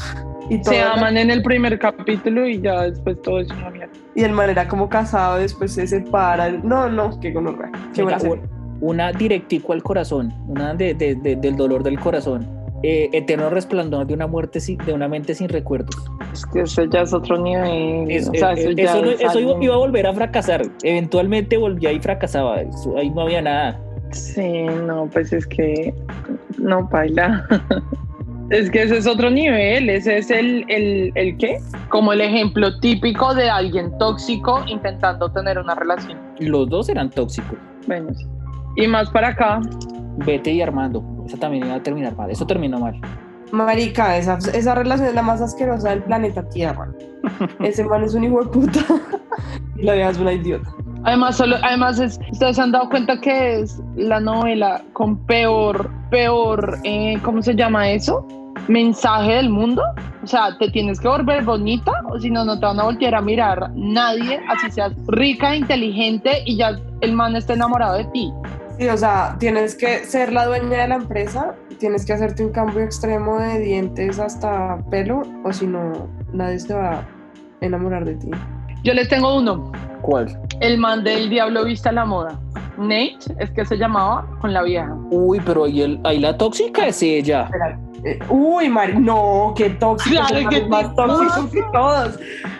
y 0.50 0.64
Se 0.64 0.82
aman 0.82 1.18
en 1.18 1.30
el 1.32 1.42
primer 1.44 1.78
capítulo 1.80 2.48
y 2.48 2.62
ya 2.62 2.84
después 2.84 3.22
todo 3.22 3.40
es 3.40 3.50
una 3.52 3.70
mierda. 3.72 3.92
y 4.16 4.24
el 4.24 4.32
man 4.32 4.50
era 4.50 4.68
como 4.68 4.88
casado, 4.90 5.38
después 5.38 5.74
se 5.74 5.88
separan. 5.88 6.62
No, 6.64 6.90
no, 6.90 7.20
qué 7.20 7.32
gonorrea. 7.32 7.72
Qué 7.94 8.06
serie. 8.20 8.42
una 8.82 9.12
directico 9.12 9.74
al 9.74 9.82
corazón, 9.82 10.34
una 10.48 10.74
de, 10.74 10.94
de- 10.94 11.16
de- 11.16 11.36
del 11.38 11.56
dolor 11.56 11.82
del 11.84 12.00
corazón. 12.00 12.46
Eh, 12.84 13.10
Eterno 13.14 13.50
resplandor 13.50 14.06
de 14.06 14.14
una 14.14 14.28
muerte 14.28 14.60
sin- 14.60 14.78
de 14.80 14.94
una 14.94 15.08
mente 15.08 15.34
sin 15.34 15.50
recuerdos. 15.50 15.96
Es 16.34 16.46
que 16.46 16.62
eso 16.62 16.84
ya 16.84 17.02
es 17.02 17.14
otro 17.14 17.38
nivel. 17.42 18.12
Es- 18.12 18.30
o 18.30 18.34
sea, 18.34 18.52
eh, 18.52 18.60
eso, 18.60 18.70
eh, 18.70 18.76
eso 18.78 19.02
no- 19.02 19.10
es 19.12 19.22
eso 19.22 19.40
iba, 19.40 19.64
iba 19.64 19.74
a 19.74 19.78
volver 19.78 20.06
a 20.06 20.14
fracasar. 20.14 20.62
Eventualmente 20.84 21.58
volvía 21.58 21.92
y 21.94 22.00
fracasaba. 22.00 22.62
Eso- 22.62 22.96
ahí 22.98 23.10
no 23.10 23.22
había 23.22 23.42
nada. 23.42 23.80
Sí, 24.12 24.64
no, 24.86 25.10
pues 25.12 25.34
es 25.34 25.48
que 25.48 25.94
no 26.60 26.84
baila. 26.88 27.48
Es 28.52 28.70
que 28.70 28.84
ese 28.84 28.98
es 28.98 29.08
otro 29.08 29.30
nivel, 29.32 29.90
ese 29.90 30.18
es 30.18 30.30
el, 30.30 30.66
el, 30.68 31.12
el 31.16 31.38
qué? 31.38 31.58
Como 31.90 32.14
el 32.14 32.22
ejemplo 32.22 32.80
típico 32.80 33.34
de 33.34 33.50
alguien 33.50 33.98
tóxico 33.98 34.64
intentando 34.68 35.32
tener 35.32 35.58
una 35.58 35.74
relación. 35.74 36.20
Los 36.40 36.70
dos 36.70 36.90
eran 36.90 37.10
tóxicos. 37.10 37.58
Bueno, 37.88 38.14
sí. 38.14 38.26
Y 38.76 38.88
más 38.88 39.10
para 39.10 39.30
acá, 39.30 39.62
Vete 40.26 40.52
y 40.52 40.62
Armando. 40.62 41.04
Esa 41.26 41.38
también 41.38 41.66
iba 41.66 41.76
a 41.76 41.84
terminar 41.84 42.16
mal. 42.16 42.30
Eso 42.30 42.46
terminó 42.46 42.80
mal. 42.80 43.00
Marica, 43.52 44.18
esa, 44.18 44.38
esa 44.54 44.76
relación 44.76 45.10
es 45.10 45.16
la 45.16 45.22
más 45.22 45.42
asquerosa 45.42 45.90
del 45.90 46.04
planeta 46.04 46.48
Tierra. 46.50 46.92
Ese 47.62 47.84
man 47.84 48.04
es 48.04 48.14
un 48.14 48.26
hijo 48.26 48.44
de 48.44 48.50
puta. 48.50 48.80
y 49.78 49.84
la 49.84 49.94
vieja 49.94 50.10
es 50.10 50.20
una 50.20 50.34
idiota. 50.34 50.70
Además, 51.06 51.38
solo, 51.38 51.58
además 51.62 52.00
es, 52.00 52.20
ustedes 52.32 52.58
han 52.58 52.72
dado 52.72 52.90
cuenta 52.90 53.20
que 53.22 53.60
es 53.60 53.80
la 53.96 54.20
novela 54.20 54.84
con 54.94 55.18
peor, 55.28 55.90
peor, 56.10 56.80
eh, 56.84 57.20
¿cómo 57.22 57.44
se 57.44 57.56
llama 57.56 57.92
eso? 57.92 58.26
Mensaje 58.68 59.34
del 59.34 59.50
mundo. 59.50 59.84
O 60.24 60.28
sea, 60.28 60.58
te 60.58 60.72
tienes 60.72 61.00
que 61.00 61.08
volver 61.08 61.44
bonita 61.44 61.92
o 62.10 62.20
si 62.20 62.32
no, 62.32 62.44
no 62.44 62.60
te 62.60 62.66
van 62.66 62.80
a 62.80 62.86
voltear 62.86 63.14
a 63.14 63.22
mirar 63.22 63.70
nadie, 63.76 64.40
así 64.50 64.72
seas 64.72 64.94
rica, 65.10 65.56
inteligente 65.56 66.42
y 66.46 66.58
ya 66.58 66.76
el 67.02 67.14
man 67.14 67.36
está 67.36 67.54
enamorado 67.54 67.98
de 67.98 68.06
ti. 68.06 68.34
Sí, 68.80 68.90
o 68.90 68.98
sea, 68.98 69.36
tienes 69.40 69.76
que 69.76 70.00
ser 70.06 70.34
la 70.34 70.48
dueña 70.48 70.82
de 70.82 70.88
la 70.88 70.96
empresa, 70.96 71.54
tienes 71.78 72.04
que 72.04 72.14
hacerte 72.14 72.44
un 72.44 72.52
cambio 72.52 72.82
extremo 72.82 73.40
de 73.40 73.60
dientes 73.60 74.18
hasta 74.18 74.84
pelo, 74.90 75.22
o 75.44 75.54
si 75.54 75.68
no, 75.68 76.10
nadie 76.34 76.60
se 76.60 76.74
va 76.74 76.94
a 76.96 77.06
enamorar 77.62 78.04
de 78.04 78.16
ti. 78.16 78.32
Yo 78.86 78.94
les 78.94 79.10
tengo 79.10 79.36
uno. 79.36 79.72
¿Cuál? 80.04 80.38
El 80.60 80.78
man 80.78 81.04
del 81.04 81.28
Diablo 81.28 81.64
Vista 81.66 81.90
a 81.90 81.94
la 81.94 82.06
Moda. 82.06 82.40
Nate, 82.78 83.18
es 83.40 83.50
que 83.50 83.66
se 83.66 83.78
llamaba 83.78 84.28
con 84.42 84.54
la 84.54 84.62
vieja. 84.62 84.94
Uy, 85.10 85.42
pero 85.44 85.64
ahí, 85.64 85.82
el- 85.82 86.00
ahí 86.04 86.20
la 86.20 86.38
tóxica 86.38 86.86
es 86.86 87.02
ella. 87.02 87.46
Espera, 87.46 87.80
eh, 88.04 88.20
uy, 88.30 88.70
Mari, 88.70 89.00
no, 89.00 89.54
qué 89.58 89.72
tóxico. 89.72 90.24
Claro 90.28 90.50
que 90.50 90.66
más 90.68 90.94
tóxico 90.96 91.50
que 91.52 91.64
todos. 91.74 92.20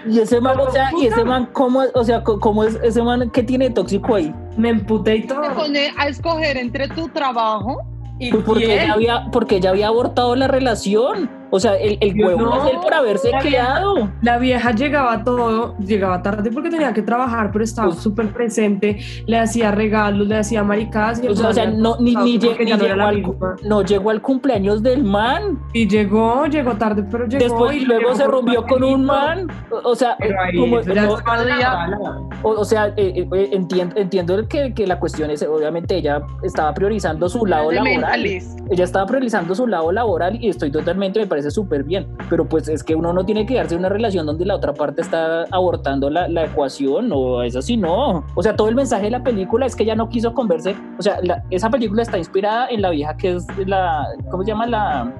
Y 0.10 0.20
ese 0.20 0.42
man, 0.42 0.60
o 0.60 0.72
sea, 0.72 0.90
y 1.00 1.06
ese 1.06 1.24
man, 1.24 1.48
¿cómo, 1.54 1.84
o 1.94 2.04
sea, 2.04 2.24
cómo 2.24 2.64
es 2.64 2.74
ese 2.82 3.04
man 3.04 3.30
que 3.30 3.44
tiene 3.44 3.70
tóxico 3.70 4.16
ahí? 4.16 4.34
Me 4.58 4.70
emputé 4.70 5.18
y 5.18 5.22
Te 5.28 5.28
todo. 5.36 5.54
pone 5.54 5.92
a 5.96 6.08
escoger 6.08 6.58
entre 6.58 6.88
tu 6.88 7.08
trabajo 7.10 7.78
Y 8.18 8.32
Pues 8.32 8.46
porque 8.46 8.82
ella 8.82 8.94
había, 8.94 9.26
porque 9.32 9.58
ella 9.58 9.72
había 9.72 9.88
abortado 9.90 10.36
la 10.38 10.48
relación. 10.48 11.30
O 11.52 11.60
sea, 11.60 11.76
el, 11.78 11.98
el 12.02 12.20
huevo 12.22 12.42
no. 12.42 12.66
es 12.66 12.74
él 12.74 12.80
por 12.82 12.94
haberse 12.94 13.32
La 13.32 13.40
quedado. 13.40 14.10
La 14.22 14.38
vieja 14.38 14.72
llegaba 14.72 15.24
todo, 15.24 15.78
llegaba 15.78 16.22
tarde 16.22 16.52
porque 16.52 16.70
tenía 16.70 16.92
que 16.94 17.02
trabajar, 17.02 17.52
pero 17.52 17.64
estaba 17.64 17.94
súper 17.94 18.28
presente, 18.34 18.98
le 19.26 19.40
hacía 19.40 19.72
regalos, 19.72 20.28
le 20.28 20.38
hacía 20.38 20.64
maricadas. 20.64 21.24
Y, 21.24 21.28
O 21.28 21.36
sea, 21.36 21.50
o 21.64 21.68
no, 21.72 21.98
ni, 22.00 22.16
ni, 22.16 22.40
porque 22.40 22.66
lle- 22.66 22.68
ya 22.70 22.76
ni 22.78 22.82
llegó 22.88 23.02
al, 23.04 23.16
misma. 23.18 23.56
no 23.64 23.82
llegó 23.84 24.10
al 24.10 24.22
cumpleaños 24.22 24.82
del 24.84 25.04
man. 25.04 25.60
Y 25.74 25.88
llegó, 25.88 26.46
llegó 26.48 26.74
tarde, 26.74 27.04
pero 27.10 27.26
llegó. 27.28 27.44
Después 27.44 27.76
y 27.78 27.86
luego 27.86 28.16
se 28.16 28.26
rompió 28.26 28.66
con 28.66 28.84
un 28.84 29.06
man. 29.06 29.48
O, 29.84 29.96
sea, 29.96 30.18
ahí, 30.20 30.58
como- 30.58 30.82
no- 30.82 32.30
o, 32.44 32.50
o 32.50 32.66
sea, 32.66 32.88
eh, 32.88 32.94
eh, 32.98 33.28
eh, 33.34 33.50
entiendo, 33.54 33.96
entiendo 33.98 34.48
que, 34.48 34.74
que 34.74 34.86
la 34.88 35.00
cuestión 35.00 35.30
es, 35.30 35.42
obviamente 35.44 35.96
ella 35.96 36.22
estaba 36.44 36.74
priorizando 36.74 37.30
su 37.30 37.46
lado 37.46 37.72
laboral. 37.72 38.26
Ella 38.26 38.84
estaba 38.84 39.06
priorizando 39.06 39.54
su 39.56 39.68
lado 39.68 39.92
laboral 39.92 40.38
y 40.44 40.50
estoy 40.50 40.72
totalmente, 40.72 41.20
me 41.20 41.28
parece 41.36 41.52
súper 41.52 41.84
bien, 41.84 42.08
pero 42.30 42.46
pues 42.48 42.70
es 42.70 42.82
que 42.82 42.96
uno 42.96 43.12
no 43.12 43.26
tiene 43.26 43.46
que 43.46 43.56
darse 43.56 43.76
una 43.76 43.90
relación 43.90 44.26
donde 44.26 44.46
la 44.46 44.56
otra 44.56 44.74
parte 44.74 45.02
está 45.02 45.44
abortando 45.52 46.10
la, 46.10 46.30
la 46.30 46.46
ecuación, 46.46 47.10
o 47.14 47.44
es 47.44 47.58
así, 47.58 47.76
no. 47.76 48.24
O 48.36 48.42
sea, 48.42 48.56
todo 48.56 48.70
el 48.70 48.76
mensaje 48.76 49.04
de 49.06 49.12
la 49.12 49.22
película 49.22 49.66
es 49.66 49.76
que 49.76 49.84
ella 49.84 49.96
no 49.96 50.08
quiso 50.08 50.34
converse, 50.34 50.78
o 50.98 51.02
sea, 51.02 51.18
la- 51.22 51.44
esa 51.50 51.70
película 51.70 52.04
está 52.04 52.18
inspirada 52.18 52.68
en 52.70 52.82
la 52.82 52.90
vieja 52.92 53.18
que 53.18 53.34
es 53.36 53.46
la, 53.68 54.06
¿cómo 54.32 54.44
se 54.44 54.48
llama? 54.52 54.66
La... 54.66 55.14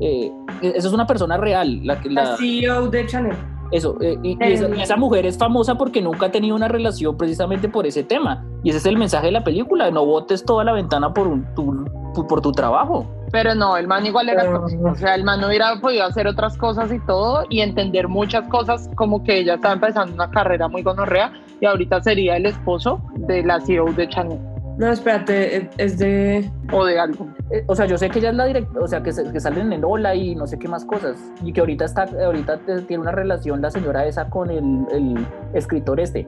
eh, 0.00 0.32
eso 0.62 0.88
es 0.88 0.94
una 0.94 1.06
persona 1.06 1.36
real, 1.36 1.80
la 1.84 1.98
La 2.04 2.24
la, 2.24 2.36
CEO 2.38 2.88
de 2.88 3.04
Chanel. 3.06 3.36
eso, 3.72 3.98
eh, 4.00 4.16
y, 4.22 4.30
y 4.42 4.52
esa, 4.52 4.68
esa 4.68 4.96
mujer 4.96 5.26
es 5.26 5.36
famosa 5.36 5.74
porque 5.76 6.00
nunca 6.00 6.26
ha 6.26 6.30
tenido 6.30 6.56
una 6.56 6.68
relación 6.68 7.14
precisamente 7.18 7.68
por 7.68 7.86
ese 7.86 8.02
tema. 8.04 8.42
Y 8.64 8.70
ese 8.70 8.78
es 8.78 8.86
el 8.86 8.96
mensaje 8.96 9.26
de 9.26 9.32
la 9.32 9.44
película, 9.44 9.90
no 9.90 10.06
botes 10.06 10.44
toda 10.46 10.64
la 10.64 10.72
ventana 10.72 11.12
por, 11.12 11.26
un, 11.26 11.44
tu- 11.54 11.84
por 12.26 12.40
tu 12.40 12.52
trabajo. 12.52 13.04
Pero 13.32 13.54
no, 13.54 13.76
el 13.78 13.88
man 13.88 14.04
igual 14.06 14.28
era 14.28 14.44
tóxico. 14.44 14.90
O 14.90 14.94
sea, 14.94 15.14
el 15.14 15.24
man 15.24 15.42
hubiera 15.42 15.74
podido 15.80 16.04
hacer 16.04 16.26
otras 16.26 16.56
cosas 16.58 16.92
y 16.92 16.98
todo 17.06 17.44
y 17.48 17.60
entender 17.60 18.06
muchas 18.06 18.46
cosas, 18.48 18.88
como 18.94 19.24
que 19.24 19.38
ella 19.38 19.54
estaba 19.54 19.74
empezando 19.74 20.14
una 20.14 20.30
carrera 20.30 20.68
muy 20.68 20.82
gonorrea 20.82 21.32
y 21.60 21.64
ahorita 21.66 22.02
sería 22.02 22.36
el 22.36 22.44
esposo 22.46 23.00
de 23.16 23.42
la 23.42 23.58
CEO 23.60 23.86
de 23.94 24.06
Chanel 24.08 24.38
No, 24.78 24.86
espérate, 24.88 25.56
es- 25.56 25.68
es 25.78 25.98
de. 25.98 26.50
o 26.72 26.84
de 26.84 26.98
algo. 27.00 27.26
Eh, 27.50 27.62
o 27.66 27.74
sea, 27.74 27.86
yo 27.86 27.96
sé 27.98 28.08
que 28.10 28.18
ella 28.18 28.30
es 28.30 28.36
la 28.36 28.44
directora, 28.46 28.84
o 28.84 28.88
sea, 28.88 29.02
que, 29.02 29.10
que 29.10 29.40
salen 29.40 29.72
en 29.72 29.84
Ola 29.84 30.14
y 30.14 30.34
no 30.34 30.46
sé 30.46 30.58
qué 30.58 30.68
más 30.68 30.84
cosas. 30.84 31.16
Y 31.42 31.52
que 31.52 31.60
ahorita 31.60 31.84
está, 31.86 32.06
ahorita 32.24 32.58
tiene 32.86 33.02
una 33.02 33.12
relación 33.12 33.60
la 33.62 33.70
señora 33.70 34.04
esa 34.06 34.28
con 34.30 34.50
el, 34.50 34.86
el 34.92 35.26
escritor 35.54 36.00
este. 36.00 36.26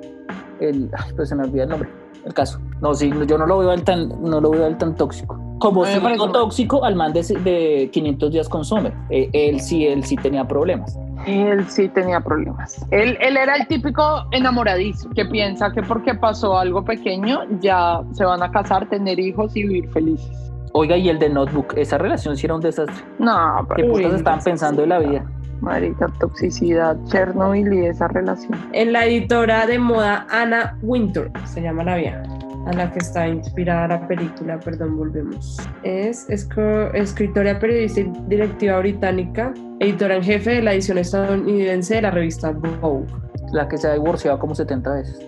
El, 0.60 0.90
ay, 0.96 1.12
pues 1.16 1.28
se 1.30 1.34
me 1.34 1.44
olvida 1.44 1.64
el 1.64 1.68
nombre. 1.70 1.88
El 2.24 2.32
caso. 2.32 2.58
No, 2.80 2.94
sí, 2.94 3.12
yo 3.26 3.36
no 3.38 3.46
lo 3.46 3.58
veo 3.58 3.70
al 3.70 3.82
tan, 3.82 4.08
no 4.22 4.40
lo 4.40 4.50
veo 4.50 4.64
al 4.66 4.78
tan 4.78 4.94
tóxico. 4.94 5.38
Como 5.58 5.84
si 5.86 5.98
no 5.98 6.30
tóxico 6.30 6.84
al 6.84 6.96
man 6.96 7.12
de, 7.12 7.22
de 7.22 7.90
500 7.92 8.32
días 8.32 8.48
con 8.48 8.64
Sommer. 8.64 8.92
Eh, 9.10 9.30
él 9.32 9.60
sí, 9.60 9.86
él 9.86 10.04
sí 10.04 10.16
tenía 10.16 10.46
problemas. 10.46 10.98
Él 11.26 11.64
sí 11.68 11.88
tenía 11.88 12.20
problemas. 12.20 12.84
Él, 12.90 13.16
él 13.20 13.36
era 13.36 13.56
el 13.56 13.66
típico 13.66 14.02
enamoradizo 14.32 15.08
que 15.10 15.24
piensa 15.24 15.72
que 15.72 15.82
porque 15.82 16.14
pasó 16.14 16.58
algo 16.58 16.84
pequeño 16.84 17.40
ya 17.60 18.02
se 18.12 18.24
van 18.24 18.42
a 18.42 18.50
casar, 18.50 18.88
tener 18.88 19.18
hijos 19.18 19.56
y 19.56 19.62
vivir 19.62 19.88
felices. 19.90 20.52
Oiga, 20.72 20.96
y 20.96 21.08
el 21.08 21.18
de 21.20 21.30
Notebook, 21.30 21.74
esa 21.76 21.98
relación 21.98 22.36
sí 22.36 22.46
era 22.46 22.56
un 22.56 22.60
desastre. 22.60 23.04
No, 23.18 23.66
¿Qué 23.76 23.82
pero 23.82 23.94
Uy, 23.94 24.02
putas 24.02 24.18
estaban 24.18 24.38
no, 24.40 24.44
pensando 24.44 24.82
de 24.82 24.88
la 24.88 24.98
vida? 24.98 25.24
marica, 25.64 26.08
toxicidad, 26.20 26.96
Chernobyl 27.06 27.72
y 27.72 27.86
esa 27.86 28.08
relación. 28.08 28.58
En 28.72 28.92
la 28.92 29.06
editora 29.06 29.66
de 29.66 29.78
moda 29.78 30.26
Anna 30.30 30.76
Wintour, 30.82 31.30
se 31.46 31.62
llama 31.62 31.84
la 31.84 31.96
vieja, 31.96 32.22
a 32.66 32.72
la 32.72 32.90
que 32.90 32.98
está 32.98 33.28
inspirada 33.28 33.88
la 33.88 34.08
película, 34.08 34.58
perdón, 34.58 34.96
volvemos. 34.96 35.58
Es 35.82 36.26
escritora, 36.28 37.58
periodista 37.58 38.00
y 38.00 38.12
directiva 38.28 38.78
británica, 38.78 39.52
editora 39.80 40.16
en 40.16 40.22
jefe 40.22 40.50
de 40.50 40.62
la 40.62 40.72
edición 40.72 40.98
estadounidense 40.98 41.96
de 41.96 42.02
la 42.02 42.10
revista 42.10 42.50
Vogue. 42.52 43.06
La 43.52 43.68
que 43.68 43.78
se 43.78 43.86
ha 43.86 43.92
divorciado 43.92 44.38
como 44.38 44.54
70 44.54 44.94
veces. 44.94 45.20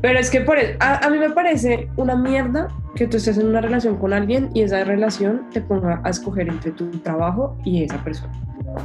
Pero 0.00 0.18
es 0.18 0.30
que 0.30 0.40
por 0.42 0.58
e- 0.58 0.76
a, 0.78 1.04
a 1.04 1.10
mí 1.10 1.18
me 1.18 1.30
parece 1.30 1.88
una 1.96 2.14
mierda 2.14 2.68
que 2.94 3.06
tú 3.08 3.16
estés 3.16 3.38
en 3.38 3.46
una 3.48 3.60
relación 3.60 3.96
con 3.96 4.12
alguien 4.12 4.50
y 4.54 4.62
esa 4.62 4.84
relación 4.84 5.48
te 5.52 5.60
ponga 5.60 6.00
a 6.04 6.10
escoger 6.10 6.48
entre 6.48 6.70
tu 6.72 6.88
trabajo 7.00 7.56
y 7.64 7.84
esa 7.84 8.02
persona. 8.04 8.32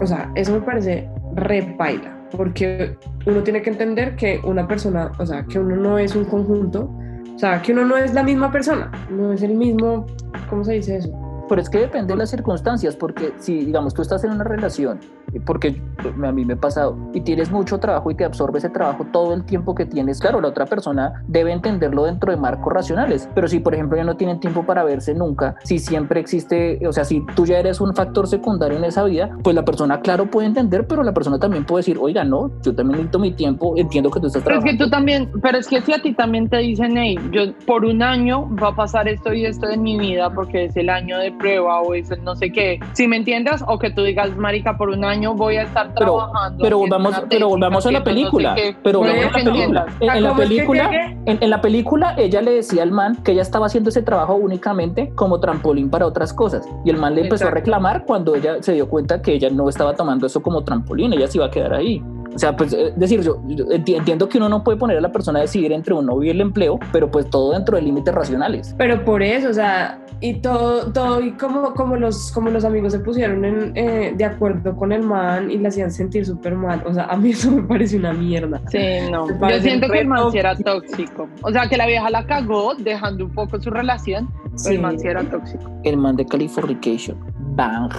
O 0.01 0.07
sea, 0.07 0.31
eso 0.35 0.53
me 0.53 0.61
parece 0.61 1.07
repaila, 1.35 2.17
porque 2.31 2.97
uno 3.27 3.43
tiene 3.43 3.61
que 3.61 3.69
entender 3.69 4.15
que 4.15 4.39
una 4.43 4.67
persona, 4.67 5.11
o 5.19 5.25
sea, 5.25 5.43
que 5.43 5.59
uno 5.59 5.75
no 5.75 5.99
es 5.99 6.15
un 6.15 6.25
conjunto, 6.25 6.89
o 7.35 7.37
sea, 7.37 7.61
que 7.61 7.73
uno 7.73 7.83
no 7.83 7.97
es 7.97 8.13
la 8.13 8.23
misma 8.23 8.51
persona, 8.51 8.89
no 9.09 9.33
es 9.33 9.41
el 9.41 9.55
mismo, 9.55 10.05
¿cómo 10.49 10.63
se 10.63 10.73
dice 10.73 10.97
eso? 10.97 11.24
Pero 11.47 11.61
es 11.61 11.69
que 11.69 11.79
depende 11.79 12.13
de 12.13 12.17
las 12.17 12.29
circunstancias, 12.29 12.95
porque 12.95 13.33
si, 13.37 13.65
digamos, 13.65 13.93
tú 13.93 14.01
estás 14.01 14.23
en 14.23 14.31
una 14.31 14.43
relación, 14.43 14.99
eh, 15.33 15.39
porque 15.45 15.81
a 16.23 16.31
mí 16.31 16.45
me 16.45 16.53
ha 16.53 16.57
pasado, 16.57 16.97
y 17.13 17.21
tienes 17.21 17.51
mucho 17.51 17.79
trabajo 17.79 18.09
y 18.11 18.15
te 18.15 18.25
absorbe 18.25 18.59
ese 18.59 18.69
trabajo 18.69 19.05
todo 19.11 19.33
el 19.33 19.43
tiempo 19.45 19.75
que 19.75 19.85
tienes, 19.85 20.19
claro, 20.19 20.41
la 20.41 20.49
otra 20.49 20.65
persona 20.65 21.23
debe 21.27 21.51
entenderlo 21.51 22.05
dentro 22.05 22.31
de 22.31 22.37
marcos 22.37 22.73
racionales, 22.73 23.29
pero 23.35 23.47
si, 23.47 23.59
por 23.59 23.73
ejemplo, 23.73 23.97
ya 23.97 24.03
no 24.03 24.17
tienen 24.17 24.39
tiempo 24.39 24.63
para 24.63 24.83
verse 24.83 25.13
nunca, 25.13 25.55
si 25.63 25.79
siempre 25.79 26.19
existe, 26.19 26.79
o 26.87 26.91
sea, 26.93 27.03
si 27.03 27.25
tú 27.35 27.45
ya 27.45 27.59
eres 27.59 27.81
un 27.81 27.93
factor 27.95 28.27
secundario 28.27 28.77
en 28.77 28.83
esa 28.85 29.03
vida, 29.03 29.37
pues 29.43 29.55
la 29.55 29.63
persona, 29.65 29.99
claro, 30.01 30.25
puede 30.25 30.47
entender, 30.47 30.87
pero 30.87 31.03
la 31.03 31.13
persona 31.13 31.39
también 31.39 31.65
puede 31.65 31.81
decir, 31.81 31.97
oiga, 31.99 32.23
no, 32.23 32.51
yo 32.61 32.73
también 32.75 32.97
necesito 32.97 33.19
mi 33.19 33.31
tiempo, 33.31 33.73
entiendo 33.77 34.09
que 34.09 34.19
tú 34.19 34.27
estás 34.27 34.43
Pero 34.43 34.55
es 34.55 34.61
trabajando. 34.61 34.83
que 34.83 34.85
tú 34.85 34.89
también, 34.89 35.31
pero 35.41 35.57
es 35.57 35.67
que 35.67 35.81
si 35.81 35.93
a 35.93 36.01
ti 36.01 36.13
también 36.13 36.49
te 36.49 36.57
dicen, 36.57 36.97
hey, 36.97 37.17
yo 37.31 37.53
por 37.65 37.85
un 37.85 38.01
año 38.01 38.49
va 38.61 38.69
a 38.69 38.75
pasar 38.75 39.07
esto 39.07 39.33
y 39.33 39.45
esto 39.45 39.69
en 39.69 39.81
mi 39.83 39.97
vida 39.97 40.29
porque 40.33 40.65
es 40.65 40.75
el 40.77 40.89
año 40.89 41.17
de 41.19 41.34
prueba 41.37 41.81
o 41.81 41.93
es 41.93 42.09
el 42.11 42.23
no 42.23 42.35
sé 42.35 42.51
qué. 42.51 42.79
Si 42.93 43.07
me 43.07 43.17
entiendes, 43.17 43.63
o 43.67 43.77
que 43.79 43.89
tú 43.91 44.03
digas, 44.03 44.35
marica, 44.37 44.77
por 44.77 44.89
un 44.89 45.03
año 45.05 45.33
voy 45.33 45.57
a 45.57 45.63
estar 45.63 45.93
Pero, 45.93 46.17
trabajando. 46.17 46.63
pero 46.63 46.77
haciendo 46.77 46.97
volvamos, 46.97 47.23
pero 47.29 47.49
volvamos 47.49 47.85
a 47.85 47.91
la 47.91 47.99
haciendo 47.99 48.21
no 48.21 48.29
sé 48.29 48.39
película. 48.39 48.55
pero 48.83 48.99
volvamos 48.99 49.23
a 49.23 49.27
la 49.27 49.33
película. 49.33 49.53
entiendas. 49.55 49.85
En, 49.99 50.09
en 50.09 50.23
la 50.23 50.29
¿Cómo 50.29 50.41
es 50.41 50.49
que 50.49 50.55
película, 50.55 50.89
en, 51.25 51.37
en 51.41 51.49
la 51.49 51.61
película, 51.61 52.15
ella 52.17 52.41
le 52.41 52.51
decía 52.51 52.83
al 52.83 52.91
man 52.91 53.17
que 53.23 53.31
ella 53.33 53.41
estaba 53.41 53.65
haciendo 53.67 53.89
ese 53.89 54.01
trabajo 54.01 54.35
únicamente 54.35 55.11
como 55.15 55.39
trampolín 55.39 55.89
para 55.89 56.05
otras 56.05 56.33
cosas. 56.33 56.67
Y 56.83 56.89
el 56.89 56.97
man 56.97 57.15
le 57.15 57.21
empezó 57.21 57.47
a 57.47 57.51
reclamar 57.51 58.05
cuando 58.05 58.35
ella 58.35 58.61
se 58.61 58.73
dio 58.73 58.87
cuenta 58.89 59.21
que 59.21 59.33
ella 59.33 59.49
no 59.49 59.69
estaba 59.69 59.95
tomando 59.95 60.25
eso 60.27 60.41
como 60.41 60.63
trampolín, 60.63 61.13
ella 61.13 61.27
se 61.27 61.37
iba 61.37 61.45
a 61.47 61.51
quedar 61.51 61.73
ahí. 61.73 62.01
O 62.35 62.37
sea, 62.37 62.55
pues 62.55 62.73
es 62.73 62.97
decir, 62.99 63.21
yo, 63.21 63.41
yo 63.47 63.65
enti- 63.67 63.95
entiendo 63.97 64.27
que 64.27 64.37
uno 64.37 64.49
no 64.49 64.63
puede 64.63 64.77
poner 64.77 64.97
a 64.97 65.01
la 65.01 65.11
persona 65.11 65.39
a 65.39 65.43
decidir 65.43 65.71
entre 65.71 65.93
un 65.93 66.05
novio 66.05 66.27
y 66.27 66.29
el 66.31 66.41
empleo, 66.41 66.77
pero 66.91 67.09
pues 67.09 67.29
todo 67.29 67.53
dentro 67.53 67.77
de 67.77 67.83
límites 67.83 68.13
racionales. 68.13 68.75
Pero 68.77 69.03
por 69.05 69.23
eso, 69.23 69.49
o 69.49 69.53
sea, 69.53 69.99
y 70.19 70.35
todo, 70.35 70.91
todo, 70.91 71.21
y 71.21 71.31
como, 71.33 71.73
como, 71.73 71.95
los, 71.95 72.31
como 72.33 72.49
los 72.49 72.65
amigos 72.65 72.91
se 72.93 72.99
pusieron 72.99 73.45
en, 73.45 73.71
eh, 73.75 74.13
de 74.17 74.25
acuerdo 74.25 74.75
con 74.75 74.91
el 74.91 75.03
man 75.03 75.49
y 75.49 75.57
le 75.57 75.67
hacían 75.69 75.91
sentir 75.91 76.25
súper 76.25 76.55
mal. 76.55 76.83
O 76.85 76.93
sea, 76.93 77.05
a 77.05 77.15
mí 77.15 77.29
eso 77.31 77.51
me 77.51 77.63
parece 77.63 77.97
una 77.97 78.11
mierda. 78.13 78.61
Sí, 78.69 78.79
no. 79.11 79.27
Yo 79.49 79.59
siento 79.61 79.87
que 79.89 79.99
el 79.99 80.07
man 80.07 80.29
sí 80.31 80.37
era 80.37 80.55
tóxico. 80.57 81.29
O 81.41 81.51
sea, 81.51 81.67
que 81.69 81.77
la 81.77 81.85
vieja 81.87 82.09
la 82.09 82.25
cagó 82.25 82.75
dejando 82.75 83.25
un 83.25 83.31
poco 83.31 83.61
su 83.61 83.69
relación, 83.69 84.29
Sí. 84.55 84.73
el 84.75 84.81
man 84.81 84.99
sí 84.99 85.07
era 85.07 85.23
tóxico. 85.23 85.69
El 85.83 85.97
man 85.97 86.15
de 86.17 86.25
Californication. 86.25 87.17
Bang. 87.55 87.91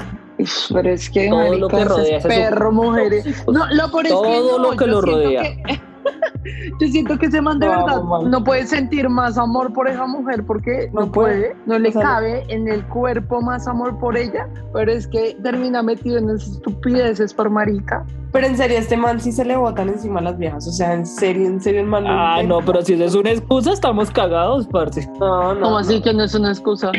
Pero 0.73 0.91
es 0.91 1.09
que 1.11 1.29
Todo 1.29 1.39
marica, 1.39 1.57
lo 1.59 1.69
que 1.69 1.85
rodea 1.85 2.17
es 2.19 2.25
ese 2.25 2.29
perro, 2.29 2.73
mujeres. 2.73 3.25
tóxico. 3.25 3.53
No, 3.53 3.67
lo 3.75 3.91
peor 3.91 4.07
es 4.07 4.13
que 4.13 4.19
Todo 4.19 4.59
no, 4.59 4.71
lo 4.71 4.77
que 4.77 4.87
lo 4.87 5.01
rodea. 5.01 5.43
que- 5.43 5.81
yo 6.81 6.87
siento 6.89 7.19
que 7.19 7.27
ese 7.27 7.41
man 7.41 7.59
de 7.59 7.67
No, 7.67 7.73
verdad 7.85 8.03
man. 8.03 8.31
no 8.31 8.45
puede 8.45 8.65
sentir 8.67 9.09
más 9.09 9.37
amor 9.39 9.73
por 9.73 9.89
esa 9.89 10.07
mujer 10.07 10.45
porque 10.47 10.89
no, 10.93 11.07
No 11.07 11.13
puede, 11.13 11.51
puede. 11.51 11.57
no 11.67 11.79
le 11.79 11.89
O 11.89 11.93
sea, 11.93 12.03
cabe 12.03 12.45
en 12.49 12.69
el 12.69 12.85
cuerpo 12.87 13.41
más 13.41 13.67
amor 13.67 13.99
por 13.99 14.17
ella, 14.17 14.47
pero 14.73 14.93
es 14.93 15.09
que 15.09 15.37
termina 15.43 15.83
metido 15.83 16.19
en 16.19 16.31
esas 16.31 16.51
estupideces 16.51 17.35
por 17.35 17.51
marica. 17.51 18.05
Pero 18.33 18.47
en 18.47 18.57
serio, 18.57 18.79
este 18.79 18.97
man 18.97 19.19
sí 19.21 19.33
se 19.33 19.45
le 19.45 19.57
botan 19.57 19.89
encima 19.89 20.21
a 20.21 20.23
las 20.25 20.37
viejas. 20.39 20.69
O 20.69 20.73
sea, 20.73 20.93
en 20.93 21.07
serio, 21.07 21.47
en 21.47 21.61
serio, 21.61 21.81
el 21.81 21.87
man. 21.87 22.05
Ah, 22.07 22.43
no, 22.45 22.61
pero 22.65 22.83
si 22.83 22.93
eso 22.93 23.05
es 23.05 23.15
una 23.15 23.31
excusa, 23.31 23.73
estamos 23.73 24.11
cagados, 24.11 24.67
parce. 24.69 25.09
No, 25.19 25.55
no. 25.55 25.61
Como 25.63 25.79
así 25.79 26.03
que 26.03 26.13
no 26.13 26.25
es 26.25 26.35
una 26.35 26.51
excusa? 26.51 26.93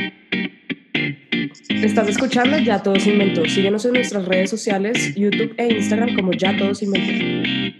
Estás 1.84 2.07
escuchando 2.09 2.57
Ya 2.57 2.82
Todo 2.82 2.99
se 2.99 3.11
inventó. 3.11 3.45
Síguenos 3.45 3.86
en 3.86 3.93
nuestras 3.93 4.25
redes 4.25 4.49
sociales, 4.49 5.13
YouTube 5.15 5.53
e 5.57 5.73
Instagram 5.73 6.15
como 6.15 6.32
Ya 6.34 6.55
Todo 6.57 6.73
se 6.73 6.86
inventó. 6.86 7.73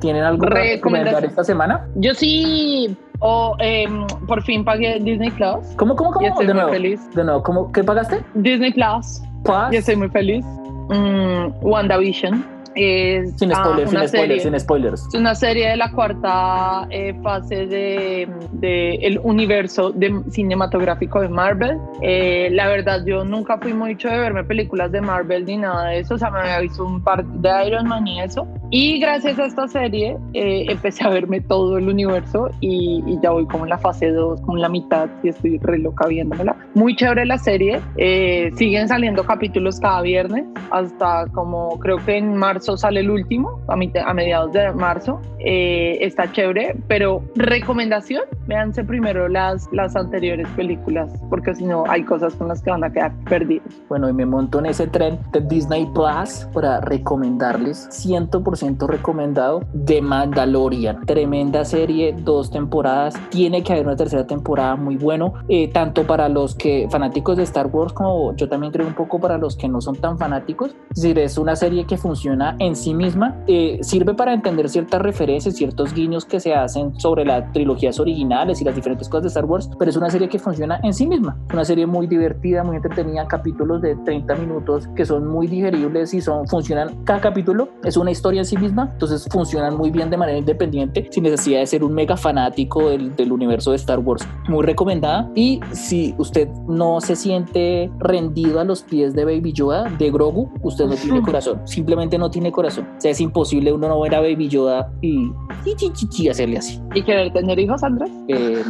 ¿Tienen 0.00 0.22
algo 0.24 0.46
Recomendación. 0.46 0.76
recomendar 0.76 1.24
esta 1.24 1.44
semana? 1.44 1.86
Yo 1.96 2.14
sí, 2.14 2.96
o 3.20 3.54
em, 3.60 4.06
por 4.26 4.42
fin 4.42 4.64
pagué 4.64 4.98
Disney 5.00 5.30
Plus 5.30 5.66
¿Cómo, 5.76 5.94
cómo, 5.94 6.10
y 6.10 6.14
cómo? 6.14 6.26
estoy 6.26 6.46
De 6.46 6.54
muy 6.54 6.62
nuevo. 6.62 6.72
feliz. 6.72 7.00
De 7.14 7.24
nuevo, 7.24 7.42
¿cómo, 7.42 7.72
¿qué 7.72 7.84
pagaste? 7.84 8.20
Disney 8.34 8.72
Plus 8.72 9.20
Paz. 9.44 9.72
y 9.72 9.76
estoy 9.76 9.96
muy 9.96 10.08
feliz. 10.08 10.44
Mm, 10.88 11.48
WandaVision 11.62 12.44
es 12.74 13.32
Sin 13.38 13.52
ah, 13.52 13.56
spoilers, 13.64 13.90
una 13.90 14.00
sin 14.00 14.08
serie. 14.08 14.40
sin 14.40 14.60
spoilers. 14.60 15.06
Es 15.08 15.14
una 15.14 15.34
serie 15.34 15.68
de 15.70 15.76
la 15.76 15.90
cuarta 15.92 16.86
eh, 16.90 17.14
fase 17.22 17.66
de, 17.66 18.28
de 18.52 18.94
el 18.96 19.20
universo 19.22 19.90
de- 19.90 20.22
cinematográfico 20.30 21.20
de 21.20 21.28
Marvel. 21.28 21.78
Eh, 22.02 22.48
la 22.52 22.68
verdad, 22.68 23.00
yo 23.06 23.24
nunca 23.24 23.58
fui 23.58 23.72
mucho 23.72 24.08
de 24.08 24.18
verme 24.18 24.44
películas 24.44 24.92
de 24.92 25.00
Marvel 25.00 25.44
ni 25.46 25.56
nada 25.56 25.88
de 25.88 26.00
eso. 26.00 26.14
O 26.14 26.18
sea, 26.18 26.30
me 26.30 26.40
había 26.40 26.60
visto 26.60 26.84
un 26.84 27.02
par 27.02 27.24
de 27.24 27.50
Iron 27.66 27.86
Man 27.88 28.06
y 28.06 28.20
eso. 28.20 28.46
Y 28.70 29.00
gracias 29.00 29.38
a 29.38 29.46
esta 29.46 29.66
serie 29.66 30.16
eh, 30.32 30.66
empecé 30.68 31.04
a 31.04 31.08
verme 31.10 31.40
todo 31.40 31.76
el 31.78 31.88
universo 31.88 32.50
y, 32.60 33.02
y 33.06 33.18
ya 33.20 33.30
voy 33.30 33.46
como 33.46 33.64
en 33.64 33.70
la 33.70 33.78
fase 33.78 34.10
2, 34.12 34.42
como 34.42 34.56
en 34.56 34.62
la 34.62 34.68
mitad 34.68 35.08
y 35.24 35.28
estoy 35.30 35.58
re 35.58 35.78
loca 35.78 36.06
viéndomela. 36.06 36.54
Muy 36.74 36.94
chévere 36.94 37.26
la 37.26 37.38
serie. 37.38 37.80
Eh, 37.96 38.50
siguen 38.56 38.86
saliendo 38.86 39.24
capítulos 39.24 39.80
cada 39.80 40.02
viernes 40.02 40.44
hasta 40.70 41.26
como 41.32 41.78
creo 41.80 41.96
que 41.98 42.16
en 42.16 42.36
marzo 42.36 42.59
sale 42.60 43.00
el 43.00 43.10
último, 43.10 43.60
a, 43.68 43.76
mitad- 43.76 44.04
a 44.06 44.14
mediados 44.14 44.52
de 44.52 44.72
marzo. 44.72 45.20
Eh, 45.38 45.98
está 46.04 46.30
chévere, 46.30 46.76
pero 46.86 47.22
recomendación, 47.34 48.22
véanse 48.46 48.84
primero 48.84 49.28
las, 49.28 49.68
las 49.72 49.96
anteriores 49.96 50.46
películas 50.56 51.10
porque 51.30 51.54
si 51.54 51.64
no 51.64 51.84
hay 51.88 52.02
cosas 52.04 52.34
con 52.34 52.48
las 52.48 52.60
que 52.62 52.70
van 52.70 52.84
a 52.84 52.90
quedar 52.92 53.12
perdidos. 53.28 53.66
Bueno, 53.88 54.08
y 54.08 54.12
me 54.12 54.26
monto 54.26 54.58
en 54.58 54.66
ese 54.66 54.86
tren 54.86 55.18
de 55.32 55.40
Disney 55.40 55.86
Plus 55.94 56.46
para 56.52 56.80
recomendarles 56.80 57.88
100% 57.90 58.86
recomendado 58.88 59.60
The 59.86 60.02
Mandalorian. 60.02 61.04
Tremenda 61.06 61.64
serie, 61.64 62.14
dos 62.16 62.50
temporadas. 62.50 63.14
Tiene 63.30 63.62
que 63.62 63.72
haber 63.72 63.86
una 63.86 63.96
tercera 63.96 64.26
temporada 64.26 64.76
muy 64.76 64.96
bueno, 64.96 65.34
eh, 65.48 65.68
tanto 65.68 66.06
para 66.06 66.28
los 66.28 66.54
que 66.54 66.88
fanáticos 66.90 67.36
de 67.36 67.42
Star 67.44 67.66
Wars 67.68 67.92
como 67.92 68.34
yo 68.36 68.48
también 68.48 68.72
creo 68.72 68.86
un 68.86 68.94
poco 68.94 69.18
para 69.20 69.38
los 69.38 69.56
que 69.56 69.68
no 69.68 69.80
son 69.80 69.96
tan 69.96 70.18
fanáticos. 70.18 70.74
Es 70.94 71.02
decir, 71.02 71.18
es 71.18 71.38
una 71.38 71.56
serie 71.56 71.84
que 71.86 71.96
funciona 71.96 72.49
en 72.58 72.76
sí 72.76 72.94
misma, 72.94 73.36
eh, 73.46 73.78
sirve 73.82 74.14
para 74.14 74.32
entender 74.32 74.68
ciertas 74.68 75.02
referencias, 75.02 75.56
ciertos 75.56 75.94
guiños 75.94 76.24
que 76.24 76.40
se 76.40 76.54
hacen 76.54 76.98
sobre 76.98 77.24
las 77.24 77.52
trilogías 77.52 77.98
originales 78.00 78.60
y 78.60 78.64
las 78.64 78.74
diferentes 78.74 79.08
cosas 79.08 79.22
de 79.22 79.28
Star 79.28 79.44
Wars, 79.44 79.70
pero 79.78 79.90
es 79.90 79.96
una 79.96 80.10
serie 80.10 80.28
que 80.28 80.38
funciona 80.38 80.80
en 80.82 80.94
sí 80.94 81.06
misma. 81.06 81.36
Es 81.48 81.54
una 81.54 81.64
serie 81.64 81.86
muy 81.86 82.06
divertida, 82.06 82.64
muy 82.64 82.76
entretenida, 82.76 83.26
capítulos 83.26 83.82
de 83.82 83.96
30 83.96 84.34
minutos 84.36 84.88
que 84.94 85.04
son 85.04 85.26
muy 85.26 85.46
digeribles 85.46 86.14
y 86.14 86.20
son, 86.20 86.46
funcionan, 86.46 87.04
cada 87.04 87.20
capítulo 87.20 87.68
es 87.84 87.96
una 87.96 88.10
historia 88.10 88.40
en 88.40 88.46
sí 88.46 88.56
misma, 88.56 88.90
entonces 88.92 89.26
funcionan 89.30 89.76
muy 89.76 89.90
bien 89.90 90.10
de 90.10 90.16
manera 90.16 90.38
independiente, 90.38 91.08
sin 91.10 91.24
necesidad 91.24 91.60
de 91.60 91.66
ser 91.66 91.84
un 91.84 91.94
mega 91.94 92.16
fanático 92.16 92.90
del, 92.90 93.14
del 93.16 93.32
universo 93.32 93.70
de 93.70 93.76
Star 93.76 93.98
Wars. 93.98 94.26
Muy 94.48 94.64
recomendada. 94.64 95.30
Y 95.34 95.60
si 95.72 96.14
usted 96.18 96.48
no 96.68 97.00
se 97.00 97.16
siente 97.16 97.90
rendido 97.98 98.60
a 98.60 98.64
los 98.64 98.82
pies 98.82 99.14
de 99.14 99.24
Baby 99.24 99.52
Yoda, 99.52 99.84
de 99.98 100.10
Grogu, 100.10 100.50
usted 100.62 100.86
no 100.86 100.94
tiene 100.94 101.22
corazón, 101.30 101.60
simplemente 101.64 102.18
no 102.18 102.30
tiene 102.30 102.39
corazón. 102.50 102.86
O 102.96 103.00
sea, 103.00 103.10
es 103.10 103.20
imposible 103.20 103.72
uno 103.72 103.88
no 103.88 104.00
ver 104.00 104.14
a 104.14 104.20
Baby 104.20 104.48
Yoda 104.48 104.90
y, 105.00 105.30
y, 105.64 105.70
y- 105.78 105.92
y- 106.18 106.22
y 106.24 106.28
hacerle 106.28 106.58
así. 106.58 106.80
¿Y 106.94 107.02
querer 107.02 107.32
tener 107.32 107.58
hijos, 107.58 107.82
Andrés? 107.82 108.10
Eh, 108.28 108.62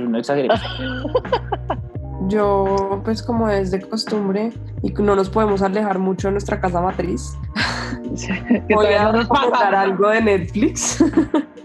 no 0.00 0.18
exageremos. 0.18 0.60
Yo, 2.28 3.00
pues 3.04 3.22
como 3.22 3.48
es 3.48 3.70
de 3.70 3.80
costumbre 3.80 4.52
y 4.82 4.90
no 4.90 5.16
nos 5.16 5.30
podemos 5.30 5.62
alejar 5.62 5.98
mucho 5.98 6.28
de 6.28 6.32
nuestra 6.32 6.60
casa 6.60 6.80
matriz, 6.80 7.32
Que 8.68 8.74
todavía 8.74 9.08
a 9.08 9.12
no 9.12 9.24
nos 9.24 9.28
algo 9.74 10.08
de 10.08 10.22
Netflix. 10.22 11.04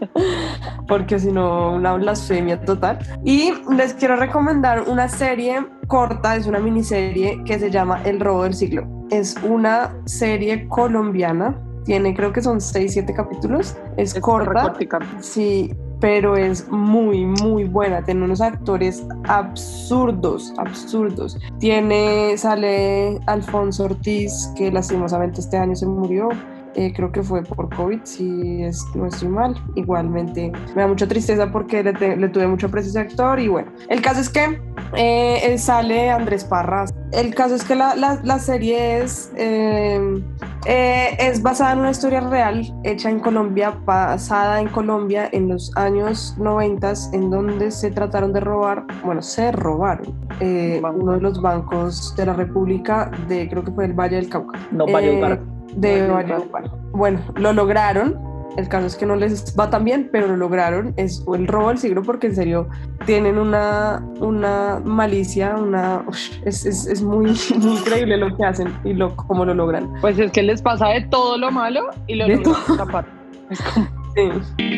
Porque 0.87 1.19
si 1.19 1.31
no, 1.31 1.73
una 1.73 1.93
blasfemia 1.93 2.61
total. 2.61 2.99
Y 3.23 3.53
les 3.71 3.93
quiero 3.93 4.15
recomendar 4.15 4.83
una 4.87 5.07
serie 5.07 5.65
corta, 5.87 6.35
es 6.35 6.47
una 6.47 6.59
miniserie 6.59 7.41
que 7.43 7.59
se 7.59 7.71
llama 7.71 8.01
El 8.03 8.19
robo 8.19 8.43
del 8.43 8.53
siglo. 8.53 8.87
Es 9.09 9.35
una 9.43 9.95
serie 10.05 10.67
colombiana, 10.67 11.59
tiene 11.85 12.13
creo 12.15 12.33
que 12.33 12.41
son 12.41 12.59
6, 12.61 12.93
7 12.93 13.13
capítulos. 13.13 13.77
Es, 13.97 14.15
Es 14.15 14.19
corta. 14.19 14.73
Sí, 15.21 15.73
pero 15.99 16.35
es 16.35 16.67
muy, 16.69 17.25
muy 17.25 17.65
buena. 17.65 18.03
Tiene 18.03 18.23
unos 18.25 18.41
actores 18.41 19.05
absurdos, 19.27 20.53
absurdos. 20.57 21.37
Tiene, 21.59 22.37
sale 22.37 23.19
Alfonso 23.27 23.85
Ortiz, 23.85 24.51
que 24.55 24.71
lastimosamente 24.71 25.41
este 25.41 25.57
año 25.57 25.75
se 25.75 25.85
murió. 25.85 26.29
Eh, 26.75 26.91
creo 26.93 27.11
que 27.11 27.23
fue 27.23 27.41
por 27.43 27.73
COVID, 27.73 27.99
si 28.03 28.61
es, 28.63 28.83
no 28.95 29.05
estoy 29.05 29.29
mal. 29.29 29.55
Igualmente 29.75 30.51
me 30.75 30.81
da 30.81 30.87
mucha 30.87 31.07
tristeza 31.07 31.51
porque 31.51 31.81
le, 31.83 31.93
te- 31.93 32.17
le 32.17 32.27
tuve 32.29 32.47
mucho 32.47 32.67
aprecio 32.67 32.89
a 32.89 33.03
ese 33.03 33.11
actor. 33.13 33.39
Y 33.39 33.47
bueno, 33.47 33.71
el 33.89 34.01
caso 34.01 34.19
es 34.21 34.29
que 34.29 34.59
eh, 34.97 35.57
sale 35.57 36.09
Andrés 36.09 36.43
Parras. 36.43 36.93
El 37.13 37.33
caso 37.33 37.55
es 37.55 37.63
que 37.63 37.75
la, 37.75 37.95
la- 37.95 38.19
la 38.23 38.39
serie 38.39 38.99
es, 39.01 39.31
eh, 39.37 40.21
eh, 40.65 41.15
es 41.19 41.41
basada 41.41 41.71
en 41.73 41.79
una 41.79 41.91
historia 41.91 42.19
real 42.19 42.61
hecha 42.83 43.09
en 43.09 43.19
Colombia, 43.19 43.73
basada 43.85 44.59
en 44.59 44.67
Colombia 44.67 45.29
en 45.31 45.47
los 45.47 45.71
años 45.77 46.35
90, 46.39 46.93
en 47.13 47.29
donde 47.29 47.71
se 47.71 47.89
trataron 47.91 48.33
de 48.33 48.41
robar, 48.41 48.85
bueno, 49.05 49.21
se 49.21 49.51
robaron 49.53 50.13
uno 50.41 51.13
de 51.13 51.21
los 51.21 51.41
bancos 51.41 52.13
de 52.17 52.25
la 52.25 52.33
República 52.33 53.09
de, 53.29 53.47
creo 53.49 53.63
que 53.63 53.71
fue 53.71 53.85
el 53.85 53.93
Valle 53.93 54.17
del 54.17 54.27
Cauca. 54.29 54.59
No, 54.71 54.85
vaya 54.87 55.11
Eh, 55.11 55.21
para. 55.21 55.39
De 55.75 56.07
Valledupar. 56.07 56.69
Bueno, 56.91 57.19
lo 57.35 57.53
lograron. 57.53 58.19
El 58.57 58.69
caso 58.69 58.87
es 58.87 58.95
que 58.95 59.05
no 59.05 59.17
les 59.17 59.53
va 59.59 59.69
tan 59.69 59.83
bien, 59.83 60.07
pero 60.13 60.27
lo 60.27 60.37
lograron. 60.37 60.93
Es 60.95 61.25
el 61.33 61.45
robo 61.45 61.69
del 61.69 61.77
siglo 61.77 62.03
porque 62.03 62.27
en 62.27 62.35
serio 62.35 62.69
tienen 63.05 63.37
una, 63.37 64.01
una 64.21 64.79
malicia, 64.83 65.55
una... 65.57 66.05
es, 66.45 66.65
es, 66.65 66.87
es 66.87 67.01
muy, 67.01 67.35
muy 67.57 67.73
increíble 67.79 68.15
lo 68.15 68.35
que 68.37 68.45
hacen 68.45 68.73
y 68.85 68.93
lo, 68.93 69.13
cómo 69.15 69.43
lo 69.43 69.53
logran. 69.53 69.91
Pues 69.99 70.17
es 70.19 70.31
que 70.31 70.41
les 70.41 70.61
pasa 70.61 70.87
de 70.87 71.01
todo 71.01 71.37
lo 71.37 71.51
malo 71.51 71.89
y 72.07 72.15
lo 72.15 72.27
De 72.27 72.37
logran 72.37 72.77
tapar. 72.77 73.05
Es 73.49 73.61
como, 73.61 73.87
Sí. 74.15 74.21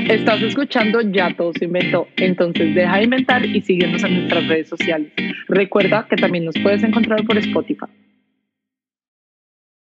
estás 0.10 0.41
escuchando, 0.41 1.00
ya 1.02 1.32
todo 1.38 1.52
se 1.54 1.66
inventó. 1.66 2.08
Entonces 2.18 2.74
deja 2.74 2.98
de 2.98 3.04
inventar 3.04 3.45
y 3.45 3.62
síguenos 3.62 4.04
en 4.04 4.16
nuestras 4.16 4.48
redes 4.48 4.68
sociales. 4.70 5.12
Recuerda 5.48 6.08
que 6.10 6.16
también 6.16 6.45
nos 6.45 6.56
puedes 6.64 6.82
encontrar 6.84 7.24
por 7.26 7.38
Spotify. 7.38 7.86